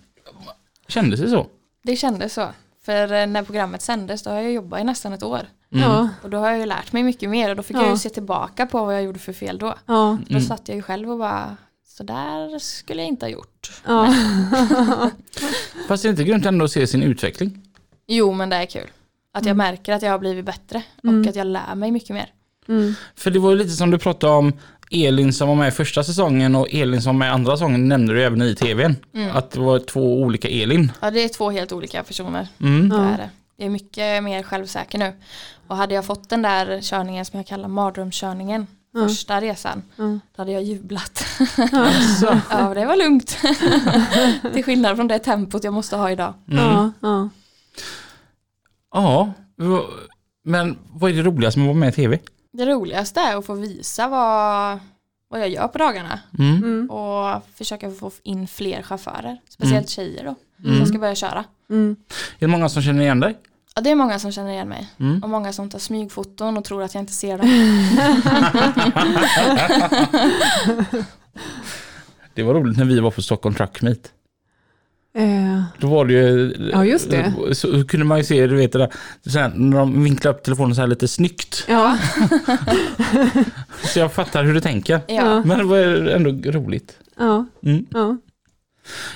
Kändes 0.87 1.19
det 1.19 1.29
så? 1.29 1.47
Det 1.83 1.95
kändes 1.95 2.33
så. 2.33 2.47
För 2.85 3.13
eh, 3.13 3.27
när 3.27 3.43
programmet 3.43 3.81
sändes 3.81 4.23
då 4.23 4.29
har 4.29 4.37
jag 4.41 4.51
jobbat 4.51 4.79
i 4.79 4.83
nästan 4.83 5.13
ett 5.13 5.23
år. 5.23 5.41
Mm. 5.73 6.07
Och 6.23 6.29
då 6.29 6.37
har 6.37 6.49
jag 6.49 6.59
ju 6.59 6.65
lärt 6.65 6.91
mig 6.93 7.03
mycket 7.03 7.29
mer 7.29 7.49
och 7.49 7.55
då 7.55 7.63
fick 7.63 7.77
Ja. 7.77 7.81
jag 7.81 7.91
ju 7.91 7.97
se 7.97 8.09
tillbaka 8.09 8.65
på 8.65 8.85
vad 8.85 8.95
jag 8.95 9.03
gjorde 9.03 9.19
för 9.19 9.33
fel 9.33 9.57
då. 9.57 9.75
ja, 9.85 10.17
Då 10.27 10.29
Mm. 10.35 10.41
satt 10.41 10.67
jag 10.67 10.75
ju 10.75 10.81
själv 10.81 11.11
och 11.11 11.17
bara 11.17 11.57
så 11.87 12.03
där 12.03 12.59
skulle 12.59 13.01
jag 13.01 13.07
inte 13.09 13.25
ha 13.25 13.31
gjort. 13.31 13.71
ja. 13.85 14.15
Fast 15.87 16.03
det 16.03 16.09
är 16.09 16.11
inte 16.11 16.23
grymt 16.23 16.45
ändå 16.45 16.65
att 16.65 16.71
se 16.71 16.87
sin 16.87 17.03
utveckling. 17.03 17.61
Jo 18.07 18.33
men 18.33 18.49
det 18.49 18.55
är 18.55 18.65
kul. 18.65 18.87
Att 19.33 19.45
jag 19.45 19.57
märker 19.57 19.93
att 19.93 20.01
jag 20.01 20.11
har 20.11 20.19
blivit 20.19 20.45
bättre 20.45 20.83
och 20.97 21.03
Mm. 21.09 21.29
att 21.29 21.35
jag 21.35 21.47
lär 21.47 21.75
mig 21.75 21.91
mycket 21.91 22.09
mer. 22.09 22.29
Mm. 22.67 22.93
För 23.15 23.31
det 23.31 23.39
var 23.39 23.49
ju 23.51 23.55
lite 23.57 23.69
som 23.71 23.91
du 23.91 23.97
pratade 23.97 24.33
om 24.33 24.53
Elin 24.91 25.33
som 25.33 25.47
var 25.47 25.55
med 25.55 25.67
i 25.67 25.71
första 25.71 26.03
säsongen 26.03 26.55
och 26.55 26.67
Elin 26.71 27.01
som 27.01 27.15
var 27.15 27.19
med 27.19 27.25
i 27.27 27.29
andra 27.31 27.51
säsongen 27.51 27.87
nämnde 27.87 28.13
du 28.13 28.23
även 28.23 28.41
i 28.41 28.55
tvn. 28.55 28.95
Mm. 29.13 29.35
Att 29.35 29.51
det 29.51 29.59
var 29.59 29.79
två 29.79 30.21
olika 30.21 30.47
Elin. 30.47 30.91
Ja 31.01 31.11
det 31.11 31.19
är 31.19 31.29
två 31.29 31.51
helt 31.51 31.71
olika 31.71 32.03
personer. 32.03 32.47
Mm. 32.61 32.89
Det 32.89 32.95
är 32.95 33.17
det. 33.17 33.29
Jag 33.57 33.65
är 33.65 33.69
mycket 33.69 34.23
mer 34.23 34.43
självsäker 34.43 34.97
nu. 34.97 35.13
Och 35.67 35.77
hade 35.77 35.93
jag 35.95 36.05
fått 36.05 36.29
den 36.29 36.41
där 36.41 36.81
körningen 36.81 37.25
som 37.25 37.39
jag 37.39 37.47
kallar 37.47 37.67
mardrömskörningen, 37.67 38.67
Ja. 38.93 39.07
första 39.07 39.41
resan, 39.41 39.83
Ja. 39.95 40.03
då 40.35 40.41
hade 40.41 40.51
jag 40.51 40.63
jublat. 40.63 41.17
Så. 42.19 42.39
ja 42.49 42.73
det 42.73 42.85
var 42.85 42.95
lugnt. 43.03 43.37
Till 44.53 44.63
skillnad 44.63 44.95
från 44.95 45.07
det 45.07 45.19
tempot 45.19 45.63
jag 45.63 45.73
måste 45.73 45.95
ha 45.95 46.11
idag. 46.11 46.33
Mm. 46.51 46.63
Ja, 46.65 46.91
ja. 47.01 47.29
Ja, 48.91 49.33
men 50.43 50.77
vad 50.93 51.11
är 51.11 51.15
det 51.15 51.21
roligaste 51.23 51.59
med 51.59 51.65
att 51.65 51.69
vara 51.75 51.79
med 51.79 51.89
i 51.89 51.91
tv? 51.91 52.19
Det 52.51 52.65
roligaste 52.65 53.19
är 53.19 53.37
att 53.37 53.45
få 53.45 53.53
visa 53.53 54.07
vad, 54.07 54.79
vad 55.29 55.41
jag 55.41 55.49
gör 55.49 55.67
på 55.67 55.77
dagarna. 55.77 56.19
Mm. 56.39 56.55
Mm. 56.57 56.89
Och 56.89 57.41
försöka 57.55 57.91
få 57.91 58.11
in 58.23 58.47
fler 58.47 58.81
chaufförer, 58.81 59.37
speciellt 59.49 59.89
tjejer 59.89 60.23
då, 60.23 60.35
Mm. 60.65 60.77
som 60.77 60.85
ska 60.87 60.97
börja 60.97 61.15
köra. 61.15 61.43
Mm. 61.69 61.95
Är 62.09 62.39
det 62.39 62.47
många 62.47 62.69
som 62.69 62.81
känner 62.81 63.01
igen 63.01 63.19
dig? 63.19 63.37
Ja, 63.75 63.81
det 63.81 63.89
är 63.91 63.95
många 63.95 64.19
som 64.19 64.31
känner 64.31 64.51
igen 64.51 64.69
mig. 64.69 64.87
Mm. 64.99 65.23
Och 65.23 65.29
många 65.29 65.53
som 65.53 65.69
tar 65.69 65.79
smygfoton 65.79 66.57
och 66.57 66.65
tror 66.65 66.83
att 66.83 66.93
jag 66.93 67.01
inte 67.01 67.13
ser 67.13 67.37
dem. 67.37 67.47
Det 72.33 72.43
var 72.43 72.53
roligt 72.53 72.77
när 72.77 72.85
vi 72.85 72.99
var 72.99 73.11
på 73.11 73.21
Stockholm 73.21 73.55
Truck 73.55 73.81
Meet. 73.81 74.11
Eh, 75.13 75.63
Då 75.79 75.87
var 75.87 76.05
det 76.05 76.13
ju... 76.13 76.55
Ja, 76.73 76.85
just 76.85 77.09
det. 77.09 77.33
Så 77.55 77.83
kunde 77.87 78.05
man 78.05 78.17
ju 78.17 78.23
se, 78.23 78.47
du 78.47 78.55
vet 78.55 78.71
det 78.71 78.77
där, 78.79 78.93
så 79.27 79.39
här, 79.39 79.49
när 79.55 79.77
de 79.77 80.03
vinklar 80.03 80.31
upp 80.31 80.43
telefonen 80.43 80.75
så 80.75 80.81
här 80.81 80.87
lite 80.87 81.07
snyggt. 81.07 81.65
ja, 81.67 81.97
Så 83.83 83.99
jag 83.99 84.13
fattar 84.13 84.43
hur 84.43 84.53
du 84.53 84.61
tänker. 84.61 85.01
Ja. 85.07 85.43
Men 85.45 85.57
det 85.57 85.63
var 85.63 85.77
ändå 86.07 86.51
roligt. 86.51 86.97
ja, 87.17 87.45
Mm. 87.63 87.85
ja. 87.91 88.17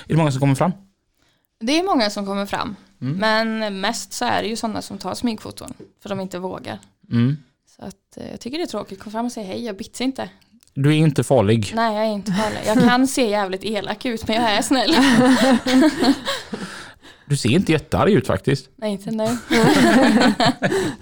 Är 0.04 0.08
det 0.08 0.16
många 0.16 0.30
som 0.30 0.40
kommer 0.40 0.54
fram? 0.54 0.72
Det 1.60 1.78
är 1.78 1.82
många 1.84 2.10
som 2.10 2.26
kommer 2.26 2.46
fram. 2.46 2.76
Mm. 3.00 3.16
Men 3.16 3.80
mest 3.80 4.12
så 4.12 4.24
är 4.24 4.42
det 4.42 4.48
ju 4.48 4.56
sådana 4.56 4.82
som 4.82 4.98
tar 4.98 5.14
smygfoton. 5.14 5.74
För 6.02 6.08
de 6.08 6.20
inte 6.20 6.38
vågar. 6.38 6.78
Mm. 7.12 7.36
Så 7.76 7.82
att, 7.84 8.16
eh, 8.16 8.30
jag 8.30 8.40
tycker 8.40 8.58
det 8.58 8.64
är 8.64 8.68
tråkigt. 8.68 9.00
Kom 9.00 9.12
fram 9.12 9.26
och 9.26 9.32
säg 9.32 9.44
hej, 9.44 9.64
jag 9.64 9.76
bits 9.76 10.00
inte. 10.00 10.28
Du 10.74 10.90
är 10.90 10.96
inte 10.96 11.24
farlig. 11.24 11.72
Nej, 11.74 11.94
jag 11.96 12.04
är 12.06 12.10
inte 12.12 12.32
farlig. 12.32 12.58
Jag 12.66 12.78
kan 12.88 13.06
se 13.06 13.30
jävligt 13.30 13.64
elak 13.64 14.04
ut, 14.06 14.28
men 14.28 14.36
jag 14.36 14.50
är 14.50 14.62
snäll. 14.62 14.96
Du 17.26 17.36
ser 17.36 17.48
inte 17.48 17.72
jättearg 17.72 18.12
ut 18.12 18.26
faktiskt. 18.26 18.68
Nej, 18.76 18.92
inte 18.92 19.10
nu. 19.10 19.24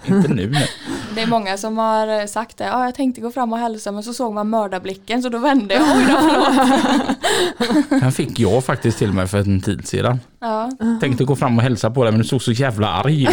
Inte 0.05 0.27
nu. 0.33 0.49
Nej. 0.49 0.69
Det 1.15 1.21
är 1.21 1.27
många 1.27 1.57
som 1.57 1.77
har 1.77 2.27
sagt 2.27 2.57
det. 2.57 2.63
Ja, 2.63 2.85
jag 2.85 2.95
tänkte 2.95 3.21
gå 3.21 3.31
fram 3.31 3.53
och 3.53 3.59
hälsa, 3.59 3.91
men 3.91 4.03
så 4.03 4.13
såg 4.13 4.33
man 4.33 4.49
mördarblicken, 4.49 5.21
så 5.23 5.29
då 5.29 5.37
vände 5.37 5.73
jag. 5.73 5.83
Oj 5.97 6.05
då, 6.07 6.17
förlåt. 6.21 7.89
Den 8.01 8.11
fick 8.11 8.39
jag 8.39 8.65
faktiskt 8.65 8.97
till 8.97 9.13
mig 9.13 9.27
för 9.27 9.37
en 9.37 9.61
tid 9.61 9.87
sedan. 9.87 10.19
Ja, 10.39 10.71
Tänkte 11.01 11.23
gå 11.23 11.35
fram 11.35 11.57
och 11.57 11.63
hälsa 11.63 11.91
på 11.91 12.03
dig 12.03 12.11
men 12.11 12.21
du 12.21 12.27
såg 12.27 12.41
så 12.41 12.51
jävla 12.51 12.87
arg 12.87 13.23
ut. 13.23 13.29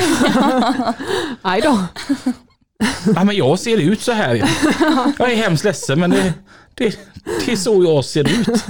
Aj 1.42 1.60
då. 1.60 1.78
Ja, 3.14 3.24
men 3.24 3.36
jag 3.36 3.58
ser 3.58 3.76
ut 3.80 4.00
så 4.00 4.12
här. 4.12 4.34
Jag 5.18 5.32
är 5.32 5.36
hemskt 5.36 5.64
ledsen 5.64 6.00
men 6.00 6.10
det, 6.10 6.34
det, 6.74 6.98
det 7.46 7.52
är 7.52 7.56
så 7.56 7.84
jag 7.84 8.04
ser 8.04 8.40
ut. 8.40 8.64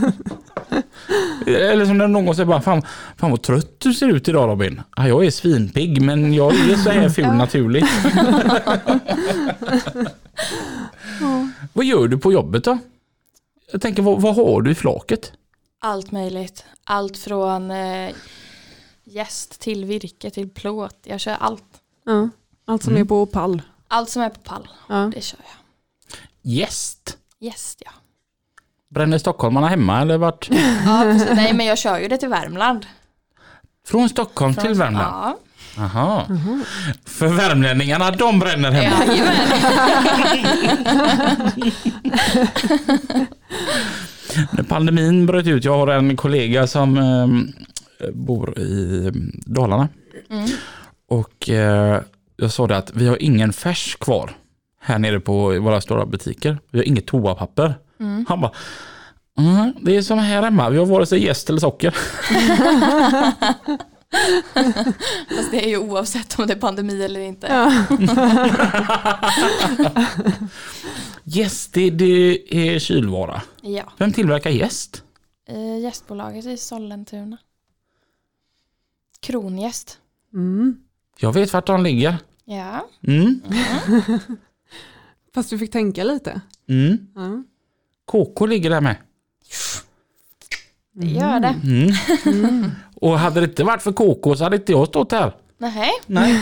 Eller 1.46 1.86
som 1.86 1.98
när 1.98 2.08
någon 2.08 2.34
säger 2.34 2.46
bara, 2.46 2.60
fan, 2.60 2.82
fan 3.16 3.30
vad 3.30 3.42
trött 3.42 3.74
du 3.80 3.94
ser 3.94 4.08
ut 4.08 4.28
idag 4.28 4.48
Robin. 4.50 4.82
Ja, 4.96 5.08
jag 5.08 5.26
är 5.26 5.30
svinpigg 5.30 6.02
men 6.02 6.34
jag 6.34 6.54
är 6.70 6.76
så 6.76 6.90
här 6.90 7.08
ful 7.08 7.26
naturligt. 7.26 7.86
Vad 11.72 11.84
gör 11.84 12.08
du 12.08 12.18
på 12.18 12.32
jobbet 12.32 12.64
då? 12.64 12.78
Jag 13.72 13.80
tänker, 13.82 14.02
vad, 14.02 14.20
vad 14.22 14.34
har 14.36 14.62
du 14.62 14.70
i 14.70 14.74
flaket? 14.74 15.32
allt 15.82 16.12
möjligt. 16.12 16.64
Allt 16.84 17.16
från 17.18 17.70
eh, 17.70 18.10
gäst 19.04 19.60
till 19.60 19.84
virke 19.84 20.30
till 20.30 20.48
plåt. 20.48 20.96
Jag 21.04 21.20
kör 21.20 21.36
allt. 21.40 21.64
Ja. 22.06 22.28
Allt 22.64 22.82
som 22.82 22.92
Mm. 22.92 23.02
är 23.02 23.06
på 23.08 23.26
pall. 23.26 23.62
Allt 23.92 24.10
som 24.10 24.22
är 24.22 24.28
på 24.28 24.40
pall, 24.40 24.68
Ja. 24.88 25.10
det 25.14 25.20
kör 25.24 25.40
jag. 25.42 25.56
Gäst? 26.52 27.16
Gäst 27.40 27.82
ja. 27.84 27.90
Bränner 28.90 29.18
stockholmarna 29.18 29.68
hemma 29.68 30.00
eller 30.00 30.18
vart? 30.18 30.48
ja 30.84 31.00
precis. 31.02 31.28
Nej 31.34 31.52
men 31.52 31.66
jag 31.66 31.78
kör 31.78 31.98
ju 31.98 32.08
det 32.08 32.16
till 32.18 32.28
Värmland. 32.28 32.86
Från 33.86 34.08
Stockholm 34.08 34.54
till 34.54 34.74
Värmland? 34.74 35.14
Ja. 35.14 35.38
Aha. 35.78 36.26
För 37.04 37.26
värmlänningarna, 37.28 38.10
de 38.10 38.38
bränner 38.38 38.70
hemma. 38.70 38.96
När 44.52 44.62
pandemin 44.62 45.26
bröt 45.26 45.46
ut, 45.46 45.64
jag 45.64 45.78
har 45.78 45.86
en 45.88 46.16
kollega 46.16 46.66
som 46.66 46.96
eh, 46.96 48.10
bor 48.14 48.58
i 48.58 49.10
Dalarna. 49.46 49.88
Mm. 50.30 50.46
Och 51.08 51.48
eh, 51.48 52.00
jag 52.40 52.52
sa 52.52 52.66
det 52.66 52.76
att 52.76 52.90
vi 52.94 53.06
har 53.06 53.22
ingen 53.22 53.52
färs 53.52 53.96
kvar 53.96 54.36
här 54.80 54.98
nere 54.98 55.20
på 55.20 55.60
våra 55.60 55.80
stora 55.80 56.06
butiker. 56.06 56.58
Vi 56.70 56.78
har 56.78 56.84
inget 56.84 57.06
toapapper. 57.06 57.74
Mm. 58.00 58.26
Han 58.28 58.40
bara, 58.40 58.52
mm, 59.38 59.74
det 59.80 59.96
är 59.96 60.02
som 60.02 60.18
här 60.18 60.42
hemma, 60.42 60.70
vi 60.70 60.78
har 60.78 60.86
vare 60.86 61.06
sig 61.06 61.24
jäst 61.24 61.50
eller 61.50 61.60
socker. 61.60 61.90
Fast 65.36 65.50
det 65.50 65.64
är 65.64 65.68
ju 65.68 65.78
oavsett 65.78 66.38
om 66.38 66.46
det 66.46 66.52
är 66.52 66.58
pandemi 66.58 67.04
eller 67.04 67.20
inte. 67.20 67.46
Ja. 67.46 67.72
Jäst, 71.32 71.74
det, 71.74 71.90
det 71.90 72.74
är 72.74 72.78
kylvara. 72.78 73.42
Ja. 73.62 73.92
Vem 73.98 74.12
tillverkar 74.12 74.50
jäst? 74.50 75.02
Eh, 75.48 75.78
gästbolaget 75.78 76.46
i 76.46 76.56
Sollentuna. 76.56 77.38
Krongäst. 79.20 79.98
Mm. 80.32 80.76
Jag 81.18 81.32
vet 81.32 81.52
vart 81.52 81.66
de 81.66 81.82
ligger. 81.82 82.16
Ja. 82.56 82.88
Mm. 83.06 83.40
Fast 85.34 85.50
du 85.50 85.58
fick 85.58 85.72
tänka 85.72 86.04
lite. 86.04 86.40
Mm. 86.68 86.98
Ja. 87.14 87.42
KK 88.06 88.46
ligger 88.46 88.70
där 88.70 88.80
med. 88.80 88.96
Det 90.92 91.06
gör 91.06 91.40
det. 91.40 91.54
Mm. 91.64 92.70
Och 92.94 93.18
hade 93.18 93.40
det 93.40 93.44
inte 93.46 93.64
varit 93.64 93.82
för 93.82 93.92
KK 93.92 94.36
så 94.36 94.44
hade 94.44 94.56
inte 94.56 94.72
jag 94.72 94.88
stått 94.88 95.12
här. 95.12 95.32
Nej. 95.58 95.90
Nej. 96.06 96.40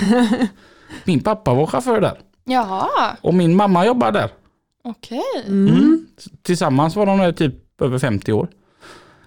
Min 1.05 1.23
pappa 1.23 1.55
var 1.55 1.67
chaufför 1.67 2.01
där. 2.01 2.21
Jaha. 2.45 3.17
Och 3.21 3.35
min 3.35 3.57
mamma 3.57 3.87
jobbar 3.87 4.13
där. 4.13 4.31
Okej. 4.85 5.23
Mm. 5.47 6.07
Tillsammans 6.43 6.97
var 6.97 7.07
de 7.07 7.19
där 7.19 7.33
typ 7.33 7.83
över 7.83 7.99
50 7.99 8.33
år. 8.33 8.49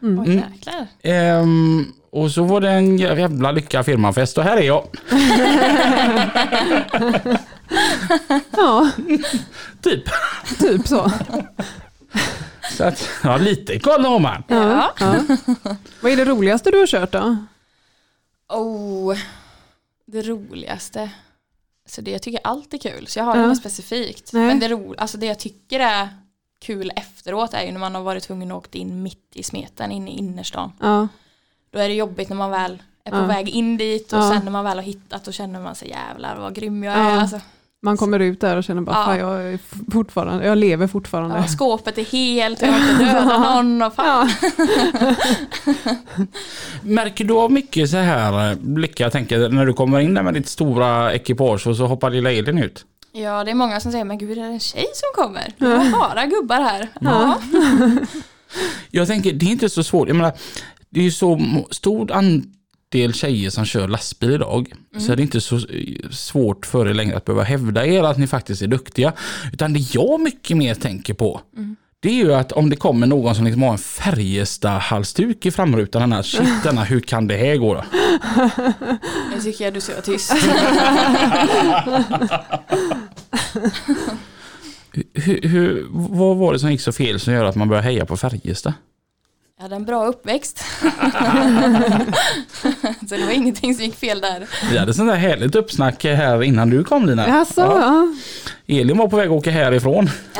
Oj 0.02 0.08
Mm. 0.10 0.32
jäklar. 0.38 0.88
Ehm, 1.02 1.86
och 2.12 2.32
så 2.32 2.43
var 2.43 2.62
det 2.62 2.70
en 2.70 2.97
jävla 2.97 3.51
lycka 3.51 3.84
firmafest 3.84 4.38
och 4.38 4.43
här 4.43 4.57
är 4.57 4.62
jag. 4.62 4.88
ja, 8.51 8.91
Typ. 9.82 10.03
typ 10.59 10.88
så. 10.88 11.12
Så 12.78 12.84
att, 12.84 13.09
ja 13.24 13.38
lite 13.38 13.80
koll 13.80 14.05
har 14.05 14.20
man. 14.20 14.43
Ja. 14.47 14.93
Ja. 14.99 15.16
Vad 16.01 16.12
är 16.12 16.16
det 16.16 16.26
roligaste 16.26 16.72
du 16.72 16.80
har 16.80 16.88
kört 16.88 17.12
då? 17.12 17.38
Oh. 18.49 19.18
Det 20.05 20.22
roligaste. 20.22 21.09
Så 21.88 22.01
det 22.01 22.12
jag 22.12 22.22
tycker 22.22 22.39
allt 22.43 22.74
är 22.74 22.78
kul. 22.78 23.07
Så 23.07 23.20
jag 23.20 23.24
har 23.24 23.38
Ja. 23.38 23.45
inget 23.45 23.57
specifikt. 23.57 24.34
Nej. 24.34 24.47
Men 24.47 24.59
det, 24.59 24.68
ro, 24.68 24.95
alltså 24.97 25.18
det 25.18 25.26
jag 25.26 25.39
tycker 25.39 25.80
är 25.80 26.09
kul 26.62 26.91
efteråt 26.95 27.53
är 27.53 27.64
ju 27.64 27.72
när 27.72 27.80
man 27.80 27.95
har 27.95 28.01
varit 28.01 28.24
tvungen 28.24 28.51
att 28.51 28.57
åka 28.57 28.78
in 28.78 29.03
mitt 29.03 29.32
i 29.34 29.43
smeten, 29.43 29.91
in 29.91 30.07
i 30.07 30.18
innerstan. 30.18 30.72
Ja, 30.80 31.07
Då 31.74 31.80
är 31.80 31.88
det 31.89 31.95
jobbigt 31.95 32.30
när 32.30 32.36
man 32.36 32.51
väl 32.51 32.84
är 33.05 33.11
på 33.11 33.17
Ja. 33.17 33.22
väg 33.26 33.49
in 33.49 33.78
dit 33.78 34.13
och 34.13 34.19
Ja. 34.19 34.30
sen 34.30 34.41
när 34.43 34.51
man 34.51 34.63
väl 34.65 34.78
har 34.78 34.84
hittat 34.84 35.26
då 35.26 35.32
känner 35.32 35.59
man 35.59 35.76
sig 35.76 35.89
jävlar 35.89 36.36
vad 36.36 36.55
grym 36.55 36.84
jag 36.84 36.93
är. 36.95 36.99
Ja. 37.09 37.22
Alltså, 37.22 37.39
man 37.84 37.97
kommer 37.97 38.19
ut 38.19 38.41
där 38.41 38.57
och 38.57 38.63
känner 38.63 38.82
bara, 38.82 38.95
Ja. 38.95 39.05
fan 39.05 39.17
jag, 39.19 39.43
är 39.53 39.59
fortfarande, 39.91 40.45
jag 40.45 40.57
lever 40.57 40.88
fortfarande. 40.88 41.36
ja, 41.38 41.47
skåpet 41.47 41.97
är 41.97 42.03
helt, 42.05 42.61
jag 42.61 42.72
har 42.72 42.91
inte 42.91 43.03
dödat 43.13 43.39
någon 43.55 43.82
och 43.82 43.93
fan. 43.95 44.30
Ja. 44.99 45.15
Märker 46.84 47.26
du 47.26 47.34
av 47.34 47.51
mycket 47.51 47.89
så 47.89 47.97
här 47.97 48.51
eh, 48.51 48.57
blickar, 48.59 49.05
jag 49.05 49.11
tänker 49.11 49.49
när 49.49 49.65
du 49.65 49.74
kommer 49.74 49.99
in 49.99 50.13
där 50.13 50.24
med 50.24 50.34
ditt 50.34 50.47
stora 50.47 51.13
ekipage 51.13 51.67
och 51.67 51.76
så 51.78 51.86
hoppar 51.86 52.09
lilla 52.09 52.32
Elin 52.32 52.57
ut. 52.57 52.86
Ja 53.11 53.43
det 53.43 53.51
är 53.51 53.55
många 53.55 53.80
som 53.80 53.91
säger 53.91 54.05
men 54.05 54.17
gud 54.17 54.32
är 54.32 54.36
det 54.36 54.41
en 54.47 54.59
tjej 54.59 54.86
som 54.93 55.24
kommer? 55.24 55.53
Det 55.57 55.65
var 55.67 55.99
bara 55.99 56.26
gubbar 56.26 56.61
här. 56.61 56.88
Ja. 57.01 57.41
Jag 58.91 59.07
tänker, 59.07 59.34
det 59.34 59.45
är 59.45 59.49
inte 59.49 59.69
så 59.69 59.84
svårt. 59.84 60.07
Jag 60.07 60.17
menar, 60.17 60.34
det 60.92 61.00
är 61.00 61.04
ju 61.04 61.12
så 61.12 61.42
stor 61.72 62.12
andel 62.12 63.14
tjejer 63.14 63.50
som 63.50 63.66
kör 63.66 63.88
lastbil 63.88 64.32
idag. 64.32 64.74
Så 64.98 65.12
är 65.12 65.16
det 65.16 65.22
inte 65.22 65.42
så 65.42 65.60
svårt 66.12 66.66
för 66.66 66.89
er 66.89 66.94
längre 66.94 67.18
att 67.18 67.26
behöva 67.26 67.44
hävda 67.44 67.86
er 67.86 68.04
att 68.04 68.18
ni 68.18 68.28
faktiskt 68.28 68.62
är 68.62 68.68
duktiga. 68.68 69.14
Utan 69.54 69.74
det 69.74 69.94
jag 69.94 70.20
mycket 70.20 70.58
mer 70.58 70.76
tänker 70.76 71.14
på, 71.14 71.42
det 72.00 72.10
är 72.10 72.14
ju 72.14 72.34
att 72.34 72.52
om 72.52 72.70
det 72.70 72.76
kommer 72.76 73.08
någon 73.08 73.36
som 73.36 73.46
liksom 73.46 73.62
har 73.62 73.72
en 73.72 73.78
Färjestad-halsduk 73.78 75.46
i 75.46 75.52
framrutan, 75.52 76.02
denna, 76.02 76.24
shit 76.24 76.50
denna, 76.64 76.84
hur 76.84 77.00
kan 77.00 77.28
det 77.28 77.38
här 77.38 77.56
gå 77.56 77.74
då? 77.74 77.84
Nu 79.36 79.42
tycker 79.42 79.66
jag 79.66 79.74
du 79.74 79.82
ska 79.82 79.94
vara 79.94 80.02
tyst. 80.02 80.32
Hur, 85.14 85.48
hur, 85.48 85.88
vad 85.92 86.38
var 86.38 86.54
det 86.54 86.60
som 86.60 86.72
gick 86.72 86.82
så 86.82 86.92
fel 86.92 87.20
som 87.20 87.34
gör 87.34 87.46
att 87.46 87.56
man 87.56 87.70
börjar 87.70 87.84
heja 87.84 88.06
på 88.06 88.18
Färjestad? 88.18 88.74
Jag 89.62 89.64
hade 89.64 89.76
en 89.76 89.86
bra 89.86 90.05
uppväxt. 90.05 90.57
så 93.09 93.16
det 93.16 93.26
var 93.26 93.32
ingenting 93.32 93.76
som 93.76 93.86
gick 93.86 93.95
fel 93.95 94.22
där. 94.22 94.47
Vi 94.72 94.78
hade 94.78 94.93
sånt 94.93 95.09
där 95.09 95.16
härligt 95.16 95.55
uppsnack 95.55 96.03
här 96.03 96.43
innan 96.43 96.70
du 96.70 96.84
kom 96.84 97.05
Lina. 97.05 97.26
Alltså, 97.26 97.62
Ja. 97.62 98.07
ja. 98.68 98.76
Elin 98.80 98.97
var 98.97 99.07
på 99.07 99.16
väg 99.16 99.26
att 99.28 99.32
åka 99.32 99.51
härifrån. 99.51 100.09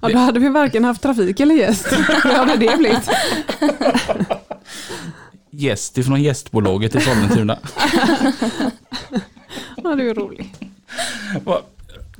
ja, 0.00 0.08
då 0.08 0.18
hade 0.18 0.40
vi 0.40 0.48
varken 0.48 0.84
haft 0.84 1.02
trafik 1.02 1.40
eller 1.40 1.54
gäst. 1.54 1.86
Hur 2.24 2.32
hade 2.32 2.56
det 2.56 2.76
blivit? 2.78 3.10
Gäst 5.50 5.98
ifrån 5.98 6.22
gästbolaget 6.22 6.94
i 6.94 7.00
Sollentuna. 7.00 7.58
Ja, 9.76 9.94
det 9.94 10.08
är. 10.10 10.14
Vad- 11.44 11.62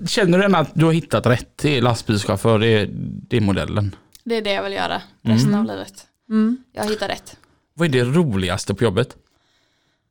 Känner 0.06 0.38
du 0.38 0.56
att 0.56 0.70
du 0.74 0.84
har 0.84 0.92
hittat 0.92 1.26
rätt 1.26 1.56
till 1.56 1.84
lastbilschaufför? 1.84 2.58
Det 2.58 2.66
är, 2.66 2.88
det 2.92 3.36
är 3.36 3.40
modellen. 3.40 3.96
Det 4.24 4.34
är 4.34 4.42
det 4.42 4.52
jag 4.52 4.62
vill 4.62 4.72
göra 4.72 5.02
resten 5.22 5.54
av 5.54 5.64
livet. 5.64 6.06
Mm. 6.28 6.64
Jag 6.72 6.84
hittar 6.84 7.08
rätt. 7.08 7.36
Vad 7.74 7.88
är 7.88 7.92
det 7.92 8.04
roligaste 8.04 8.74
på 8.74 8.84
jobbet? 8.84 9.16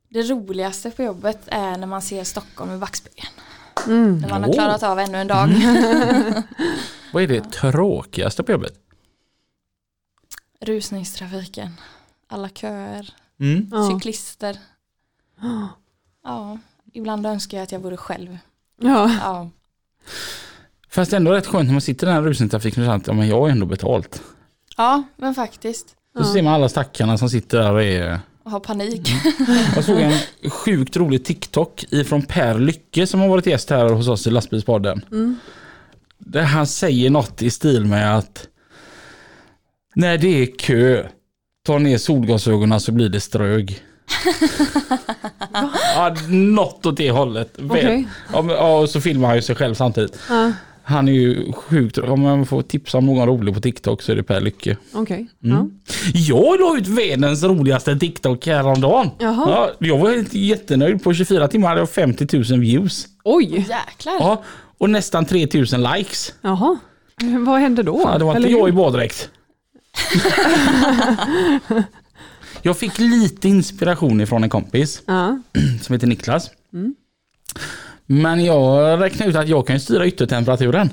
Det 0.09 0.23
roligaste 0.23 0.91
på 0.91 1.03
jobbet 1.03 1.39
är 1.47 1.77
när 1.77 1.87
man 1.87 2.01
ser 2.01 2.23
Stockholm 2.23 2.71
i 2.71 2.77
backspegeln. 2.77 3.27
Mm. 3.87 4.17
När 4.17 4.29
man 4.29 4.43
har 4.43 4.53
klarat 4.53 4.83
av 4.83 4.99
ännu 4.99 5.17
en 5.17 5.27
dag. 5.27 5.49
Vad 7.13 7.23
är 7.23 7.27
det 7.27 7.51
tråkigaste 7.51 8.43
på 8.43 8.51
jobbet? 8.51 8.73
Rusningstrafiken. 10.61 11.69
Alla 12.27 12.49
köer. 12.49 13.13
Mm. 13.39 13.69
Ja. 13.71 13.89
Cyklister. 13.91 14.57
Ja, 16.27 16.57
ibland 16.93 17.25
önskar 17.25 17.57
jag 17.57 17.63
att 17.63 17.71
jag 17.71 17.79
vore 17.79 17.97
själv. 17.97 18.37
Ja. 18.81 19.11
Ja, 19.21 19.49
Fast 20.89 21.13
ändå 21.13 21.31
rätt 21.31 21.47
skönt 21.47 21.65
när 21.65 21.73
man 21.73 21.81
sitter 21.81 22.07
i 22.07 22.09
den 22.09 22.15
här 22.15 22.29
rusningstrafiken 22.29 22.83
och 22.83 22.87
känner 22.87 22.97
att 22.97 23.07
ja, 23.07 23.13
men 23.13 23.27
jag 23.27 23.41
har 23.41 23.49
ändå 23.49 23.65
betalt. 23.65 24.21
Ja, 24.77 25.03
men 25.17 25.35
faktiskt. 25.35 25.95
Då 26.17 26.23
ser 26.23 26.41
man 26.41 26.53
alla 26.53 26.69
stackarna 26.69 27.17
som 27.17 27.29
sitter 27.29 27.57
där 27.57 27.73
och 27.73 27.83
är... 27.83 28.19
Och 28.43 28.51
har 28.51 28.59
panik. 28.59 29.11
Jag 29.75 29.83
såg 29.83 29.99
en 29.99 30.19
sjukt 30.49 30.97
rolig 30.97 31.25
TikTok 31.25 31.85
ifrån 31.89 32.21
Per 32.21 32.59
Lycke 32.59 33.07
som 33.07 33.19
har 33.19 33.27
varit 33.27 33.45
gäst 33.45 33.69
här 33.69 33.89
hos 33.89 34.07
oss 34.07 34.27
i 34.27 34.29
lastbilspodden. 34.29 35.05
Där 36.17 36.43
han 36.43 36.67
säger 36.67 37.09
något 37.09 37.41
i 37.41 37.49
stil 37.49 37.85
med 37.85 38.17
att 38.17 38.47
när 39.95 40.17
det 40.17 40.41
är 40.41 40.45
kö, 40.45 41.07
ta 41.65 41.77
ner 41.77 41.97
solglasögonen 41.97 42.79
så 42.79 42.91
blir 42.91 43.09
det 43.09 43.19
strög. 43.19 43.83
Ja, 45.95 46.15
något 46.29 46.85
åt 46.85 46.97
det 46.97 47.11
hållet. 47.11 47.57
Okej. 47.69 48.07
Ja, 48.33 48.45
ja, 48.49 48.79
och 48.79 48.89
så 48.89 49.01
filmar 49.01 49.27
han 49.27 49.35
ju 49.35 49.41
sig 49.41 49.55
själv 49.55 49.73
samtidigt. 49.73 50.19
Ja, 50.29 50.51
Han 50.83 51.07
är 51.07 51.11
ju 51.13 51.51
sjukt, 51.53 51.97
om 51.97 52.21
man 52.21 52.45
får 52.45 52.61
tipsa 52.61 52.97
om 52.97 53.05
någon 53.05 53.27
rolig 53.27 53.53
på 53.55 53.61
TikTok 53.61 54.01
så 54.01 54.11
är 54.11 54.15
det 54.15 54.23
Per 54.23 54.41
Lycke. 54.41 54.77
Okej. 54.93 55.27
Mm. 55.43 55.71
Jag 56.13 56.59
la 56.59 56.77
ut 56.77 56.87
världens 56.87 57.43
roligaste 57.43 57.95
TikTok 57.99 58.47
häromdagen. 58.47 59.09
Jaha. 59.19 59.49
Ja, 59.49 59.71
jag 59.87 59.97
var 59.97 60.09
helt 60.09 60.33
jättenöjd. 60.33 61.03
På 61.03 61.13
24 61.13 61.47
timmar 61.47 61.67
hade 61.67 61.81
jag 61.81 61.89
50 61.89 62.37
000 62.51 62.59
views. 62.59 63.05
Oj, 63.23 63.45
Jäklar. 63.59 64.13
Ja, 64.19 64.43
och 64.77 64.89
nästan 64.89 65.25
3 65.25 65.47
000 65.53 65.65
likes. 65.95 66.33
jaha. 66.41 66.77
Vad 67.45 67.59
hände 67.59 67.83
då? 67.83 68.01
Ja, 68.03 68.17
det 68.17 68.25
var 68.25 68.35
inte 68.35 68.47
Eller 68.47 68.57
jag 68.57 68.63
hur? 68.65 68.69
i 68.69 68.71
baddräkt. 68.71 69.29
jag 72.65 72.77
fick 72.77 72.99
lite 72.99 73.47
inspiration 73.47 74.21
ifrån 74.21 74.43
en 74.43 74.49
kompis 74.49 75.01
Ja, 75.05 75.41
som 75.81 75.93
heter 75.93 76.07
Niklas. 76.07 76.51
Men 78.05 78.45
jag 78.45 79.01
räknade 79.01 79.29
ut 79.31 79.35
att 79.37 79.47
jag 79.47 79.67
kan 79.67 79.79
styra 79.79 80.07
yttertemperaturen. 80.07 80.89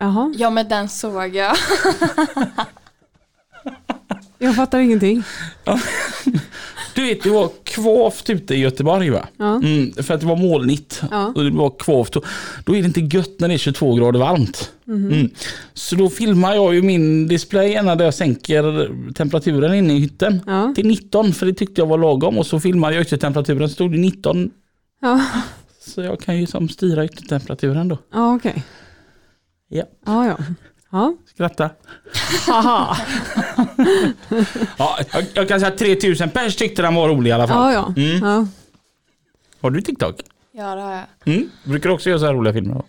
jaha. 0.00 0.34
Ja 0.36 0.50
men 0.50 0.68
den 0.68 0.88
såg 0.88 1.34
jag. 1.36 1.56
Jag 4.38 4.56
fattar 4.56 4.78
ingenting. 4.78 5.22
Du 6.98 7.04
vet, 7.04 7.22
det 7.22 7.30
var 7.30 7.50
kvavt 7.64 8.30
ute 8.30 8.54
i 8.54 8.58
Göteborg 8.58 9.10
va? 9.10 9.28
Ja. 9.36 9.54
Mm, 9.56 9.92
för 9.92 10.14
att 10.14 10.20
det 10.20 10.26
var 10.26 10.36
molnigt. 10.36 11.02
Ja. 11.10 11.32
Och 11.36 11.44
det 11.44 11.50
var 11.50 11.70
kvavt. 11.78 12.16
Då 12.64 12.76
är 12.76 12.82
det 12.82 12.86
inte 12.86 13.16
gött 13.16 13.40
när 13.40 13.48
det 13.48 13.54
är 13.54 13.58
22 13.58 13.94
grader 13.94 14.18
varmt. 14.20 14.72
Mhm. 14.84 15.06
Mm. 15.12 15.30
Så 15.74 15.96
då 15.96 16.08
filmar 16.10 16.54
jag 16.54 16.74
ju 16.74 16.82
min 16.82 17.28
display 17.28 17.70
gärna 17.72 17.94
där 17.96 18.04
jag 18.04 18.14
sänker 18.14 18.90
temperaturen 19.12 19.74
inne 19.74 19.94
i 19.94 19.98
hytten. 20.00 20.40
Ja. 20.46 20.72
Till 20.76 20.86
19 20.86 21.32
för 21.32 21.46
det 21.46 21.54
tyckte 21.54 21.80
jag 21.80 21.86
var 21.86 21.98
lagom. 21.98 22.38
Och 22.38 22.46
så 22.46 22.60
filmade 22.60 22.94
jag 22.94 23.02
yttertemperaturen 23.02 23.68
så 23.68 23.74
stod 23.74 23.92
det 23.92 23.98
19. 23.98 24.50
Ja, 25.00 25.20
Så 25.80 26.02
jag 26.02 26.20
kan 26.20 26.38
ju 26.40 26.46
som 26.46 26.68
styra 26.68 27.04
yttertemperaturen 27.04 27.88
då. 27.88 27.98
ja 28.12 28.34
okej. 28.34 28.64
Ja. 29.68 29.84
Ja, 30.06 30.26
ja. 30.26 30.38
Ja. 30.90 31.14
Skratta. 31.34 31.70
Haha. 32.46 32.96
Ja, 34.78 34.98
jag, 35.12 35.24
jag 35.34 35.48
kan 35.48 35.60
säga 35.60 35.72
att 35.72 35.78
3000 35.78 36.30
pers 36.30 36.56
tyckte 36.56 36.82
den 36.82 36.94
var 36.94 37.08
rolig 37.08 37.30
i 37.30 37.32
alla 37.32 37.48
fall. 37.48 37.72
Ja, 37.72 37.94
ja. 37.96 38.02
Mm. 38.02 38.28
ja. 38.28 38.46
Har 39.60 39.70
du 39.70 39.80
TikTok? 39.80 40.20
Ja 40.52 40.74
det 40.74 40.80
har 40.82 40.92
jag. 40.92 41.34
Mm. 41.34 41.50
Brukar 41.64 41.88
du 41.88 41.94
också 41.94 42.08
göra 42.10 42.18
så 42.20 42.26
här 42.26 42.34
roliga 42.34 42.52
filmer? 42.52 42.74
Då? 42.74 42.84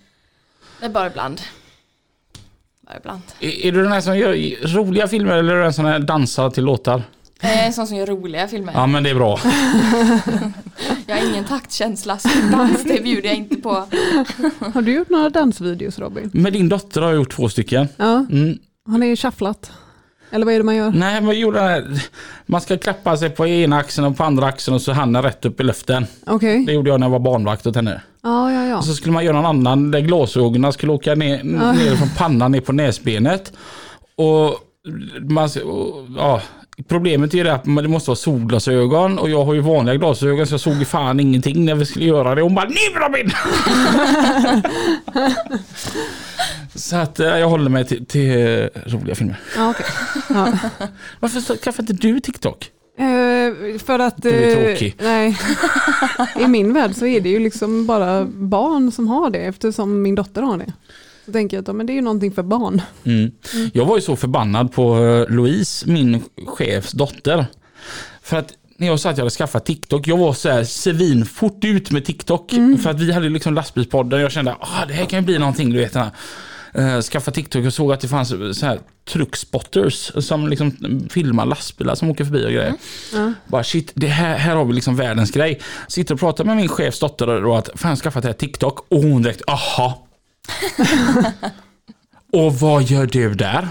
Det 0.80 0.86
är 0.86 0.90
bara 0.90 1.08
ibland. 1.08 1.42
Bara 2.82 2.98
ibland. 2.98 3.22
Är, 3.40 3.66
är 3.66 3.72
du 3.72 3.84
den 3.84 3.92
här 3.92 4.02
som 4.02 4.18
gör 4.18 4.68
roliga 4.76 5.08
filmer 5.08 5.38
eller 5.38 5.54
är 5.54 5.58
du 5.58 5.64
den 5.64 5.74
som 5.74 5.86
är 5.86 6.00
dansar 6.00 6.50
till 6.50 6.64
låtar? 6.64 7.04
En 7.42 7.74
sån 7.74 7.88
som 7.88 7.98
gör 7.98 8.06
roliga 8.06 8.48
filmer. 8.48 8.74
Ja 8.76 8.88
men 8.88 9.04
det 9.04 9.10
är 9.10 9.16
bra. 9.16 9.40
Jag 11.08 11.16
har 11.16 11.30
ingen 11.30 11.46
taktkänsla 11.46 12.18
så 12.18 12.30
dans 12.52 12.84
det 12.84 13.04
bjuder 13.04 13.30
jag 13.30 13.38
inte 13.38 13.56
på. 13.56 13.70
Har 14.74 14.82
du 14.82 14.94
gjort 14.94 15.10
några 15.10 15.30
dansvideos 15.30 16.00
Robin? 16.00 16.30
Med 16.34 16.54
din 16.54 16.70
dotter 16.70 17.02
har 17.02 17.08
jag 17.10 17.16
gjort 17.18 17.32
två 17.36 17.50
stycken. 17.50 17.88
Ja, 17.98 18.26
Mm. 18.32 18.58
har 18.88 18.98
ni 18.98 19.16
shufflat? 19.16 19.72
Eller 20.32 20.46
vad 20.46 20.54
är 20.54 20.58
det 20.58 20.64
man 20.64 20.76
gör? 20.76 20.92
Nej 20.92 21.24
jag 21.24 21.34
gjorde 21.34 21.86
man 22.46 22.62
ska 22.62 22.78
klappa 22.78 23.18
sig 23.18 23.30
på 23.30 23.48
ena 23.48 23.78
axeln 23.78 24.08
och 24.08 24.18
på 24.18 24.24
andra 24.24 24.46
axeln 24.48 24.76
och 24.76 24.82
så 24.82 24.92
handen 24.92 25.22
rätt 25.24 25.46
upp 25.46 25.60
i 25.60 25.64
luften. 25.64 26.06
Okej. 26.26 26.66
Det 26.66 26.72
gjorde 26.74 26.90
jag 26.90 27.00
när 27.00 27.08
jag 27.08 27.12
var 27.12 27.20
barnvakt 27.20 27.68
åt 27.68 27.76
henne. 27.76 28.02
Ja, 28.24 28.52
ja, 28.52 28.66
ja. 28.66 28.78
Och 28.78 28.86
så 28.86 28.94
skulle 28.94 29.14
man 29.14 29.26
göra 29.26 29.36
någon 29.42 29.46
annan 29.46 29.92
där 29.92 30.00
glasögonen 30.00 30.74
skulle 30.74 30.92
åka 30.92 31.16
ner, 31.16 31.44
ner 31.44 31.96
från 31.96 32.10
pannan 32.18 32.52
ner 32.52 32.62
på 32.62 32.74
näsbenet. 32.74 33.54
Och 34.16 34.56
man, 35.30 35.50
och, 35.66 36.06
ja, 36.18 36.42
problemet 36.88 37.34
är 37.34 37.46
att 37.46 37.66
man- 37.66 37.84
det 37.84 37.90
måste 37.90 38.10
vara 38.10 38.16
solglasögon 38.16 39.20
och 39.20 39.30
jag 39.30 39.46
har 39.46 39.54
ju 39.54 39.60
vanliga 39.60 39.96
glasögon 39.96 40.48
så 40.48 40.54
jag 40.54 40.60
såg 40.62 40.74
ju 40.76 40.86
fan 40.86 41.20
ingenting 41.20 41.66
när 41.66 41.76
vi 41.76 41.86
skulle 41.86 42.06
göra 42.06 42.36
det. 42.36 42.42
Hon 42.42 42.56
bara 42.56 42.66
NU 42.70 43.00
Robin! 43.00 43.32
så 46.76 46.96
att 46.96 47.20
eh, 47.20 47.28
jag 47.28 47.50
håller 47.50 47.70
mig 47.70 47.86
till, 47.86 48.06
till 48.06 48.30
eh, 48.32 48.68
roliga 48.86 49.16
filmer. 49.16 49.40
ja, 49.56 49.70
okej. 49.70 49.86
ja. 50.30 50.54
Varför 51.20 51.58
skaffar 51.58 51.84
inte 51.84 51.94
du 51.94 52.20
TikTok? 52.20 52.72
Eh, 52.98 53.80
för 53.80 54.00
att... 54.00 54.22
Du 54.22 54.30
är 54.30 54.66
tråkig. 54.68 54.96
Nej. 55.02 55.38
I 56.40 56.48
min 56.48 56.74
värld 56.74 56.96
så 56.96 57.06
är 57.06 57.22
det 57.22 57.30
ju 57.30 57.40
liksom 57.40 57.86
bara 57.88 58.26
barn 58.26 58.92
som 58.92 59.08
har 59.08 59.30
det 59.30 59.40
eftersom 59.40 60.02
min 60.02 60.16
dotter 60.16 60.42
har 60.42 60.58
det. 60.58 60.74
Så 61.30 61.34
tänker 61.34 61.58
jag 61.58 61.70
att 61.70 61.76
men 61.76 61.86
det 61.86 61.94
är 61.94 61.96
ju 61.96 62.02
någonting 62.02 62.32
för 62.32 62.44
barn. 62.44 62.82
Mm. 63.04 63.32
Jag 63.74 63.86
var 63.86 63.96
ju 63.96 64.02
så 64.02 64.16
förbannad 64.16 64.72
på 64.72 65.06
eh, 65.06 65.36
Louise, 65.36 65.90
min 65.90 66.24
chefs 66.48 66.92
dotter. 66.92 67.46
För 68.22 68.38
att 68.38 68.54
när 68.78 68.88
jag 68.88 69.00
sa 69.00 69.10
att 69.10 69.18
jag 69.18 69.24
hade 69.24 69.36
skaffat 69.36 69.66
TikTok, 69.66 70.08
jag 70.08 70.18
var 70.18 70.34
så 70.34 70.50
här 70.50 70.64
svin 70.64 71.26
fort 71.26 71.64
ut 71.64 71.92
med 71.92 72.06
TikTok. 72.06 72.52
För 72.84 72.90
att 72.90 73.00
vi 73.00 73.12
hade 73.12 73.30
liksom 73.30 73.54
lastbilspodden 73.54 74.20
och 74.20 74.24
jag 74.24 74.32
kände 74.32 74.52
att 74.52 74.58
ah, 74.62 74.86
det 74.88 74.94
här 74.94 75.06
kan 75.06 75.20
ju 75.20 75.26
bli 75.26 75.40
någonting. 75.40 75.70
Du 75.70 75.78
vet, 75.78 75.96
eh, 75.96 77.02
skaffa 77.02 77.32
TikTok 77.32 77.66
och 77.66 77.74
såg 77.74 77.92
att 77.92 78.00
det 78.02 78.08
fanns 78.08 78.30
så 78.60 78.66
här 78.66 78.80
truckspotters 79.10 80.12
som 80.26 80.48
liksom 80.48 80.72
filmar 81.10 81.46
lastbilar 81.46 81.96
som 81.96 82.10
åker 82.10 82.26
förbi 82.26 82.46
och 82.46 82.52
grejer. 82.52 82.74
Ja. 83.14 83.34
Bara 83.48 83.64
shit, 83.64 83.92
det 83.96 84.08
här, 84.08 84.38
här 84.38 84.56
har 84.56 84.66
vi 84.66 84.74
liksom 84.74 84.96
världens 84.96 85.32
grej. 85.32 85.60
Sitter 85.88 86.14
och 86.14 86.20
pratar 86.20 86.44
med 86.44 86.58
min 86.58 86.68
chefs 86.68 87.00
dotter 87.00 87.46
och 87.46 87.58
att 87.58 87.70
fan 87.76 87.96
skaffat 87.96 88.24
det 88.24 88.30
här 88.30 88.34
TikTok 88.34 88.80
och 88.90 89.04
hon 89.04 89.22
direkt 89.22 89.42
aha. 89.48 90.06
och 92.34 92.54
vad 92.54 92.84
gör 92.84 93.06
du 93.06 93.34
där? 93.34 93.68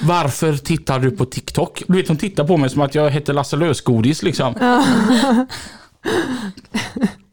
Varför 0.00 0.56
tittar 0.56 0.98
du 0.98 1.10
på 1.10 1.24
TikTok? 1.24 1.82
Du 1.86 1.96
vet 1.96 2.08
hon 2.08 2.16
tittar 2.16 2.44
på 2.44 2.56
mig 2.56 2.70
som 2.70 2.82
att 2.82 2.94
jag 2.94 3.10
heter 3.10 3.32
Lasse 3.32 3.56
Lösgodis 3.56 4.22
liksom. 4.22 4.54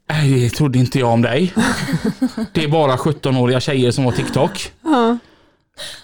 Nej, 0.10 0.40
det 0.40 0.50
trodde 0.50 0.80
inte 0.80 1.00
jag 1.00 1.10
om 1.10 1.22
dig. 1.22 1.54
Det 2.54 2.64
är 2.64 2.68
bara 2.68 2.96
17-åriga 2.96 3.60
tjejer 3.60 3.92
som 3.92 4.06
har 4.06 4.12
TikTok. 4.12 4.72
Ja. 4.82 5.18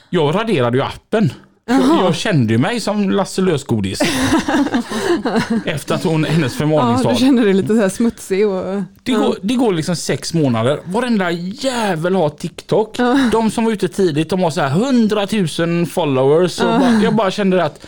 Jag 0.09 0.35
raderade 0.35 0.77
ju 0.77 0.83
appen. 0.83 1.33
Jag, 1.71 2.05
jag 2.05 2.15
kände 2.15 2.57
mig 2.57 2.79
som 2.79 3.09
Lasse 3.09 3.41
Lösgodis. 3.41 3.99
Efter 5.65 5.95
att 5.95 6.03
hon, 6.03 6.23
hennes 6.23 6.53
ja, 6.53 6.57
förmalningstal. 6.57 7.13
du 7.13 7.19
känner 7.19 7.45
dig 7.45 7.53
lite 7.53 7.67
så 7.67 7.81
här 7.81 7.89
smutsig 7.89 8.47
och... 8.47 8.81
Det 9.03 9.11
går, 9.11 9.35
det 9.41 9.55
går 9.55 9.73
liksom 9.73 9.95
sex 9.95 10.33
månader. 10.33 10.79
Varenda 10.85 11.31
jävel 11.31 12.15
har 12.15 12.29
TikTok. 12.29 12.97
De 13.31 13.51
som 13.51 13.65
var 13.65 13.71
ute 13.71 13.87
tidigt, 13.87 14.29
de 14.29 14.43
har 14.43 14.51
så 14.51 14.61
här 14.61 14.69
100 14.69 15.27
000 15.59 15.85
followers. 15.85 16.59
Och 16.59 16.65
bara, 16.65 16.99
jag 17.03 17.15
bara 17.15 17.31
kände 17.31 17.63
att, 17.63 17.85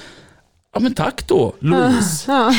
ja 0.73 0.79
men 0.79 0.93
tack 0.93 1.27
då 1.27 1.53
Louise. 1.59 2.31
Ja. 2.31 2.53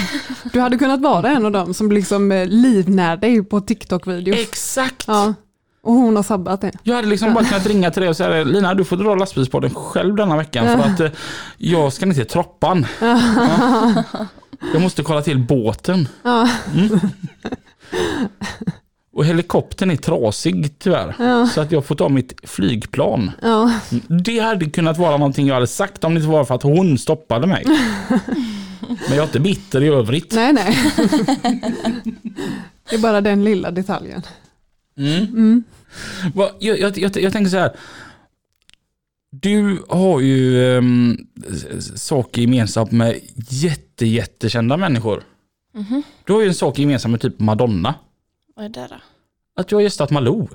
Du 0.53 0.61
hade 0.61 0.79
kunnat 0.79 1.01
vara 1.01 1.29
en 1.29 1.47
av 1.47 1.53
dem 1.53 1.75
som 1.75 1.93
liksom 1.93 2.33
eh, 2.33 2.47
livnär 2.47 3.17
dig 3.17 3.45
på 3.45 3.61
TikTok-videos. 3.61 4.39
Exakt. 4.41 5.05
Ja. 5.07 5.35
Och 5.85 5.93
hon 5.93 6.17
har 6.17 6.23
sabbat 6.23 6.61
det. 6.61 6.73
Jag 6.83 6.95
hade 6.95 7.09
liksom 7.09 7.35
bara 7.35 7.45
kunnat 7.45 7.67
ringa 7.67 7.91
till 7.91 8.03
dig 8.03 8.09
och 8.09 8.17
säga 8.17 8.45
Lina 8.45 8.75
du 8.75 8.85
får 8.85 8.97
dra 8.97 9.15
lastbilspodden 9.15 9.71
själv 9.75 10.17
denna 10.17 10.37
veckan 10.37 10.67
för 10.67 10.91
att 10.91 11.01
eh, 11.01 11.11
jag 11.57 11.93
ska 11.93 12.07
ner 12.07 12.15
till 12.15 12.27
Troppan. 12.27 12.87
Ja. 13.01 13.23
Jag 14.73 14.83
måste 14.83 15.03
kolla 15.03 15.23
till 15.23 15.39
båten. 15.39 16.09
Ja. 16.23 16.49
Mm. 16.75 17.01
Och 19.13 19.25
helikoptern 19.25 19.91
är 19.91 19.97
trasig 19.97 20.79
tyvärr. 20.79 21.47
Så 21.47 21.61
att 21.61 21.73
jag 21.73 21.85
får 21.85 21.95
ta 21.95 22.09
mitt 22.09 22.35
flygplan. 22.43 23.31
Ja. 23.43 23.73
Det 24.25 24.39
hade 24.39 24.67
kunnat 24.67 24.99
vara 24.99 25.17
någonting 25.17 25.47
jag 25.47 25.55
hade 25.55 25.67
sagt 25.67 26.05
om 26.05 26.15
det 26.15 26.19
inte 26.19 26.31
var 26.31 26.45
för 26.45 26.55
att 26.55 26.63
hon 26.63 26.99
stoppade 26.99 27.47
mig. 27.47 27.65
Men 28.89 29.09
jag 29.09 29.19
är 29.19 29.23
inte 29.23 29.41
bitter 29.41 29.83
i 29.83 29.89
övrigt. 29.89 30.33
Nej, 30.35 30.53
nej. 30.53 30.79
Det 32.91 32.97
är 32.97 33.01
bara 33.01 33.21
den 33.21 33.45
lilla 33.45 33.71
detaljen. 33.71 34.23
Mm. 34.97 35.65
Vad- 36.35 36.53
Jag, 36.61 36.79
jag, 36.81 36.99
jag, 36.99 37.17
jag 37.17 37.33
tänker 37.33 37.51
så 37.51 37.57
här. 37.59 37.77
Du 39.31 39.83
har 39.89 40.21
ju 40.21 40.59
um, 40.77 41.27
saker 41.97 42.41
gemensamt 42.41 42.93
med 42.93 43.21
jätte, 43.49 44.07
jättekända 44.07 44.77
människor. 44.77 45.23
Mhm. 45.75 46.03
Du 46.25 46.33
har 46.33 46.41
ju 46.43 46.49
en 46.49 46.55
sak 46.55 46.79
gemensamt 46.79 47.11
med 47.13 47.21
typ 47.21 47.41
Madonna. 47.41 47.95
Vad 48.57 48.65
är 48.65 48.69
det 48.69 48.87
då? 48.91 48.97
Att 49.57 49.69
du 49.69 49.75
har 49.75 49.83
gästat 49.83 50.11
Malou. 50.11 50.49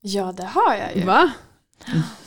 Ja 0.00 0.32
det 0.36 0.44
har 0.44 0.74
jag 0.76 0.96
ju. 0.96 1.02
Va? 1.04 1.32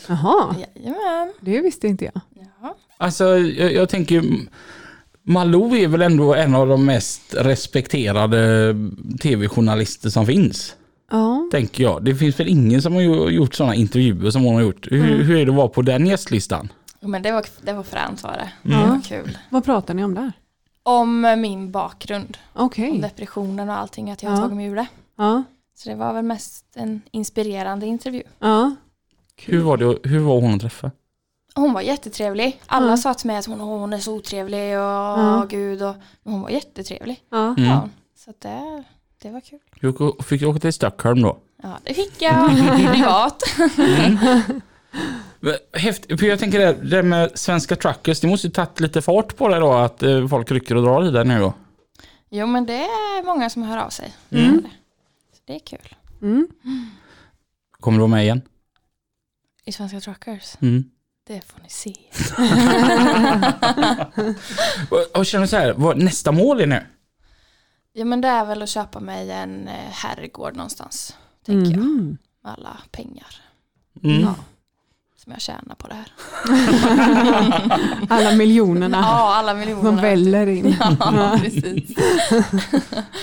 Jaha, 0.08 0.56
Jajamän. 0.76 1.34
det 1.42 1.62
visste 1.62 1.88
inte 1.88 2.06
jag. 2.06 2.22
Ja. 2.62 2.78
Alltså 2.98 3.26
jag, 3.38 3.74
jag 3.74 3.90
tänker 3.90 4.24
Malou 5.24 5.76
är 5.76 5.88
väl 5.88 6.02
ändå 6.02 6.34
en 6.36 6.56
av 6.56 6.68
de 6.68 6.86
mest 6.86 7.34
respekterade 7.38 8.76
tv-journalister 9.22 10.10
som 10.10 10.26
finns. 10.26 10.76
Ja. 11.12 11.48
Tänker 11.52 11.84
jag. 11.84 12.04
Det 12.06 12.16
finns 12.16 12.40
väl 12.40 12.48
ingen 12.48 12.82
som 12.82 12.94
har 12.94 13.02
gjort 13.30 13.56
sådana 13.56 13.76
intervjuer 13.76 14.32
som 14.32 14.44
hon 14.44 14.56
har 14.56 14.62
gjort. 14.62 14.88
Hur, 14.92 15.24
hur 15.24 15.38
är 15.38 15.46
det 15.46 15.52
att 15.52 15.58
vara 15.58 15.68
på 15.68 15.82
den 15.82 16.06
gästlistan? 16.08 16.72
Men 17.00 17.22
det 17.22 17.32
var, 17.32 17.46
det 17.62 17.74
var 17.74 17.84
fränt 17.84 18.24
var 18.24 18.32
det. 18.32 18.52
Ja. 18.62 18.78
Det 18.78 18.86
var 18.90 19.02
kul. 19.02 19.38
Vad 19.50 19.64
pratar 19.66 19.94
ni 19.94 20.04
om 20.04 20.16
där? 20.16 20.32
Om 20.84 21.26
eh, 21.26 21.36
min 21.36 21.72
bakgrund. 21.72 22.38
Okej. 22.54 22.92
Om 22.92 23.02
depressionen 23.02 23.70
och 23.70 23.78
allting, 23.78 24.12
att 24.12 24.24
jag 24.24 24.30
har 24.30 24.38
Ja. 24.38 24.42
tagit 24.42 24.56
mig 24.56 24.66
ur 24.66 24.76
det. 24.76 24.88
Ja. 25.18 25.44
Så 25.78 25.90
det 25.90 25.96
var 25.96 26.14
väl 26.14 26.24
mest 26.26 26.66
en 26.76 27.02
inspirerande 27.12 27.86
intervju. 27.86 28.24
Ja. 28.40 28.76
Hur 29.46 29.62
var, 29.62 29.78
det, 29.78 29.98
hur 30.10 30.20
var 30.20 30.42
hon 30.42 30.54
att 30.54 30.62
träffa? 30.62 30.92
Hon 31.56 31.74
var 31.74 31.82
jättetrevlig. 31.82 32.62
Alla 32.66 32.90
Ja. 32.90 32.98
sa 32.98 33.14
till 33.14 33.28
mig 33.28 33.38
att 33.38 33.46
hon, 33.46 33.60
hon 33.60 33.94
är 33.94 33.98
så 34.00 34.14
otrevlig 34.16 34.60
och 34.78 34.84
Ja. 34.84 35.46
gud. 35.50 35.84
Och, 35.84 35.96
men 36.24 36.34
hon 36.34 36.42
var 36.42 36.50
jättetrevlig. 36.50 37.20
Ja. 37.32 37.48
Mm. 37.58 37.64
Ja, 37.64 37.90
så 38.18 38.34
det, 38.40 38.84
det 39.22 39.30
var 39.30 39.42
kul. 39.42 39.60
Du 39.82 40.14
fick 40.24 40.44
åka 40.44 40.60
till 40.60 40.74
Stockholm 40.74 41.22
då? 41.22 41.38
Ja, 41.64 41.80
det 41.84 41.94
fick 41.94 42.22
jag 42.22 42.50
privat. 42.94 43.44
Häftigt, 45.74 46.20
för 46.20 46.28
jag 46.28 46.40
tänker 46.40 46.60
det, 46.60 46.74
det 46.74 47.04
med 47.04 47.32
svenska 47.36 47.76
truckers, 47.76 48.20
det 48.20 48.28
måste 48.28 48.48
ju 48.48 48.54
tagit 48.54 48.80
lite 48.80 49.02
fart 49.02 49.36
på 49.36 49.48
det 49.48 49.60
då 49.60 49.74
att 49.74 50.04
eh, 50.04 50.28
folk 50.28 50.52
rycker 50.52 50.76
och 50.76 50.84
drar 50.84 51.08
i 51.08 51.12
det 51.12 51.24
nu 51.24 51.40
då. 51.40 51.54
Jo 52.30 52.48
men 52.48 52.66
det 52.66 52.74
är 52.84 53.26
många 53.26 53.50
som 53.50 53.64
hör 53.64 53.78
av 53.78 53.90
sig. 53.90 54.14
Mm. 54.30 54.62
Så 55.34 55.42
det 55.46 55.56
är 55.56 55.60
kul. 55.60 55.96
Mm. 56.22 56.48
Kommer 57.80 57.98
du 57.98 58.02
vara 58.02 58.12
med 58.12 58.24
igen? 58.24 58.42
I 59.66 59.72
Svenska 59.72 60.00
Truckers. 60.00 60.56
Mm. 60.62 60.84
Det 61.28 61.42
får 61.46 61.62
ni 61.64 61.70
se. 61.70 61.96
Och, 64.96 65.20
och 65.20 65.26
känner 65.26 65.46
så 65.46 65.58
här, 65.58 65.74
vad 65.74 65.98
nästa 65.98 66.32
mål 66.32 66.62
är 66.62 66.66
nu? 66.66 66.84
Ja 67.98 68.06
men 68.06 68.22
det 68.22 68.28
är 68.28 68.46
väl 68.46 68.62
att 68.62 68.70
köpa 68.70 69.00
mig 69.00 69.32
en 69.32 69.68
eh, 69.68 69.74
herrgård 69.92 70.56
någonstans. 70.56 71.16
Tänker 71.46 71.72
jag. 71.72 71.80
Mhm. 71.80 72.18
Med 72.44 72.54
alla 72.54 72.78
pengar 72.92 73.28
Mm. 74.04 74.22
Ja. 74.22 74.36
som 75.24 75.32
jag 75.32 75.42
tjänar 75.42 75.76
på 75.78 75.88
det 75.88 75.94
här. 75.94 76.12
Alla 78.10 78.32
miljonerna 78.36 78.98
Ja, 78.98 79.36
alla 79.36 79.52
som 79.52 79.60
miljoner. 79.60 80.02
väller 80.02 80.48
in. 80.48 80.76
Ja, 81.00 81.40
precis. 81.44 81.90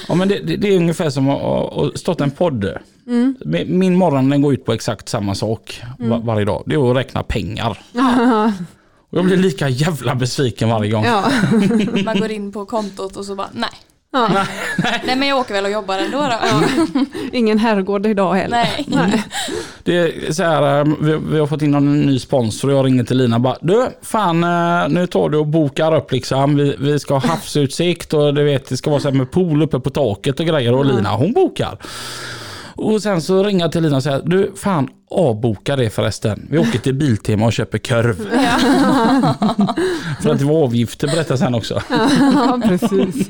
Ja 0.08 0.14
men 0.14 0.28
det, 0.28 0.38
det, 0.38 0.56
det 0.56 0.68
är 0.68 0.76
ungefär 0.76 1.10
som 1.10 1.28
att, 1.28 1.42
att, 1.76 1.98
starta 1.98 2.24
en 2.24 2.30
podd. 2.30 2.64
Mm. 3.06 3.36
Min 3.44 3.78
min 3.78 3.94
morgon 3.96 4.28
den 4.30 4.42
går 4.42 4.54
ut 4.54 4.64
på 4.64 4.72
exakt 4.72 5.08
samma 5.08 5.34
sak 5.34 5.82
var, 5.98 6.18
varje 6.18 6.44
dag. 6.44 6.62
Det 6.66 6.74
är 6.74 6.90
att 6.90 6.96
räkna 6.96 7.22
pengar. 7.22 7.78
Och 9.10 9.18
jag 9.18 9.24
blir 9.24 9.36
lika 9.36 9.68
jävla 9.68 10.14
besviken 10.14 10.68
varje 10.68 10.90
gång. 10.90 11.04
Ja. 11.04 11.30
Man 12.04 12.20
går 12.20 12.30
in 12.30 12.52
på 12.52 12.66
kontot 12.66 13.16
och 13.16 13.24
så 13.26 13.34
bara 13.34 13.48
nej. 13.52 13.70
Ja. 14.12 14.46
Nej 15.06 15.16
men 15.16 15.28
jag 15.28 15.38
åker 15.38 15.54
väl 15.54 15.64
och 15.64 15.70
jobbar 15.70 15.98
ändå 15.98 16.18
då. 16.18 16.64
Ingen 17.32 17.58
herrgård 17.58 18.06
idag 18.06 18.34
heller. 18.34 18.56
Nej. 18.56 18.84
Nej. 18.86 19.24
Det 19.84 19.98
är 19.98 20.32
så 20.32 20.42
här, 20.42 20.78
eh, 20.80 20.94
vi, 21.00 21.18
vi 21.30 21.38
har 21.38 21.46
fått 21.46 21.62
in 21.62 21.74
en 21.74 22.00
ny 22.00 22.18
sponsor 22.18 22.68
och 22.68 22.74
jag 22.74 22.86
ringer 22.86 23.04
till 23.04 23.16
Lina 23.18 23.36
och 23.36 23.42
bara 23.42 23.56
Du, 23.60 23.88
fan 24.02 24.44
eh, 24.44 24.88
nu 24.88 25.06
tar 25.06 25.28
du 25.28 25.38
och 25.38 25.46
bokar 25.46 25.94
upp 25.94 26.12
liksom. 26.12 26.56
Vi, 26.56 26.76
vi 26.78 26.98
ska 26.98 27.14
ha 27.14 27.20
havsutsikt 27.28 28.14
och 28.14 28.34
du 28.34 28.44
vet 28.44 28.68
det 28.68 28.76
ska 28.76 28.90
vara 28.90 29.00
så 29.00 29.08
här 29.08 29.16
med 29.16 29.30
pool 29.30 29.62
uppe 29.62 29.80
på 29.80 29.90
taket 29.90 30.40
och 30.40 30.46
grejer 30.46 30.72
och 30.74 30.86
Lina 30.86 31.10
hon 31.16 31.32
bokar. 31.32 31.78
Och 32.76 33.02
sen 33.02 33.22
så 33.22 33.42
ringer 33.44 33.64
jag 33.64 33.72
till 33.72 33.82
Lina 33.82 33.96
och 33.96 34.02
säger 34.02 34.22
du 34.24 34.52
fan 34.56 34.88
avboka 35.12 35.76
det 35.76 35.90
förresten. 35.90 36.46
Vi 36.50 36.58
åker 36.58 36.78
till 36.78 36.94
Biltema 36.94 37.46
och 37.46 37.52
köper 37.52 37.78
korv. 37.78 38.28
Ja. 38.32 38.58
För 40.22 40.30
att 40.30 40.38
det 40.38 40.44
var 40.44 40.64
avgifter 40.64 41.08
berättar 41.08 41.36
sen 41.36 41.54
också. 41.54 41.82
Ja, 42.34 42.60
precis. 42.64 43.28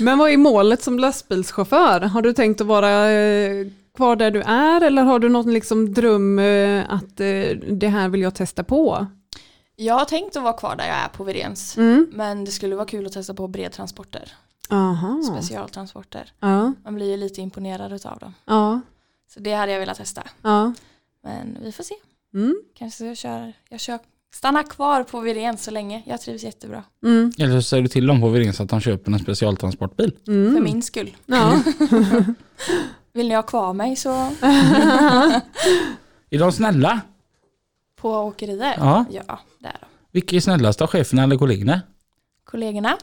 Men 0.00 0.18
vad 0.18 0.30
är 0.30 0.36
målet 0.36 0.82
som 0.82 0.98
lastbilschaufför? 0.98 2.00
Har 2.00 2.22
du 2.22 2.32
tänkt 2.32 2.60
att 2.60 2.66
vara 2.66 3.10
eh, 3.10 3.66
kvar 3.96 4.16
där 4.16 4.30
du 4.30 4.40
är 4.40 4.80
eller 4.80 5.02
har 5.02 5.18
du 5.18 5.28
någon 5.28 5.52
liksom 5.54 5.94
dröm 5.94 6.38
eh, 6.38 6.84
att 6.88 7.20
eh, 7.20 7.56
det 7.70 7.88
här 7.88 8.08
vill 8.08 8.20
jag 8.22 8.34
testa 8.34 8.64
på? 8.64 9.06
Jag 9.76 9.94
har 9.94 10.04
tänkt 10.04 10.36
att 10.36 10.42
vara 10.42 10.52
kvar 10.52 10.76
där 10.76 10.86
jag 10.86 10.96
är 10.96 11.08
på 11.08 11.24
Virens. 11.24 11.76
Mm. 11.78 12.06
Men 12.12 12.44
det 12.44 12.50
skulle 12.50 12.74
vara 12.76 12.86
kul 12.86 13.06
att 13.06 13.12
testa 13.12 13.34
på 13.34 13.48
bredtransporter. 13.48 14.32
Aha. 14.70 15.22
Specialtransporter. 15.22 16.32
Ja, 16.40 16.72
Man 16.84 16.94
blir 16.94 17.10
ju 17.10 17.16
lite 17.16 17.40
imponerad 17.40 17.92
av 17.92 18.18
dem. 18.18 18.34
ja, 18.44 18.80
Så 19.34 19.40
det 19.40 19.52
hade 19.52 19.72
jag 19.72 19.80
velat 19.80 19.96
testa. 19.96 20.22
ja. 20.42 20.74
Men 21.24 21.58
vi 21.62 21.72
får 21.72 21.84
se. 21.84 21.94
Mm. 22.34 22.62
Kanske 22.74 23.06
jag 23.06 23.16
kör, 23.16 23.52
jag 23.68 23.80
kör 23.80 23.98
stanna 24.34 24.62
kvar 24.62 25.02
på 25.04 25.20
Virens 25.20 25.64
så 25.64 25.70
länge. 25.70 26.02
Jag 26.06 26.20
trivs 26.20 26.42
jättebra. 26.42 26.84
Mm. 27.04 27.32
Eller 27.38 27.60
så 27.60 27.62
säger 27.62 27.82
du 27.82 27.88
till 27.88 28.06
dem 28.06 28.20
på 28.20 28.28
Virens 28.28 28.60
att 28.60 28.68
de 28.68 28.80
köper 28.80 29.12
en 29.12 29.18
specialtransportbil. 29.18 30.16
Mm. 30.26 30.54
För 30.54 30.60
min 30.62 30.82
skull. 30.82 31.16
Ja. 31.26 31.62
Vill 33.12 33.28
ni 33.28 33.34
ha 33.34 33.42
kvar 33.42 33.72
mig 33.72 33.96
så 33.96 34.10
Är 36.30 36.38
de 36.38 36.52
snälla? 36.52 37.00
på 37.96 38.10
åkerier. 38.10 38.74
Ja. 38.78 39.04
ja 39.10 39.40
det 39.58 39.68
är 39.68 39.76
de. 39.80 39.86
Vilka 40.10 40.36
är 40.36 40.40
snällast 40.40 40.80
av 40.80 40.88
cheferna 40.88 41.22
eller 41.22 41.36
kollegorna? 41.36 41.80
Kollegorna. 42.44 42.96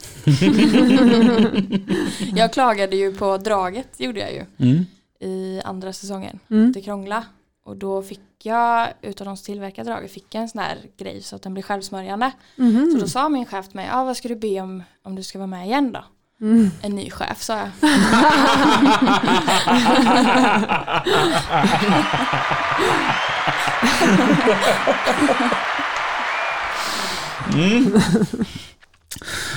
jag 2.35 2.53
klagade 2.53 2.95
ju 2.95 3.13
på 3.13 3.37
draget, 3.37 3.99
gjorde 3.99 4.19
jag 4.19 4.33
ju. 4.33 4.45
Mm. 4.69 4.85
I 5.19 5.61
andra 5.65 5.93
säsongen. 5.93 6.39
Mm. 6.49 6.71
Det 6.71 6.81
krångla. 6.81 7.23
Och 7.63 7.77
då 7.77 8.01
fick 8.01 8.21
jag, 8.43 8.87
utav 9.01 9.25
de 9.25 9.37
som 9.37 9.45
tillverkar 9.45 9.83
draget, 9.83 10.11
fick 10.11 10.35
jag 10.35 10.41
en 10.41 10.49
sån 10.49 10.61
här 10.61 10.77
grej 10.97 11.21
så 11.21 11.35
att 11.35 11.41
den 11.41 11.53
blir 11.53 11.63
självsmörjande. 11.63 12.31
Mhm. 12.55 12.91
Så 12.91 12.97
då 12.97 13.07
sa 13.07 13.29
min 13.29 13.45
chef 13.45 13.67
till 13.67 13.75
mig, 13.75 13.89
ah, 13.91 14.03
vad 14.03 14.17
ska 14.17 14.27
du 14.27 14.35
be 14.35 14.61
om 14.61 14.83
om 15.03 15.15
du 15.15 15.23
ska 15.23 15.39
vara 15.39 15.47
med 15.47 15.65
igen 15.65 15.91
då? 15.91 16.03
Mm. 16.41 16.69
En 16.81 16.95
ny 16.95 17.09
chef 17.09 17.41
sa 17.41 17.57
jag. 17.57 17.69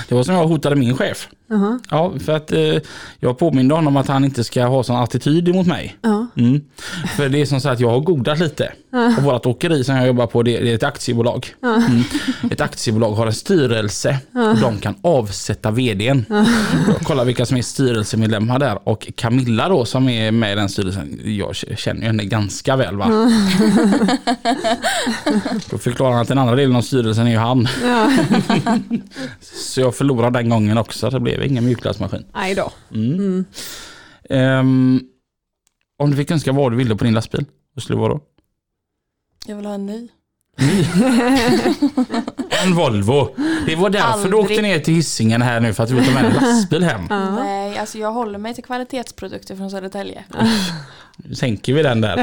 Det 0.07 0.15
var 0.15 0.23
som 0.23 0.35
jag 0.35 0.47
hotade 0.47 0.75
min 0.75 0.97
chef. 0.97 1.29
Aha. 1.53 1.79
Ja, 1.89 2.13
för 2.25 2.35
att 2.35 2.51
eh, 2.51 2.75
jag 3.19 3.37
påminde 3.37 3.75
honom 3.75 3.97
att 3.97 4.07
han 4.07 4.25
inte 4.25 4.43
ska 4.43 4.65
ha 4.65 4.83
sån 4.83 4.95
attityd 4.95 5.49
emot 5.49 5.67
mig. 5.67 5.97
Ja. 6.01 6.27
Mm. 6.35 6.61
För 7.15 7.29
det 7.29 7.41
är 7.41 7.45
som 7.45 7.61
så 7.61 7.69
att 7.69 7.79
jag 7.79 7.89
har 7.89 7.99
godat 7.99 8.39
lite. 8.39 8.71
Och 9.17 9.23
vårt 9.23 9.45
åkeri 9.45 9.83
som 9.83 9.95
jag 9.95 10.07
jobbar 10.07 10.27
på 10.27 10.43
det 10.43 10.59
det 10.59 10.71
är 10.71 10.75
ett 10.75 10.83
aktiebolag. 10.83 11.53
Mm. 11.63 12.03
Ett 12.51 12.61
aktiebolag 12.61 13.11
har 13.11 13.27
en 13.27 13.33
styrelse 13.33 14.17
och 14.33 14.57
de 14.57 14.77
kan 14.77 14.95
avsätta 15.01 15.71
vdn. 15.71 16.25
Jag 16.87 16.99
kollar 17.03 17.25
vilka 17.25 17.45
som 17.45 17.57
är 17.57 17.61
styrelsemedlemmar 17.61 18.59
där 18.59 18.79
och 18.89 19.07
Camilla 19.15 19.69
då 19.69 19.85
som 19.85 20.09
är 20.09 20.31
med 20.31 20.51
i 20.51 20.55
den 20.55 20.69
styrelsen. 20.69 21.19
Jag 21.23 21.55
känner 21.55 22.01
ju 22.01 22.07
henne 22.07 22.23
ganska 22.23 22.75
väl 22.75 22.97
va. 22.97 23.31
Då 25.69 25.77
förklarar 25.77 26.11
han 26.11 26.21
att 26.21 26.27
den 26.27 26.37
andra 26.37 26.55
delen 26.55 26.75
av 26.75 26.81
styrelsen 26.81 27.27
är 27.27 27.31
ju 27.31 27.37
han. 27.37 27.67
Så 29.43 29.81
jag 29.81 29.95
förlorade 29.95 30.39
den 30.39 30.49
gången 30.49 30.77
också. 30.77 31.09
Det 31.09 31.19
blev 31.19 31.43
ingen 31.43 31.65
mjukglassmaskin. 31.65 32.25
Nej 32.33 32.55
då. 32.55 32.71
Mm. 32.93 33.13
Mm. 33.15 33.45
Ehm, 34.29 35.01
om 35.99 36.11
du 36.11 36.17
fick 36.17 36.31
önska 36.31 36.51
vad 36.51 36.71
du 36.71 36.77
ville 36.77 36.95
på 36.95 37.03
din 37.03 37.13
lastbil, 37.13 37.45
vad 37.75 37.83
skulle 37.83 37.97
det 37.97 38.01
vara 38.01 38.13
då? 38.13 38.21
Jag 39.45 39.55
vill 39.55 39.65
ha 39.65 39.73
en 39.73 39.85
ny. 39.85 40.07
En 42.63 42.75
Volvo. 42.75 43.35
Det 43.65 43.75
var 43.75 43.89
därför 43.89 44.07
du 44.17 44.23
Aldrig. 44.23 44.35
åkte 44.35 44.61
ner 44.61 44.79
till 44.79 44.93
Hisingen 44.93 45.41
här 45.41 45.59
nu 45.59 45.73
för 45.73 45.83
att 45.83 45.89
du 45.89 45.95
vill 45.95 46.05
ta 46.05 46.11
med 46.11 46.25
en 46.25 46.33
lastbil 46.33 46.83
hem. 46.83 47.01
Ja. 47.09 47.35
Nej, 47.35 47.77
alltså 47.77 47.97
jag 47.97 48.11
håller 48.11 48.39
mig 48.39 48.53
till 48.53 48.63
kvalitetsprodukter 48.63 49.55
från 49.55 49.71
Södertälje. 49.71 50.23
Nu 51.17 51.35
sänker 51.35 51.73
vi 51.73 51.83
den 51.83 52.01
där. 52.01 52.17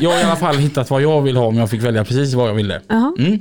Jag 0.00 0.10
har 0.10 0.18
i 0.18 0.22
alla 0.22 0.36
fall 0.36 0.56
hittat 0.56 0.90
vad 0.90 1.02
jag 1.02 1.22
vill 1.22 1.36
ha 1.36 1.46
om 1.46 1.56
jag 1.56 1.70
fick 1.70 1.82
välja 1.82 2.04
precis 2.04 2.34
vad 2.34 2.48
jag 2.48 2.54
ville. 2.54 2.80
Mm. 3.18 3.38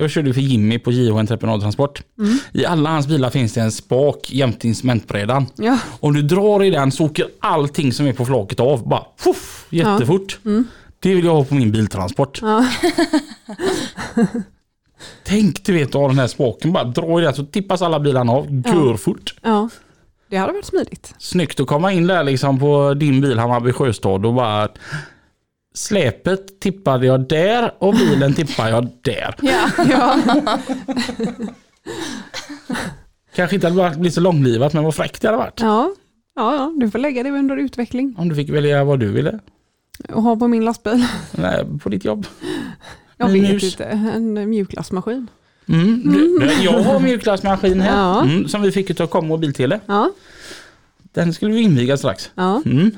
Jag 0.00 0.10
körde 0.10 0.34
för 0.34 0.40
Jimmy 0.40 0.78
på 0.78 0.92
JH 0.92 1.16
Entreprenadtransport. 1.16 2.02
Mm. 2.18 2.38
I 2.52 2.64
alla 2.64 2.90
hans 2.90 3.06
bilar 3.06 3.30
finns 3.30 3.52
det 3.52 3.60
en 3.60 3.72
spak 3.72 4.30
jämte 4.32 4.68
instrumentbrädan. 4.68 5.46
Ja. 5.56 5.78
Om 6.00 6.14
du 6.14 6.22
drar 6.22 6.64
i 6.64 6.70
den 6.70 6.92
så 6.92 7.04
åker 7.04 7.26
allting 7.40 7.92
som 7.92 8.06
är 8.06 8.12
på 8.12 8.24
flaket 8.24 8.60
av. 8.60 8.88
Bara 8.88 9.04
puff, 9.24 9.66
jättefort. 9.70 10.38
Mm. 10.44 10.64
Det 11.00 11.14
vill 11.14 11.24
jag 11.24 11.34
ha 11.34 11.44
på 11.44 11.54
min 11.54 11.72
biltransport. 11.72 12.38
Ja. 12.42 12.66
Tänk 15.24 15.64
du 15.64 15.72
vet 15.72 15.88
att 15.88 15.94
ha 15.94 16.08
den 16.08 16.18
här 16.18 16.26
spaken. 16.26 16.72
Bara 16.72 16.84
dra 16.84 17.20
i 17.20 17.24
den 17.24 17.34
så 17.34 17.44
tippas 17.44 17.82
alla 17.82 18.00
bilarna 18.00 18.32
av. 18.32 18.62
Görfort. 18.66 19.34
ja. 19.42 19.68
Det 20.32 20.38
hade 20.38 20.52
varit 20.52 20.64
smidigt. 20.64 21.14
Snyggt 21.18 21.60
att 21.60 21.66
komma 21.66 21.92
in 21.92 22.06
där 22.06 22.24
liksom 22.24 22.58
på 22.60 22.94
din 22.94 23.20
bil 23.20 23.38
Hammarby 23.38 23.72
Sjöstad 23.72 24.26
och 24.26 24.34
bara 24.34 24.68
Släpet 25.74 26.60
tippade 26.60 27.06
jag 27.06 27.28
där 27.28 27.74
och 27.78 27.94
bilen 27.94 28.34
tippade 28.34 28.70
jag 28.70 28.88
där. 29.02 29.34
Ja. 29.42 29.68
Ja. 29.90 30.18
Kanske 33.34 33.56
inte 33.56 33.68
hade 33.68 33.90
blivit 33.96 34.14
så 34.14 34.20
långlivat 34.20 34.72
men 34.72 34.84
vad 34.84 34.94
fräckt 34.94 35.22
det 35.22 35.28
hade 35.28 35.38
varit. 35.38 35.60
Ja. 35.60 35.94
Ja, 36.36 36.54
ja, 36.54 36.72
du 36.76 36.90
får 36.90 36.98
lägga 36.98 37.22
det 37.22 37.30
under 37.30 37.56
utveckling 37.56 38.14
Om 38.18 38.28
du 38.28 38.34
fick 38.34 38.50
välja 38.50 38.84
vad 38.84 39.00
du 39.00 39.12
ville. 39.12 39.38
och 40.08 40.22
ha 40.22 40.36
på 40.36 40.48
min 40.48 40.64
lastbil. 40.64 41.06
Nej, 41.32 41.64
på 41.82 41.88
ditt 41.88 42.04
jobb. 42.04 42.26
Jag 43.16 43.28
En 43.28 43.42
vet 43.42 43.52
mus. 43.52 43.64
inte, 43.64 43.84
en 43.84 44.50
mjukglassmaskin. 44.50 45.26
Mm. 45.68 46.02
Du, 46.12 46.38
du, 46.38 46.52
jag 46.62 46.82
har 46.82 47.00
mjukglassmaskin 47.00 47.80
här. 47.80 47.96
Ja. 47.96 48.22
Mm, 48.22 48.48
som 48.48 48.62
vi 48.62 48.72
fick 48.72 49.10
Kom 49.10 49.30
och 49.30 49.38
Biltele. 49.38 49.80
Ja. 49.86 50.10
Den 51.12 51.34
skulle 51.34 51.54
vi 51.54 51.60
inviga 51.60 51.96
strax. 51.96 52.30
Ja. 52.34 52.62
Mm. 52.66 52.90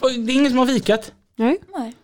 Det 0.00 0.32
är 0.32 0.34
ingen 0.34 0.50
som 0.50 0.58
har 0.58 0.66
fikat. 0.66 1.12
Nej. 1.36 1.58
Nej. 1.76 1.94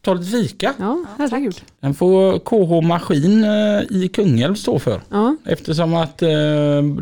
Ta 0.00 0.14
lite 0.14 0.30
fika. 0.30 0.74
Ja, 0.78 1.04
herregud. 1.18 1.62
Den 1.80 1.94
får 1.94 2.38
KH 2.38 2.86
Maskin 2.86 3.44
eh, 3.44 3.82
i 3.90 4.10
Kungälv 4.12 4.54
stå 4.54 4.78
för. 4.78 5.00
Ja. 5.08 5.36
Eftersom 5.44 5.94
att 5.94 6.22
eh, 6.22 6.28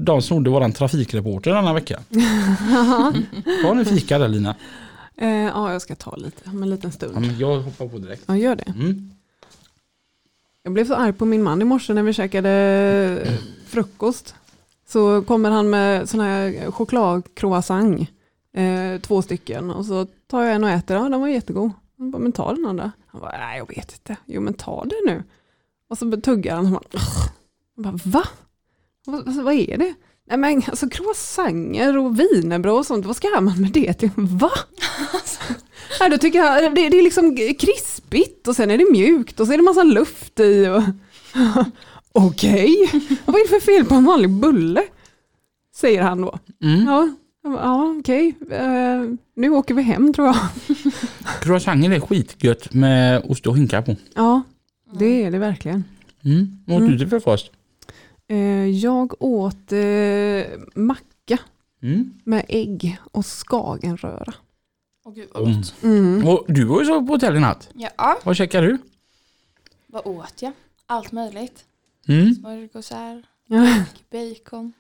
de 0.00 0.22
snodde 0.22 0.50
våran 0.50 0.72
trafikreporter 0.72 1.54
denna 1.54 1.74
vecka. 1.74 2.00
Ta 3.62 3.74
nu 3.74 3.84
fika 3.84 4.18
där 4.18 4.28
Lina. 4.28 4.56
Eh, 5.16 5.28
ja, 5.28 5.72
jag 5.72 5.82
ska 5.82 5.94
ta 5.94 6.16
lite 6.16 6.50
om 6.50 6.62
en 6.62 6.70
liten 6.70 6.92
stund. 6.92 7.12
Ja, 7.16 7.20
men 7.20 7.38
jag 7.38 7.61
hoppar 7.61 7.88
på 7.88 7.98
direkt. 7.98 8.22
Ja, 8.26 8.36
gör 8.36 8.56
det. 8.56 8.74
Mm. 8.76 9.11
Jag 10.62 10.72
blev 10.72 10.86
så 10.86 10.94
arg 10.94 11.12
på 11.12 11.24
min 11.24 11.42
man 11.42 11.62
i 11.62 11.64
morse 11.64 11.94
när 11.94 12.02
vi 12.02 12.12
käkade 12.12 13.26
frukost. 13.66 14.34
Så 14.88 15.22
kommer 15.22 15.50
han 15.50 15.70
med 15.70 16.08
sån 16.08 16.20
här 16.20 16.70
chokladcroissant. 16.70 18.08
Eh, 18.57 19.01
två 19.01 19.22
stycken. 19.22 19.70
Och 19.70 19.84
så 19.86 20.07
tar 20.26 20.42
jag 20.42 20.55
en 20.55 20.64
och 20.64 20.70
äter. 20.70 20.96
Ja, 20.96 21.09
den 21.09 21.20
var 21.20 21.28
jättegod. 21.28 21.70
Jag 21.96 22.11
bara, 22.11 22.18
men 22.18 22.32
ta 22.32 22.55
den 22.55 22.66
andra. 22.66 22.92
Han 23.07 23.20
bara, 23.20 23.38
nej 23.38 23.59
jag 23.59 23.68
vet 23.68 23.92
inte. 23.92 24.16
Jo 24.26 24.40
men 24.40 24.55
ta 24.55 24.84
den 24.84 24.98
nu. 25.14 25.22
Och 25.90 25.98
så 25.98 26.16
tuggar 26.20 26.57
han. 26.57 26.76
Och 26.76 26.84
jag 27.76 27.84
bara, 27.84 27.98
va? 28.05 28.24
Vad, 29.07 29.26
alltså, 29.28 29.42
vad 29.42 29.55
är 29.55 29.76
det? 29.78 29.94
Nej 30.28 30.38
men 30.38 30.62
alltså 30.68 30.88
croissanter 30.88 31.98
och 31.98 32.20
wienerbröd 32.20 32.74
och 32.74 32.86
sånt. 32.86 33.07
Vad 33.07 33.16
ska 33.16 33.28
man 33.40 33.61
med 33.61 33.72
det 33.72 33.92
till? 33.94 34.11
Va? 34.16 34.51
Nej, 36.01 36.11
då 36.11 36.18
tycker 36.18 36.38
jag, 36.38 36.74
det, 36.74 36.88
det 36.88 36.98
är 36.98 37.03
liksom 37.03 37.36
krispigt 37.36 38.48
och 38.48 38.57
sen 38.57 38.70
är 38.70 38.78
det 38.78 38.90
mjukt 38.92 39.40
och 39.40 39.46
så 39.46 39.53
är 39.53 39.57
det 39.57 39.62
massa 39.62 39.82
luft 39.82 40.40
i. 40.40 40.68
och- 40.68 40.82
Okej, 42.12 42.90
vad 43.24 43.36
är 43.36 43.42
det 43.44 43.48
för 43.48 43.61
fel 43.61 43.84
på 43.84 43.94
en 43.94 44.05
vanlig 44.05 44.30
bulle? 44.30 44.82
Säger 45.76 46.03
han 46.03 46.20
då. 46.20 46.38
Mm. 46.62 46.84
Ja, 46.86 47.09
ja 47.43 47.95
okej, 47.99 48.34
Eh, 48.51 49.05
nu 49.34 49.51
åker 49.51 49.74
vi 49.74 49.82
hem 49.82 50.12
tror 50.12 50.26
jag. 50.26 50.36
Croissanter 51.43 51.91
är 51.91 52.01
skitgött 52.01 52.74
med 52.74 53.22
ost 53.24 53.47
och 53.47 53.57
hinka 53.59 53.82
på. 53.82 53.97
Ja, 54.14 54.43
det 54.93 55.24
är 55.24 55.30
det 55.30 55.38
verkligen. 55.38 55.84
Mm. 56.24 56.62
Vad 56.66 56.76
åt 56.76 56.80
Mm. 56.80 56.93
du 56.93 56.99
till 56.99 57.09
frukost? 57.09 57.51
Eh, 58.28 58.66
Jag 58.66 59.22
åt 59.22 59.72
eh, 59.72 60.45
macka 60.74 61.38
Mm. 61.82 62.14
med 62.24 62.45
ägg 62.49 62.99
och 63.12 63.26
skagenröra. 63.26 64.34
Åh 65.05 65.14
gud 65.14 65.28
vad 65.34 65.43
Mm. 65.43 65.57
gott. 65.57 65.74
Mm. 65.82 66.28
Och 66.28 66.45
du 66.49 66.64
var 66.64 66.80
ju 66.80 66.86
så 66.86 67.07
på 67.07 67.12
hotell 67.12 67.36
i 67.36 67.41
natt. 67.41 67.68
Ja, 67.74 68.18
Vad 68.24 68.36
käkade 68.36 68.66
du? 68.66 68.78
vad 69.86 70.07
åt 70.07 70.43
jag? 70.43 70.53
Allt 70.86 71.12
möjligt. 71.12 71.64
Mm. 72.09 72.34
Smörgåsar, 72.34 73.22
Ja. 73.47 73.84
bacon. 74.11 74.72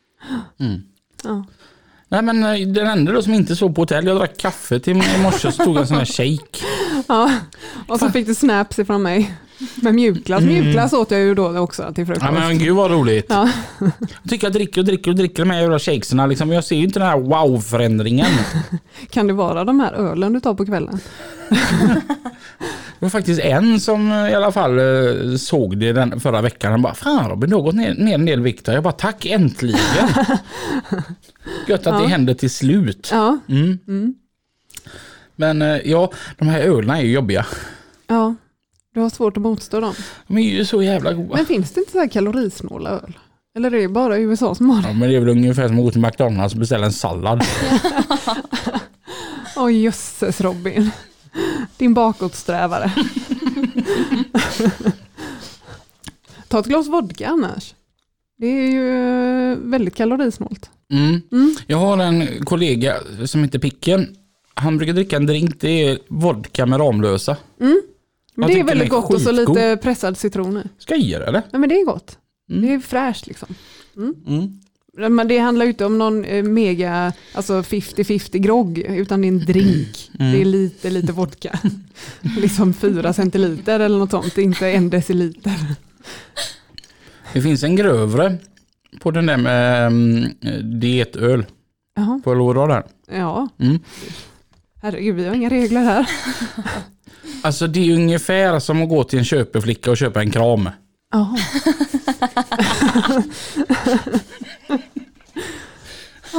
Mm. 0.58 0.80
Ja. 1.24 1.44
Nej 2.12 2.22
men 2.22 2.44
eh, 2.44 2.68
den 2.68 2.86
enda 2.86 3.12
då 3.12 3.22
som 3.22 3.34
inte 3.34 3.56
sov 3.56 3.74
på 3.74 3.82
hotell, 3.82 4.06
jag 4.06 4.16
drack 4.16 4.36
kaffe 4.36 4.80
till 4.80 4.96
i 4.96 5.22
morse 5.22 5.38
så 5.38 5.50
stod 5.50 5.76
en 5.76 5.86
sån 5.86 5.96
här 5.96 6.04
shake. 6.04 6.66
Ja, 7.08 7.32
och 7.88 7.98
så 7.98 8.10
fick 8.10 8.26
du 8.26 8.34
snaps 8.34 8.78
ifrån 8.78 9.02
mig. 9.02 9.34
Med 9.74 9.94
mjukglass. 9.94 10.42
Mm. 10.42 10.54
Mjukglass 10.54 10.92
åt 10.92 11.10
jag 11.10 11.20
ju 11.20 11.34
då 11.34 11.58
också 11.58 11.92
till 11.94 12.06
frukost. 12.06 12.26
Ja 12.26 12.32
men 12.32 12.58
gud 12.58 12.76
vad 12.76 12.90
roligt. 12.90 13.26
Ja. 13.28 13.50
Jag 13.78 14.30
tycker 14.30 14.46
jag 14.46 14.52
dricker 14.52 14.80
och 14.80 14.84
dricker 14.84 15.10
och 15.10 15.16
dricker 15.16 15.42
de 15.42 15.50
här 15.50 15.60
jävla 15.60 15.78
shakeserna 15.78 16.26
liksom. 16.26 16.52
Jag 16.52 16.64
ser 16.64 16.76
ju 16.76 16.84
inte 16.84 16.98
den 16.98 17.08
här 17.08 17.18
wow-förändringen. 17.18 18.26
Kan 19.10 19.26
det 19.26 19.32
vara 19.32 19.64
de 19.64 19.80
här 19.80 19.92
ölen 19.92 20.32
du 20.32 20.40
tar 20.40 20.54
på 20.54 20.66
kvällen? 20.66 21.00
Det 23.00 23.04
var 23.06 23.10
faktiskt 23.10 23.40
en 23.40 23.80
som 23.80 24.12
eh, 24.12 24.30
i 24.30 24.34
alla 24.34 24.52
fall 24.52 24.78
eh, 24.78 25.36
såg 25.36 25.78
det 25.78 25.92
den 25.92 26.20
förra 26.20 26.40
veckan. 26.40 26.70
Han 26.72 26.82
bara, 26.82 26.94
fan 26.94 27.30
Robin 27.30 27.50
du 27.50 27.56
har 27.56 27.62
gått 27.62 27.74
ner, 27.74 27.94
ner 27.94 28.14
en 28.14 28.24
del 28.26 28.40
vikt. 28.40 28.66
här." 28.66 28.74
Jag 28.74 28.82
bara, 28.82 28.92
tack 28.92 29.26
äntligen. 29.26 29.80
Gött 31.68 31.86
att 31.86 31.98
det 31.98 32.02
Ja. 32.02 32.06
hände 32.06 32.34
till 32.34 32.50
slut. 32.50 33.08
Ja, 33.12 33.38
Mm. 33.48 33.78
mm. 33.88 34.14
Men 35.36 35.62
eh, 35.62 35.76
ja, 35.84 36.12
de 36.38 36.48
här 36.48 36.60
ölen 36.60 36.90
är 36.90 37.00
ju 37.00 37.12
jobbiga. 37.12 37.46
ja. 38.06 38.34
Du 38.94 39.00
har 39.00 39.10
svårt 39.10 39.36
att 39.36 39.42
motstå 39.42 39.80
dem. 39.80 39.94
De 40.26 40.38
är 40.38 40.42
ju 40.42 40.64
så 40.64 40.82
jävla 40.82 41.12
goda. 41.12 41.36
Men 41.36 41.46
finns 41.46 41.70
det 41.72 41.80
inte 41.80 41.92
så 41.92 41.98
här 41.98 42.08
kalorisnåla 42.08 42.90
öl? 42.90 43.18
Eller 43.56 43.74
är 43.74 43.80
det 43.80 43.88
bara 43.88 44.18
USA 44.18 44.54
som 44.54 44.70
har 44.70 44.82
det? 44.82 44.88
Ja, 44.88 44.94
men 44.94 45.08
det 45.08 45.16
är 45.16 45.20
väl 45.20 45.28
ungefär 45.28 45.68
som 45.68 45.78
att 45.78 45.84
gå 45.84 45.90
till 45.90 46.00
McDonalds 46.00 46.54
och 46.54 46.60
beställa 46.60 46.86
en 46.86 46.92
sallad. 46.92 47.44
Åh 49.56 49.72
jösses 49.72 50.40
Robin. 50.40 50.90
Din 51.76 51.94
bakåtsträvare. 51.94 52.92
Ta 56.48 56.58
ett 56.58 56.66
glas 56.66 56.88
vodka 56.88 57.28
annars. 57.28 57.74
Det 58.38 58.46
är 58.46 58.70
ju 58.70 59.52
eh, 59.52 59.58
väldigt 59.58 59.94
kalorisnålt. 59.94 60.70
Mm. 60.92 61.20
Mm. 61.32 61.54
Jag 61.66 61.78
har 61.78 61.98
en 61.98 62.44
kollega 62.44 62.96
som 63.26 63.44
heter 63.44 63.58
Picken. 63.58 64.16
Han 64.54 64.76
brukar 64.76 64.92
dricka 64.92 65.16
en 65.16 65.26
drink, 65.26 65.60
det 65.60 65.68
är 65.68 65.98
vodka 66.08 66.66
med 66.66 66.80
Ramlösa. 66.80 67.36
Mm. 67.60 67.80
Men 68.34 68.48
det 68.48 68.60
är 68.60 68.64
väldigt 68.64 68.86
är 68.86 68.90
gott 68.90 69.14
och 69.14 69.20
så 69.20 69.32
lite 69.32 69.78
pressad 69.82 70.18
citron 70.18 70.56
i. 70.56 70.62
Ska 70.78 70.94
jag 70.94 71.02
ge 71.02 71.18
det 71.18 71.26
eller? 71.26 71.42
Nej 71.52 71.60
men 71.60 71.68
det 71.68 71.80
är 71.80 71.84
gott. 71.84 72.18
Mm. 72.50 72.62
Det 72.62 72.74
är 72.74 72.78
fräscht 72.78 73.26
liksom. 73.26 73.48
Men 74.92 75.28
det 75.28 75.38
handlar 75.38 75.64
ju 75.64 75.70
inte 75.70 75.84
om 75.84 75.98
någon 75.98 76.24
eh, 76.24 76.42
mega, 76.42 77.12
alltså 77.34 77.60
50-50 77.60 78.38
grogg, 78.38 78.78
utan 78.78 79.20
det 79.20 79.26
är 79.26 79.28
en 79.28 79.44
drink. 79.44 80.10
Mm. 80.20 80.32
Det 80.32 80.40
är 80.40 80.44
lite, 80.44 80.90
lite 80.90 81.12
vodka. 81.12 81.58
liksom 82.38 82.74
4 82.74 83.12
centiliter 83.12 83.80
eller 83.80 83.98
något 83.98 84.10
sånt, 84.10 84.38
inte 84.38 84.68
en 84.68 84.90
deciliter. 84.90 85.54
Det 87.32 87.42
finns 87.42 87.62
en 87.62 87.76
grövre 87.76 88.36
på 89.00 89.10
den 89.10 89.26
där 89.26 89.36
med 89.36 89.86
um, 89.86 90.26
dietöl. 90.80 91.46
Jaha, 91.96 92.20
Får 92.24 92.32
jag 92.32 92.38
lov 92.38 92.50
att 92.50 92.56
dra 92.56 92.66
den? 92.74 92.82
ja. 93.20 93.48
Mm. 93.58 93.78
Herregud, 94.82 95.16
vi 95.16 95.26
har 95.26 95.34
inga 95.34 95.50
regler 95.50 95.80
här. 95.80 96.10
Alltså 97.42 97.66
det 97.66 97.80
är 97.90 97.94
ungefär 97.94 98.58
som 98.58 98.82
att 98.82 98.88
gå 98.88 99.04
till 99.04 99.18
en 99.18 99.24
köpeflicka 99.24 99.90
och 99.90 99.96
köpa 99.96 100.20
en 100.20 100.30
kram. 100.30 100.68
Jaha. 101.12 101.36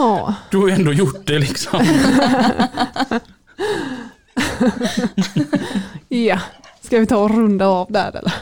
Ja, 0.01 0.35
Du 0.49 0.57
har 0.57 0.67
ju 0.67 0.73
ändå 0.73 0.93
gjort 0.93 1.25
det 1.25 1.39
liksom. 1.39 1.79
ja. 6.09 6.39
Ska 6.81 6.99
vi 6.99 7.05
ta 7.05 7.17
och 7.17 7.29
runda 7.29 7.67
av 7.67 7.91
där 7.91 8.17
eller? 8.17 8.33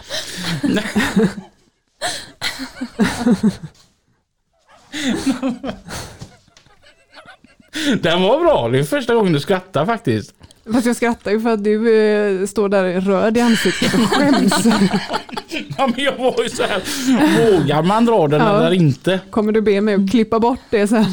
Den 8.02 8.22
var 8.22 8.40
bra, 8.40 8.70
det 8.70 8.80
är 8.80 8.84
första 8.84 9.16
gången 9.16 9.34
du 9.34 9.40
skrattar 9.40 9.86
faktiskt. 9.86 10.34
Fast 10.74 10.86
jag 10.86 10.96
skrattar 10.96 11.32
ju 11.32 11.42
för 11.42 11.50
att 11.50 11.64
du 11.64 12.00
eh, 12.42 12.46
står 12.48 12.70
där 12.70 13.02
röd 13.02 13.38
i 13.38 13.42
ansiktet 13.42 13.94
och 13.94 14.00
skäms. 14.00 14.54
Ja, 15.78 15.88
men 15.96 16.04
jag 16.06 16.16
var 16.18 16.44
ju 16.44 16.50
så 16.50 16.64
här, 16.64 16.82
vågar 17.52 17.84
man 17.84 18.06
dra 18.06 18.28
den 18.28 18.42
Ja. 18.42 18.58
eller 18.58 18.74
inte? 18.74 19.20
Kommer 19.30 19.52
du 19.52 19.62
be 19.62 19.82
mig 19.82 19.94
att 19.96 20.12
klippa 20.12 20.40
bort 20.40 20.60
det 20.70 20.88
sen? 20.88 21.06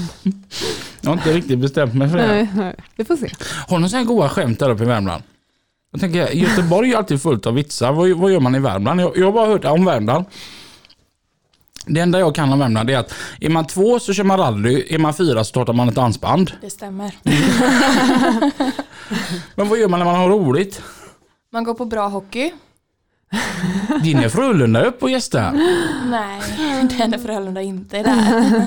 Jag 1.00 1.10
har 1.10 1.12
inte 1.16 1.32
riktigt 1.32 1.58
bestämt 1.58 1.94
mig 1.94 2.08
för 2.10 2.16
det. 2.18 2.26
Nej, 2.26 2.48
nej. 2.56 2.74
vi 2.96 3.04
får 3.04 3.16
se. 3.16 3.30
Har 3.68 3.78
ni 3.78 3.88
så 3.88 3.96
här 3.96 4.04
goda 4.04 4.28
skämt 4.28 4.58
där 4.58 4.70
uppe 4.70 4.82
i 4.82 4.86
Värmland? 4.86 5.22
Jag 5.92 6.00
tänker, 6.00 6.30
Göteborg 6.30 6.92
är 6.92 6.96
alltid 6.96 7.22
fullt 7.22 7.46
av 7.46 7.54
vitsar. 7.54 7.92
Vad, 7.92 8.10
vad 8.10 8.32
gör 8.32 8.40
man 8.40 8.54
i 8.54 8.58
Värmland? 8.58 9.00
Jag, 9.00 9.12
jag 9.16 9.24
har 9.26 9.32
bara 9.32 9.46
hört 9.46 9.64
om 9.64 9.84
Värmland. 9.84 10.24
Det 11.86 12.00
enda 12.00 12.18
jag 12.18 12.34
kan 12.34 12.52
om 12.52 12.58
Värmland 12.58 12.90
är 12.90 12.98
att 12.98 13.14
är 13.40 13.48
man 13.48 13.66
två 13.66 13.98
så 13.98 14.12
kör 14.12 14.24
man 14.24 14.38
rally, 14.38 14.84
är 14.88 14.98
man 14.98 15.14
fyra 15.14 15.38
så 15.38 15.48
startar 15.48 15.72
man 15.72 15.88
ett 15.88 15.94
dansband. 15.94 16.52
Det 16.60 16.70
stämmer. 16.70 17.14
Men 19.54 19.68
vad 19.68 19.78
gör 19.78 19.88
man 19.88 19.98
när 20.00 20.06
man 20.06 20.14
har 20.16 20.28
roligt? 20.28 20.82
Man 21.52 21.64
går 21.64 21.74
på 21.74 21.84
bra 21.84 22.08
hockey. 22.08 22.52
Din 24.02 24.18
är 24.18 24.28
Frölunda 24.28 24.84
upp 24.84 25.02
och 25.02 25.10
gästar. 25.10 25.52
Nej, 26.10 26.40
den 26.98 27.14
är 27.14 27.18
Frölunda 27.18 27.62
inte 27.62 28.02
där. 28.02 28.66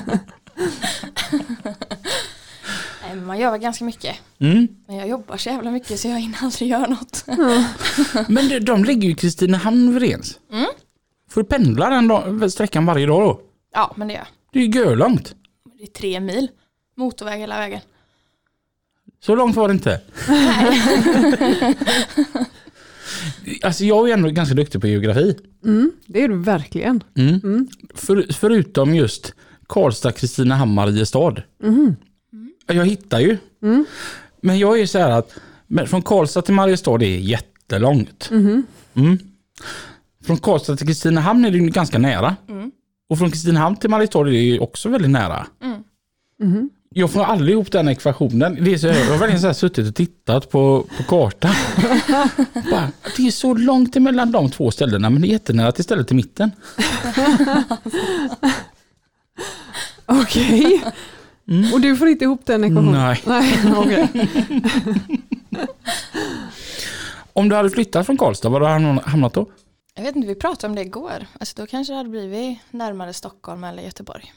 Nej, 3.02 3.14
men 3.14 3.26
man 3.26 3.38
gör 3.38 3.50
väl 3.50 3.60
ganska 3.60 3.84
mycket. 3.84 4.16
Mm. 4.38 4.68
Men 4.86 4.96
jag 4.96 5.08
jobbar 5.08 5.36
så 5.36 5.48
jävla 5.48 5.70
mycket 5.70 6.00
så 6.00 6.08
jag 6.08 6.20
hinner 6.20 6.38
aldrig 6.42 6.68
göra 6.68 6.86
något. 6.86 7.24
Men 8.28 8.48
det, 8.48 8.60
de 8.60 8.84
ligger 8.84 9.02
ju 9.02 9.10
i 9.10 9.14
Kristinehamn 9.14 9.94
Vrens. 9.94 10.38
Mm. 10.52 10.66
Får 11.30 11.42
du 11.42 11.48
pendla 11.48 11.90
den 11.90 12.08
dag, 12.08 12.52
sträckan 12.52 12.86
varje 12.86 13.06
dag 13.06 13.22
då? 13.22 13.40
Ja, 13.74 13.94
men 13.96 14.08
det 14.08 14.14
gör 14.14 14.20
jag. 14.20 14.28
Det 14.52 14.58
är 14.58 14.62
ju 14.62 14.70
görlångt. 14.70 15.34
Det 15.78 15.82
är 15.82 15.86
tre 15.86 16.20
mil. 16.20 16.48
Motorväg 16.96 17.40
hela 17.40 17.58
vägen. 17.58 17.80
Så 19.20 19.34
långt 19.34 19.56
var 19.56 19.68
det 19.68 19.72
inte. 19.72 20.00
alltså 23.62 23.84
jag 23.84 24.08
är 24.08 24.14
ändå 24.14 24.28
ganska 24.28 24.54
duktig 24.54 24.80
på 24.80 24.86
geografi. 24.86 25.36
Mm, 25.64 25.92
det 26.06 26.24
är 26.24 26.28
du 26.28 26.38
verkligen. 26.38 27.02
Mm. 27.16 27.40
Mm. 27.44 27.68
För, 27.94 28.32
förutom 28.32 28.94
just 28.94 29.34
Karlstad, 29.66 30.12
Kristinehamn, 30.12 30.74
Mariestad. 30.74 31.34
Mhm. 31.62 31.96
Jag 32.66 32.86
hittar 32.86 33.20
ju. 33.20 33.38
Mm. 33.62 33.84
Men 34.40 34.58
jag 34.58 34.76
är 34.76 34.80
ju 34.80 34.86
så 34.86 34.98
här 34.98 35.10
att 35.10 35.34
men 35.66 35.86
från 35.86 36.02
Karlstad 36.02 36.42
till 36.42 36.54
Mariestad 36.54 36.98
det 36.98 37.06
är 37.06 37.18
jättelångt. 37.18 38.30
Mm. 40.30 40.38
Från 40.38 40.52
Karlstad 40.52 40.76
till 40.76 40.86
Kristinehamn 40.86 41.44
är 41.44 41.50
det 41.50 41.58
ju 41.58 41.68
ganska 41.68 41.98
nära. 41.98 42.36
Mm. 42.48 42.70
Och 43.10 43.18
från 43.18 43.30
Kristinehamn 43.30 43.76
till 43.76 43.90
Mariestad 43.90 44.20
är 44.20 44.24
det 44.24 44.30
ju 44.30 44.58
också 44.58 44.88
väldigt 44.88 45.10
nära. 45.10 45.46
Mm. 45.62 45.82
Mhm. 46.42 46.70
Jag 46.94 47.10
får 47.10 47.24
aldrig 47.24 47.50
ihop 47.50 47.72
den 47.72 47.88
ekvationen. 47.88 48.64
Det 48.64 48.72
är 48.72 48.78
så, 48.78 48.86
jag 48.86 48.94
har 48.94 49.18
verkligen 49.18 49.40
så 49.40 49.46
här 49.46 49.54
suttit 49.54 49.88
och 49.88 49.94
tittat 49.94 50.50
på, 50.50 50.86
på 50.96 51.02
kartan. 51.02 51.54
Bara, 52.70 52.92
det 53.16 53.26
är 53.26 53.30
så 53.30 53.54
långt 53.54 53.96
emellan 53.96 54.32
de 54.32 54.50
två 54.50 54.70
ställena 54.70 55.10
men 55.10 55.22
det 55.22 55.28
är 55.28 55.30
jättenära 55.30 55.72
till 55.72 55.84
stället 55.84 56.10
i 56.10 56.14
mitten. 56.14 56.50
Okej. 60.06 60.82
Och 61.72 61.80
du 61.80 61.96
får 61.96 62.08
inte 62.08 62.24
ihop 62.24 62.42
den 62.46 62.64
ekvationen? 62.64 62.92
Nej. 62.92 63.22
Nej 63.26 63.58
okej. 63.76 64.08
Om 67.32 67.48
du 67.48 67.56
hade 67.56 67.70
flyttat 67.70 68.06
från 68.06 68.16
Karlstad, 68.16 68.48
var 68.48 68.60
hade 68.60 68.84
du 68.84 69.00
hamnat 69.10 69.34
då? 69.34 69.46
Jag 70.00 70.04
vet 70.04 70.16
inte, 70.16 70.28
vi 70.28 70.34
pratade 70.34 70.70
om 70.70 70.74
det 70.76 70.82
igår. 70.82 71.26
Alltså 71.40 71.54
då 71.60 71.66
kanske 71.66 71.92
det 71.92 71.96
hade 71.96 72.08
blivit 72.08 72.58
närmare 72.70 73.12
Stockholm 73.12 73.64
eller 73.64 73.82
Göteborg. 73.82 74.32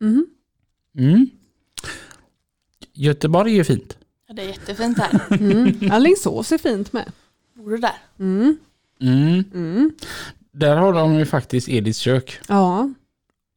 Mhm. 0.00 0.26
Mm. 0.98 1.30
Göteborg 2.92 3.58
är 3.58 3.64
fint. 3.64 3.98
Ja, 4.28 4.34
det 4.34 4.42
är 4.42 4.46
jättefint 4.46 4.98
här. 4.98 5.20
Mm. 5.40 5.90
Alingsås 5.92 6.52
är 6.52 6.58
fint 6.58 6.92
med. 6.92 7.12
Bor 7.54 7.70
du 7.70 7.76
där? 7.76 7.96
Mm. 8.18 8.58
Mm. 9.00 9.44
Mm. 9.54 9.92
Där 10.52 10.76
har 10.76 10.92
de 10.92 11.14
ju 11.14 11.26
faktiskt 11.26 11.68
Ediths 11.68 11.98
kök. 11.98 12.38
Ja. 12.48 12.92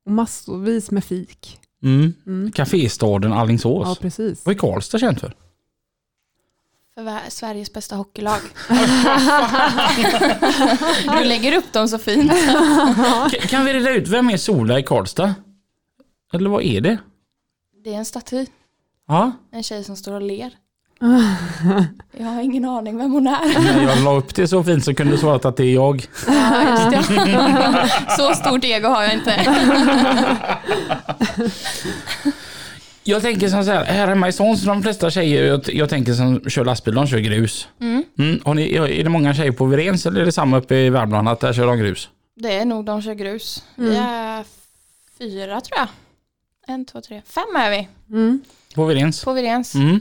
Och 0.06 0.12
massvis 0.12 0.92
med 0.92 1.04
fik. 1.04 1.60
Mm. 1.84 2.14
Mm. 2.26 2.52
Caféstaden 2.52 3.34
Alingsås. 3.34 3.88
Ja 3.88 3.96
precis. 4.02 4.46
Vad 4.46 4.56
är 4.56 4.60
Karlstad 4.60 5.00
känt 5.00 5.20
för? 5.20 5.34
För 7.06 7.30
Sveriges 7.30 7.74
bästa 7.74 7.96
hockeylag. 7.96 8.40
du 11.20 11.24
lägger 11.24 11.58
upp 11.58 11.74
dem 11.74 11.88
så 11.88 11.98
fint. 11.98 12.32
Kan- 13.50 13.66
vi 13.66 13.74
reda 13.74 13.90
ut, 13.90 14.08
vem 14.08 14.30
är 14.30 14.38
Sola 14.38 14.80
i 14.80 14.84
Karlstad? 14.84 15.36
Eller 16.34 16.50
vad 16.50 16.64
är 16.64 16.82
det? 16.82 16.98
Det 17.84 17.94
är 17.94 17.98
en 17.98 18.06
staty. 18.06 18.46
Ja, 19.08 19.32
En 19.52 19.64
tjej 19.64 19.84
som 19.84 19.96
står 19.96 20.14
och 20.14 20.22
ler. 20.22 20.52
Jag 22.18 22.26
har 22.26 22.42
ingen 22.42 22.66
aning 22.66 22.98
vem 22.98 23.12
hon 23.12 23.28
är. 23.28 23.84
jag 23.88 24.00
la 24.04 24.16
upp 24.16 24.36
det 24.36 24.48
så 24.48 24.64
fint 24.64 24.86
så 24.86 24.94
kunde 24.96 25.14
du 25.14 25.18
svarat 25.18 25.46
att 25.46 25.58
det 25.58 25.64
är 25.64 25.74
jag. 25.74 26.08
Ja, 26.28 26.72
just 26.72 26.90
det. 27.10 27.90
Så 28.18 28.34
stort 28.36 28.64
ego 28.64 28.88
har 28.88 29.04
jag 29.04 29.14
inte. 29.14 29.36
Jag 33.10 33.22
tänker 33.22 33.50
som 33.50 33.64
så 33.66 33.72
här, 33.72 33.84
här 33.86 34.08
hemma 34.08 34.28
i 34.28 34.32
Såns, 34.32 34.64
de 34.64 34.84
flesta 34.84 35.10
tjejer 35.10 35.46
jag, 35.46 35.74
jag 35.74 35.90
tänker 35.90 36.14
som 36.14 36.50
kör 36.50 36.66
lastbil, 36.66 36.96
de 36.96 37.08
kör 37.08 37.20
grus. 37.20 37.68
Mm. 37.82 38.04
Mm. 38.18 38.42
Har 38.46 38.54
ni, 38.54 38.74
är 38.74 39.04
det 39.04 39.10
många 39.10 39.34
tjejer 39.34 39.52
på 39.52 39.66
Virens 39.66 40.06
eller 40.06 40.22
är 40.22 40.26
det 40.26 40.32
samma 40.32 40.58
uppe 40.58 40.76
i 40.76 40.90
Värmland 40.90 41.30
att 41.30 41.40
där 41.40 41.54
kör 41.54 41.68
de 41.68 41.78
grus? 41.78 42.10
Det 42.36 42.54
är 42.54 42.66
nog 42.66 42.86
de 42.86 43.02
kör 43.02 43.14
grus. 43.14 43.64
Vi 43.76 43.96
är 43.96 44.44
fyra 45.20 45.62
tror 45.62 45.78
jag. 45.78 45.88
En, 46.68 46.86
två, 46.86 47.02
tre, 47.02 47.22
fem 47.26 47.56
är 47.56 47.70
vi 47.70 47.88
Mm. 48.10 48.42
På 48.76 48.86
Virens? 48.86 49.24
på 49.24 49.34
Virens. 49.34 49.76
Mm. 49.76 50.00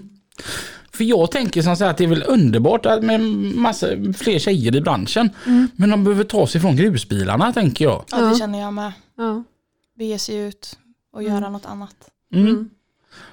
För 0.92 1.04
jag 1.04 1.30
tänker 1.30 1.62
som 1.62 1.76
så 1.76 1.84
här 1.84 1.90
att 1.90 1.98
det 1.98 2.04
är 2.04 2.08
väl 2.08 2.24
underbart 2.26 2.86
att 2.86 3.02
med 3.02 3.20
massa 3.20 3.86
fler 4.16 4.38
tjejer 4.38 4.76
i 4.76 4.80
branschen. 4.80 5.30
Men 5.76 5.90
de 5.90 6.04
behöver 6.04 6.24
ta 6.24 6.46
sig 6.46 6.60
från 6.60 6.76
grusbilarna 6.76 7.52
tänker 7.52 7.84
jag. 7.84 8.04
Ja, 8.10 8.20
det 8.20 8.38
känner 8.38 8.60
jag 8.60 8.74
med. 8.74 8.92
Ja. 9.16 9.44
Bege 9.98 10.18
sig 10.18 10.36
ut 10.36 10.78
och 11.12 11.22
göra 11.22 11.50
något 11.50 11.66
annat. 11.66 11.94
Mm. 12.34 12.70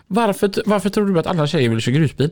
Varför, 0.08 0.52
varför 0.66 0.90
tror 0.90 1.06
du 1.14 1.20
att 1.20 1.28
alla 1.28 1.48
tjejer 1.48 1.70
vill 1.70 1.80
köra 1.82 1.96
grusbil? 1.96 2.30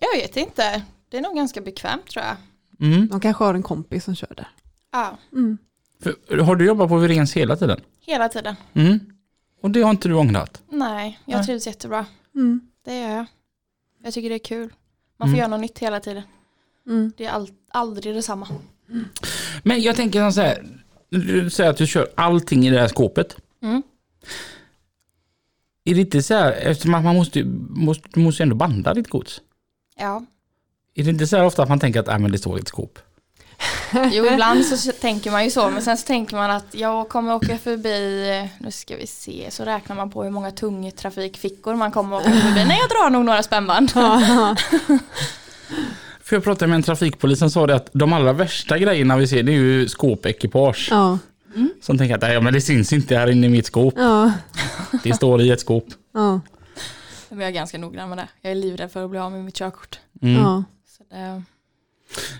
Jag 0.00 0.20
vet 0.20 0.36
inte. 0.36 0.82
Det 1.08 1.16
är 1.16 1.20
nog 1.22 1.36
ganska 1.36 1.60
bekvämt 1.60 2.06
tror 2.06 2.24
jag. 2.24 2.36
Mm. 2.88 3.08
De 3.08 3.20
kanske 3.20 3.44
har 3.44 3.54
en 3.54 3.62
kompis 3.62 4.04
som 4.04 4.14
kör 4.14 4.34
där. 4.36 4.48
Ja, 4.92 5.18
Mm. 5.32 5.58
För, 6.02 6.38
har 6.38 6.56
du 6.56 6.64
jobbat 6.66 6.88
på 6.88 6.96
Virens 6.96 7.32
hela 7.36 7.56
tiden? 7.56 7.80
hela 8.00 8.28
tiden. 8.28 8.56
Mm. 8.74 8.98
Och 9.62 9.70
det 9.70 9.82
har 9.82 9.90
inte 9.90 10.08
du 10.08 10.14
ångrat? 10.14 10.62
Nej, 10.68 11.18
jag 11.24 11.36
Nej. 11.36 11.46
trivs 11.46 11.66
jättebra. 11.66 12.06
Mm. 12.34 12.60
Det 12.84 12.98
gör 13.00 13.08
jag. 13.10 13.26
Jag 14.04 14.14
tycker 14.14 14.28
det 14.28 14.34
är 14.34 14.38
kul. 14.44 14.72
Man 15.16 15.28
får 15.28 15.28
Mm. 15.28 15.38
göra 15.38 15.48
något 15.48 15.60
nytt 15.60 15.78
hela 15.78 16.00
tiden. 16.00 16.22
Mm. 16.86 17.12
Det 17.16 17.24
är 17.24 17.30
all, 17.30 17.48
aldrig 17.68 18.14
detsamma. 18.14 18.48
Men 19.62 19.80
jag 19.82 19.96
tänker 19.96 20.30
så 20.30 20.40
här, 20.40 20.66
du 21.10 21.50
säger 21.50 21.70
att 21.70 21.76
du 21.76 21.86
kör 21.86 22.08
allting 22.14 22.66
i 22.66 22.70
det 22.70 22.80
här 22.80 22.88
skåpet. 22.88 23.36
Mm. 23.62 23.82
Är 25.86 25.94
det 25.94 26.00
inte 26.00 26.22
så 26.22 26.34
här, 26.34 26.52
eftersom 26.52 26.94
att 26.94 27.04
man 27.04 27.16
måste, 27.16 27.44
måste, 27.68 28.08
du 28.14 28.20
måste 28.20 28.42
ändå 28.42 28.56
banda 28.56 28.94
ditt 28.94 29.08
gods. 29.08 29.40
Ja. 29.98 30.24
Är 30.94 31.04
det 31.04 31.10
inte 31.10 31.26
så 31.26 31.36
här 31.36 31.44
ofta 31.44 31.62
att 31.62 31.68
man 31.68 31.80
tänker 31.80 32.00
att 32.00 32.08
äh, 32.08 32.18
men 32.18 32.32
det 32.32 32.38
står 32.38 32.58
i 32.58 32.60
ett 32.60 32.68
skåp? 32.68 32.98
Jo, 34.12 34.26
ibland 34.26 34.64
så 34.64 34.92
tänker 34.92 35.30
man 35.30 35.44
ju 35.44 35.50
så, 35.50 35.70
men 35.70 35.82
sen 35.82 35.96
så 35.96 36.06
tänker 36.06 36.36
man 36.36 36.50
att 36.50 36.66
jag 36.70 37.08
kommer 37.08 37.34
åka 37.34 37.58
förbi, 37.58 38.48
nu 38.58 38.70
ska 38.70 38.96
vi 38.96 39.06
se, 39.06 39.50
så 39.50 39.64
räknar 39.64 39.96
man 39.96 40.10
på 40.10 40.24
hur 40.24 40.30
många 40.30 40.50
tungtrafikfickor 40.50 41.74
man 41.74 41.92
kommer 41.92 42.16
åka 42.16 42.30
förbi. 42.30 42.64
Nej, 42.64 42.78
jag 42.80 42.88
drar 42.88 43.10
nog 43.10 43.24
några 43.24 43.42
spännband. 43.42 43.90
För 46.20 46.36
jag 46.36 46.44
pratade 46.44 46.66
med 46.66 46.76
en 46.76 46.82
trafikpolis 46.82 47.38
som 47.38 47.50
sa 47.50 47.66
det 47.66 47.74
att 47.74 47.90
de 47.92 48.12
allra 48.12 48.32
värsta 48.32 48.78
grejerna 48.78 49.16
vi 49.16 49.26
ser 49.26 49.42
det 49.42 49.52
är 49.52 49.56
ju 49.56 49.88
skåpekipage. 49.88 50.88
Ja. 50.90 51.18
Som 51.80 51.98
tänker 51.98 52.14
att 52.14 52.22
"Nej, 52.22 52.34
ja, 52.34 52.40
men 52.40 52.52
det 52.52 52.60
syns 52.60 52.92
inte 52.92 53.16
här 53.16 53.30
inne 53.30 53.46
i 53.46 53.50
mitt 53.50 53.66
skåp. 53.66 53.94
Ja. 53.96 54.32
Det 55.04 55.12
står 55.12 55.40
i 55.40 55.50
ett 55.50 55.60
skåp. 55.60 55.84
Ja. 56.14 56.40
Men 57.28 57.40
jag 57.40 57.48
är 57.48 57.52
ganska 57.52 57.78
noggrann 57.78 58.08
med 58.08 58.18
det. 58.18 58.28
Jag 58.42 58.50
är 58.50 58.54
livrädd 58.54 58.90
för 58.92 59.04
att 59.04 59.10
bli 59.10 59.18
av 59.18 59.32
med 59.32 59.44
mitt 59.44 59.54
körkort. 59.56 59.98
Mm. 60.22 60.34
Ja. 60.42 60.64
Så 60.86 61.02
det, 61.10 61.42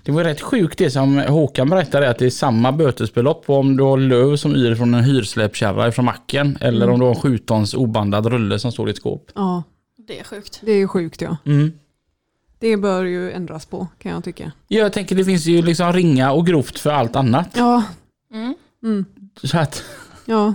Det 0.03 0.13
var 0.13 0.25
rätt 0.25 0.41
sjukt 0.41 0.79
det 0.79 0.91
som 0.91 1.19
Håkan 1.19 1.71
berättade 1.71 2.11
att 2.11 2.19
det 2.19 2.27
är 2.27 2.31
samma 2.31 2.73
bötesbelopp 2.73 3.51
om 3.51 3.77
du 3.77 3.83
har 3.83 3.99
löv 3.99 4.37
som 4.37 4.57
yr 4.57 4.75
från 4.75 4.95
en 4.95 5.05
hyrsläpkärra 5.05 5.93
från 5.93 6.05
macken 6.05 6.59
eller 6.61 6.91
om 6.91 6.99
du 7.01 7.05
har 7.07 7.15
en 7.15 7.21
7 7.21 7.39
tons 7.39 7.75
obandad 7.75 8.27
rulle 8.27 8.59
som 8.59 8.73
står 8.73 8.89
i 8.89 8.91
ett 8.91 8.97
skåp. 8.97 9.31
ja. 9.35 9.63
det 10.07 10.21
är 10.21 10.25
sjukt. 10.25 10.61
Det 10.65 10.73
är 10.73 10.77
ju 10.77 10.89
sjukt 10.89 11.21
ja. 11.21 11.37
Mm. 11.47 11.73
Det 12.59 12.77
bör 12.77 13.05
ju 13.05 13.33
ändras 13.33 13.67
på 13.67 13.87
kan 14.03 14.13
jag 14.13 14.25
tycka. 14.25 14.53
Jag 14.69 14.93
tänker 14.93 15.17
det 15.17 15.25
finns 15.25 15.47
ju 15.47 15.63
liksom 15.63 15.93
ringa 15.93 16.33
och 16.33 16.47
grovt 16.47 16.79
för 16.79 16.91
allt 16.91 17.17
annat. 17.17 17.49
Ja. 17.57 17.83
Mm. 18.33 18.55
Mm. 18.83 19.05
Så 19.43 19.59
att, 19.59 19.85
Ja. 20.25 20.55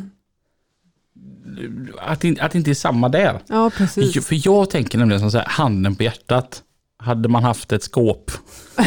att, 1.99 2.21
det- 2.21 2.39
att 2.39 2.51
det 2.51 2.57
inte 2.57 2.69
är 2.71 2.75
samma 2.75 3.09
där. 3.09 3.39
Ja 3.47 3.69
precis. 3.69 4.25
För 4.27 4.47
jag 4.47 4.69
tänker 4.69 4.97
nämligen 4.97 5.19
som 5.19 5.31
så 5.31 5.37
här, 5.37 5.45
handen 5.49 5.95
på 5.95 6.03
hjärtat. 6.03 6.63
Hade 6.97 7.29
man 7.29 7.43
haft 7.43 7.71
ett 7.71 7.83
skåp 7.83 8.31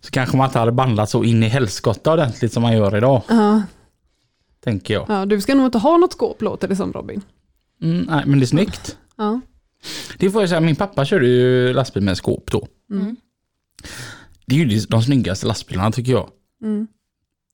så 0.00 0.10
kanske 0.10 0.36
man 0.36 0.46
inte 0.46 0.58
hade 0.58 0.72
bandlat 0.72 1.10
så 1.10 1.24
in 1.24 1.42
i 1.42 1.48
helskotta 1.48 2.12
ordentligt 2.12 2.52
som 2.52 2.62
man 2.62 2.72
gör 2.76 2.96
idag. 2.96 3.22
Ja. 3.28 3.62
Tänker 4.64 4.94
jag. 4.94 5.06
ja. 5.08 5.26
Du 5.26 5.40
ska 5.40 5.54
nog 5.54 5.66
inte 5.66 5.78
ha 5.78 5.96
något 5.96 6.12
skåp 6.12 6.42
låter 6.42 6.68
det 6.68 6.76
som 6.76 6.92
Robin. 6.92 7.22
Mm, 7.82 8.00
nej, 8.08 8.22
men 8.26 8.38
det 8.38 8.44
är 8.44 8.46
snyggt. 8.46 8.96
Ja. 9.16 9.40
Det 10.18 10.30
får 10.30 10.42
jag 10.42 10.48
säga, 10.48 10.60
min 10.60 10.76
pappa 10.76 11.04
körde 11.04 11.26
ju 11.26 11.72
lastbil 11.72 12.02
med 12.02 12.16
skåp 12.16 12.50
då. 12.50 12.68
Mm. 12.90 13.16
Det 14.46 14.54
är 14.54 14.58
ju 14.58 14.64
de- 14.64 14.86
de 14.88 15.02
snyggaste 15.02 15.46
lastbilarna 15.46 15.92
tycker 15.92 16.12
jag. 16.12 16.28
Mm. 16.62 16.86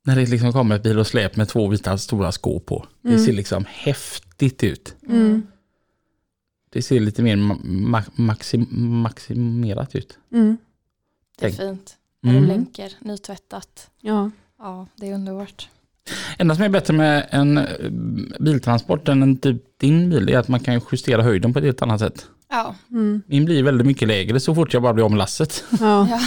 När 0.04 0.16
det 0.16 0.26
liksom 0.26 0.52
kommer 0.52 0.76
ett 0.76 0.82
bil 0.82 0.98
och 0.98 1.06
släp 1.06 1.36
med 1.36 1.48
två 1.48 1.68
vita 1.68 1.98
stora 1.98 2.32
skåp 2.32 2.66
på. 2.66 2.86
Det 3.02 3.08
Mm. 3.08 3.20
ser 3.24 3.32
liksom 3.32 3.64
häftigt 3.68 4.64
ut. 4.64 4.96
Mm. 5.08 5.46
Det 6.70 6.82
ser 6.82 7.00
lite 7.00 7.22
mer 7.22 7.36
ma- 7.36 7.62
ma- 7.64 8.10
maxim 8.14 8.66
maximerat 9.02 9.94
ut. 9.94 10.18
Mm. 10.32 10.56
Det 11.38 11.46
är 11.46 11.50
fint. 11.50 11.96
Mm. 12.24 12.36
det 12.36 12.46
blänker, 12.46 12.92
nytvättat. 13.00 13.90
Ja. 14.00 14.30
Ja, 14.58 14.86
det 14.96 15.08
är 15.10 15.14
underbart. 15.14 15.68
enda 16.38 16.54
som 16.54 16.64
är 16.64 16.68
bättre 16.68 16.94
med 16.94 17.26
en 17.30 17.58
eh, 17.58 17.90
biltransport 18.40 19.08
än 19.08 19.22
en 19.22 19.36
typ 19.36 19.78
din 19.78 20.10
bil 20.10 20.28
är 20.28 20.38
att 20.38 20.48
man 20.48 20.60
kan 20.60 20.80
justera 20.92 21.22
höjden 21.22 21.52
på 21.52 21.58
ett 21.58 21.64
helt 21.64 21.82
annat 21.82 22.00
sätt. 22.00 22.26
Ja, 22.48 22.74
Mm. 22.90 23.22
Min 23.26 23.44
blir 23.44 23.62
väldigt 23.62 23.86
mycket 23.86 24.08
lägre 24.08 24.40
så 24.40 24.54
fort 24.54 24.72
jag 24.72 24.82
bara 24.82 24.92
blir 24.92 25.08
med 25.08 25.18
lasset. 25.18 25.64
Ja. 25.80 26.08
ja. 26.10 26.20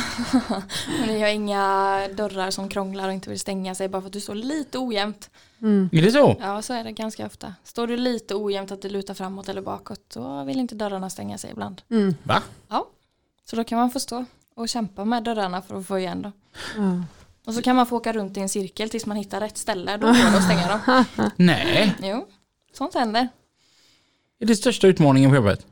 och 1.01 1.07
ni 1.07 1.22
har 1.22 1.28
inga 1.28 2.07
dörrar 2.13 2.51
som 2.51 2.70
krånglar 2.70 3.07
och 3.07 3.13
inte 3.13 3.30
vill 3.30 3.39
stänga 3.39 3.76
sig 3.76 3.89
bara 3.89 4.01
för 4.01 4.07
att 4.07 4.13
du 4.13 4.20
står 4.20 4.36
lite 4.36 4.78
ojämnt. 4.80 5.30
Mm. 5.61 5.89
Är 5.91 6.01
det 6.01 6.11
så? 6.11 6.38
Ja, 6.39 6.61
så 6.61 6.74
är 6.74 6.84
det 6.84 6.91
ganska 6.91 7.26
ofta. 7.26 7.53
Står 7.63 7.88
du 7.88 7.97
lite 7.97 8.36
ojämnt 8.36 8.72
att 8.72 8.82
det 8.82 8.89
lutar 8.89 9.13
framåt 9.13 9.49
eller 9.49 9.61
bakåt, 9.61 10.09
då 10.13 10.43
vill 10.43 10.59
inte 10.59 10.76
dörrarna 10.76 11.09
stänga 11.09 11.38
sig 11.38 11.51
ibland. 11.51 11.82
Mm. 11.91 12.15
Va? 12.24 12.41
Så 13.45 13.55
då 13.55 13.63
kan 13.63 13.78
man 13.80 13.91
få 13.91 13.99
stå 13.99 14.26
och 14.55 14.70
kämpa 14.70 15.05
med 15.05 15.24
dörrarna 15.24 15.61
för 15.61 15.80
att 15.80 15.88
få 15.88 15.99
igen 15.99 16.22
dem. 16.22 16.32
Ja. 16.78 17.03
Och 17.45 17.53
så 17.53 17.61
kan 17.61 17.76
man 17.76 17.86
få 17.86 17.97
åka 17.97 18.13
runt 18.13 18.38
i 18.38 18.39
en 18.39 18.49
cirkel 18.49 18.89
tills 18.89 19.05
man 19.05 19.17
hittar 19.17 19.39
rätt 19.39 19.57
ställe. 19.57 19.97
Då 19.97 20.07
går 20.07 20.13
det 20.13 20.38
att 20.38 20.43
stänga 20.43 20.67
dem. 20.67 21.05
Nej, 21.36 21.95
Jo, 22.03 22.28
sånt 22.74 22.93
händer. 22.93 23.28
är 24.39 24.45
det 24.45 24.55
största 24.55 24.88
utmaningen 24.88 25.30
på 25.30 25.36
jobbet? 25.36 25.65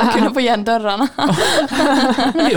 Att 0.00 0.12
kunna 0.18 0.30
få 0.34 0.40
igen 0.40 0.64
dörrarna. 0.64 1.08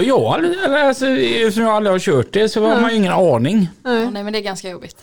Jag 0.04 0.40
eller 0.40 0.88
alltså, 0.88 1.08
eftersom 1.08 1.64
jag 1.64 1.72
aldrig 1.76 1.94
har 1.94 2.00
kört 2.00 2.34
det 2.34 2.50
så 2.50 2.66
har 2.68 2.82
man 2.82 2.90
ju 2.92 2.98
ingen 2.98 3.14
aning. 3.14 3.68
Ja, 3.84 3.90
Nej. 3.92 4.12
nej 4.12 4.24
men 4.24 4.34
det 4.34 4.40
är 4.40 4.44
ganska 4.44 4.70
jobbigt. 4.70 4.98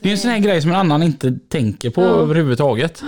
Det 0.00 0.08
är 0.08 0.12
en 0.12 0.18
sån 0.18 0.30
här 0.30 0.38
grej 0.38 0.62
som 0.62 0.70
en 0.70 0.76
annan 0.76 1.02
inte 1.02 1.38
tänker 1.48 1.90
på 1.90 2.02
Ja. 2.02 2.06
överhuvudtaget. 2.08 3.02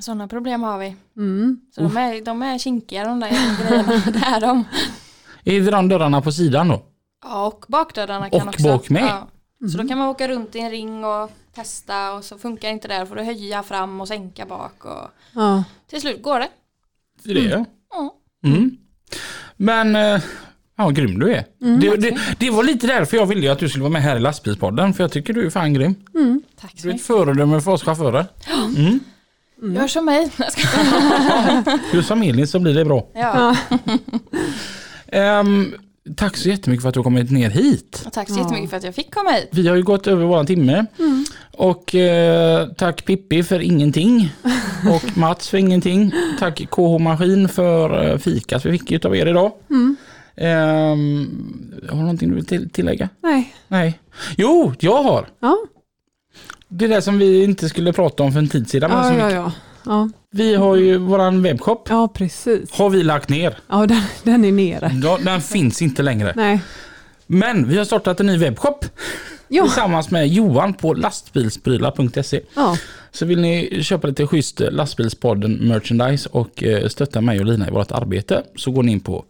Sådana 0.00 0.28
problem 0.28 0.62
har 0.62 0.78
vi. 0.78 0.96
Mm. 1.16 1.60
Så 1.74 1.80
de 1.80 1.96
är, 1.96 2.24
de 2.24 2.42
är 2.42 2.58
kinkiga 2.58 3.04
de 3.04 3.20
där 3.20 3.28
grejerna. 3.28 4.02
Det 4.12 4.18
är 4.26 4.40
de. 4.40 4.64
Är 5.44 5.60
det 5.60 5.70
de 5.70 5.88
dörrarna 5.88 6.20
på 6.22 6.32
sidan 6.32 6.68
då? 6.68 6.82
Ja, 7.24 7.46
och 7.46 7.64
bakdörrarna 7.68 8.30
kan 8.30 8.40
Och 8.42 8.48
också. 8.48 8.62
bak 8.62 8.90
med? 8.90 9.02
Ja, 9.04 9.28
Så 9.68 9.78
då 9.78 9.88
kan 9.88 9.98
man 9.98 10.08
åka 10.08 10.28
runt 10.28 10.56
i 10.56 10.58
en 10.60 10.70
ring 10.70 11.04
och 11.04 11.30
testa 11.58 12.12
och 12.12 12.24
så 12.24 12.38
funkar 12.38 12.68
inte 12.70 12.88
det. 12.88 12.98
Då 12.98 13.06
får 13.06 13.16
du 13.16 13.22
höja 13.22 13.62
fram 13.62 14.00
och 14.00 14.08
sänka 14.08 14.46
bak 14.46 14.84
och 14.84 15.10
Ja. 15.34 15.64
till 15.90 16.00
slut 16.00 16.22
går 16.22 16.38
det. 16.40 16.48
Det 17.22 17.30
är 17.30 17.34
det. 17.34 17.64
Ja. 17.90 18.14
Mm. 18.44 18.70
Men, 19.56 19.96
eh, 19.96 20.20
ja 20.76 20.88
grym 20.90 21.18
du 21.18 21.34
är. 21.34 21.44
det, 21.80 21.96
det, 21.96 22.18
det 22.38 22.50
var 22.50 22.62
lite 22.64 22.86
därför 22.86 23.16
jag 23.16 23.26
ville 23.26 23.52
att 23.52 23.58
du 23.58 23.68
skulle 23.68 23.82
vara 23.82 23.92
med 23.92 24.02
här 24.02 24.16
i 24.16 24.20
lastbilspodden. 24.20 24.94
För 24.94 25.04
jag 25.04 25.12
tycker 25.12 25.32
du 25.34 25.46
är 25.46 25.50
fan 25.50 25.74
grym. 25.74 25.94
Tack 26.60 26.70
så 26.80 26.86
Du 26.86 26.90
är 26.90 26.94
ett 26.94 27.02
föredöme 27.02 27.60
för 27.60 27.70
oss 27.70 27.82
chaufförer. 27.82 28.26
Mm. 28.76 29.00
Gör 29.74 29.88
som 29.88 30.04
mig. 30.04 30.30
Jag 30.38 30.52
ska- 30.52 30.68
Hur 31.92 32.02
som 32.02 32.22
Elin 32.22 32.46
så 32.48 32.58
blir 32.58 32.74
det 32.74 32.84
bra. 32.84 33.06
Ja. 33.14 33.56
Ehm, 35.12 35.74
tack 36.16 36.36
så 36.36 36.48
jättemycket 36.48 36.82
för 36.82 36.88
att 36.88 36.94
du 36.94 36.98
har 37.00 37.04
kommit 37.04 37.30
ner 37.30 37.50
hit. 37.50 38.02
Och 38.06 38.12
tack 38.12 38.28
så 38.28 38.38
jättemycket 38.38 38.70
för 38.70 38.76
att 38.76 38.84
jag 38.84 38.94
fick 38.94 39.14
komma 39.14 39.30
hit. 39.30 39.48
Vi 39.52 39.68
har 39.68 39.76
ju 39.76 39.82
gått 39.82 40.06
över 40.06 40.24
våran 40.24 40.46
timme. 40.46 40.86
Och 41.52 41.94
eh, 41.94 42.68
tack 42.68 43.04
Pippi 43.04 43.42
för 43.42 43.60
ingenting. 43.60 44.32
Och 44.94 45.16
Mats 45.16 45.48
för 45.48 45.58
ingenting. 45.58 46.12
Tack 46.38 46.66
KH 46.70 46.98
Maskin 47.00 47.48
för 47.48 48.10
eh, 48.12 48.18
fikat 48.18 48.66
vi 48.66 48.78
fick 48.78 48.92
utav 48.92 49.16
er 49.16 49.26
idag. 49.26 49.52
Ehm, 50.36 51.28
har 51.88 51.96
du 51.96 52.02
någonting 52.02 52.28
du 52.28 52.34
vill 52.34 52.46
till- 52.46 52.70
tillägga? 52.70 53.08
Nej. 53.22 53.54
Nej. 53.68 54.00
Jo, 54.36 54.72
jag 54.80 55.02
har. 55.02 55.28
Ja, 55.40 55.56
Det 56.68 56.86
där 56.86 57.00
som 57.00 57.18
vi 57.18 57.44
inte 57.44 57.68
skulle 57.68 57.92
prata 57.92 58.22
om 58.22 58.32
för 58.32 58.38
en 58.38 58.48
tid 58.48 58.70
sedan. 58.70 58.90
ja, 58.90 59.14
ja, 59.18 59.30
ja. 59.30 59.52
Ja, 59.88 60.08
vi 60.30 60.54
har 60.54 60.76
ju 60.76 60.98
våran 60.98 61.42
webbshop. 61.42 61.86
ja 61.90 62.08
precis. 62.08 62.70
Har 62.72 62.90
vi 62.90 63.02
lagt 63.02 63.28
ner. 63.28 63.58
Ja, 63.68 63.86
den, 63.86 64.02
den 64.22 64.44
är 64.44 64.52
nere. 64.52 64.92
Ja, 65.02 65.18
den 65.24 65.40
finns 65.40 65.82
inte 65.82 66.02
längre. 66.02 66.32
Nej. 66.36 66.60
Men 67.26 67.68
vi 67.68 67.78
har 67.78 67.84
startat 67.84 68.20
en 68.20 68.26
ny 68.26 68.38
webbshop. 68.38 68.84
Ja. 69.48 69.62
Tillsammans 69.62 70.10
med 70.10 70.28
Johan 70.28 70.74
på 70.74 70.94
lastbilsprylar.se. 70.94 72.40
Ja, 72.54 72.76
Så 73.10 73.26
vill 73.26 73.40
ni 73.40 73.82
köpa 73.82 74.06
lite 74.08 74.26
schysst 74.26 74.60
lastbilspodden 74.70 75.68
merchandise 75.68 76.28
och 76.32 76.62
eh, 76.62 76.88
stötta 76.88 77.20
mig 77.20 77.40
och 77.40 77.46
Lina 77.46 77.68
i 77.68 77.70
vårt 77.70 77.92
arbete 77.92 78.42
så 78.56 78.70
går 78.70 78.82
ni 78.82 78.92
in 78.92 79.00
på 79.00 79.24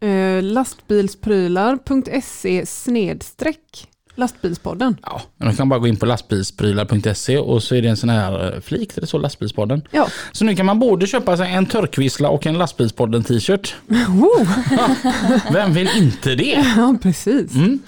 eh, 0.00 0.42
lastbilsprylar.se 0.42 2.66
snedstreck 2.66 3.88
lastbilspodden. 4.14 4.96
Ja, 5.02 5.22
men 5.36 5.48
de 5.48 5.56
kan 5.56 5.68
bara 5.68 5.78
gå 5.80 5.86
in 5.86 5.96
på 5.96 6.06
lastbilsprylar.se 6.06 7.38
och 7.38 7.62
så 7.62 7.74
är 7.74 7.82
det 7.82 7.88
en 7.88 7.96
sån 7.96 8.08
här 8.10 8.54
eh, 8.54 8.60
flik 8.60 8.94
där 8.94 9.00
det 9.00 9.06
står 9.06 9.20
lastbilspodden. 9.20 9.82
Ja. 9.90 10.08
Så 10.32 10.44
nu 10.44 10.56
kan 10.56 10.66
man 10.66 10.78
både 10.78 11.06
köpa 11.06 11.36
sig 11.36 11.52
en 11.52 11.66
törkvissla 11.66 12.28
och 12.28 12.46
en 12.46 12.58
lastbilspodden 12.58 13.24
t-shirt. 13.24 13.74
Vem 15.52 15.72
vill 15.72 15.88
inte 15.96 16.34
det? 16.34 16.64
Ja, 16.76 16.96
precis. 17.02 17.54
Mm. 17.54 17.78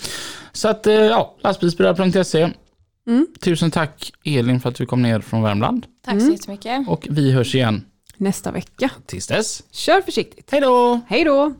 Så 0.53 0.69
att 0.69 0.87
eh, 0.87 0.95
ja, 0.95 1.37
lastbilsprylar.se. 1.43 2.51
Mm. 3.07 3.27
Tusen 3.41 3.71
tack 3.71 4.13
Elin 4.25 4.61
för 4.61 4.69
att 4.69 4.75
du 4.75 4.87
kom 4.87 5.03
ner 5.03 5.21
från 5.21 5.43
Värmland. 5.43 5.87
Tack 6.05 6.21
så 6.23 6.31
jättemycket. 6.31 6.89
Och 6.89 7.07
vi 7.11 7.33
hörs 7.33 7.55
igen 7.55 7.85
Nästa 8.17 8.51
vecka. 8.51 8.91
tills 9.07 9.27
dess. 9.27 9.63
Kör 9.73 10.01
försiktigt. 10.01 10.49
Hej 10.51 10.61
då! 10.61 11.01
Hej 11.09 11.25
då! 11.25 11.55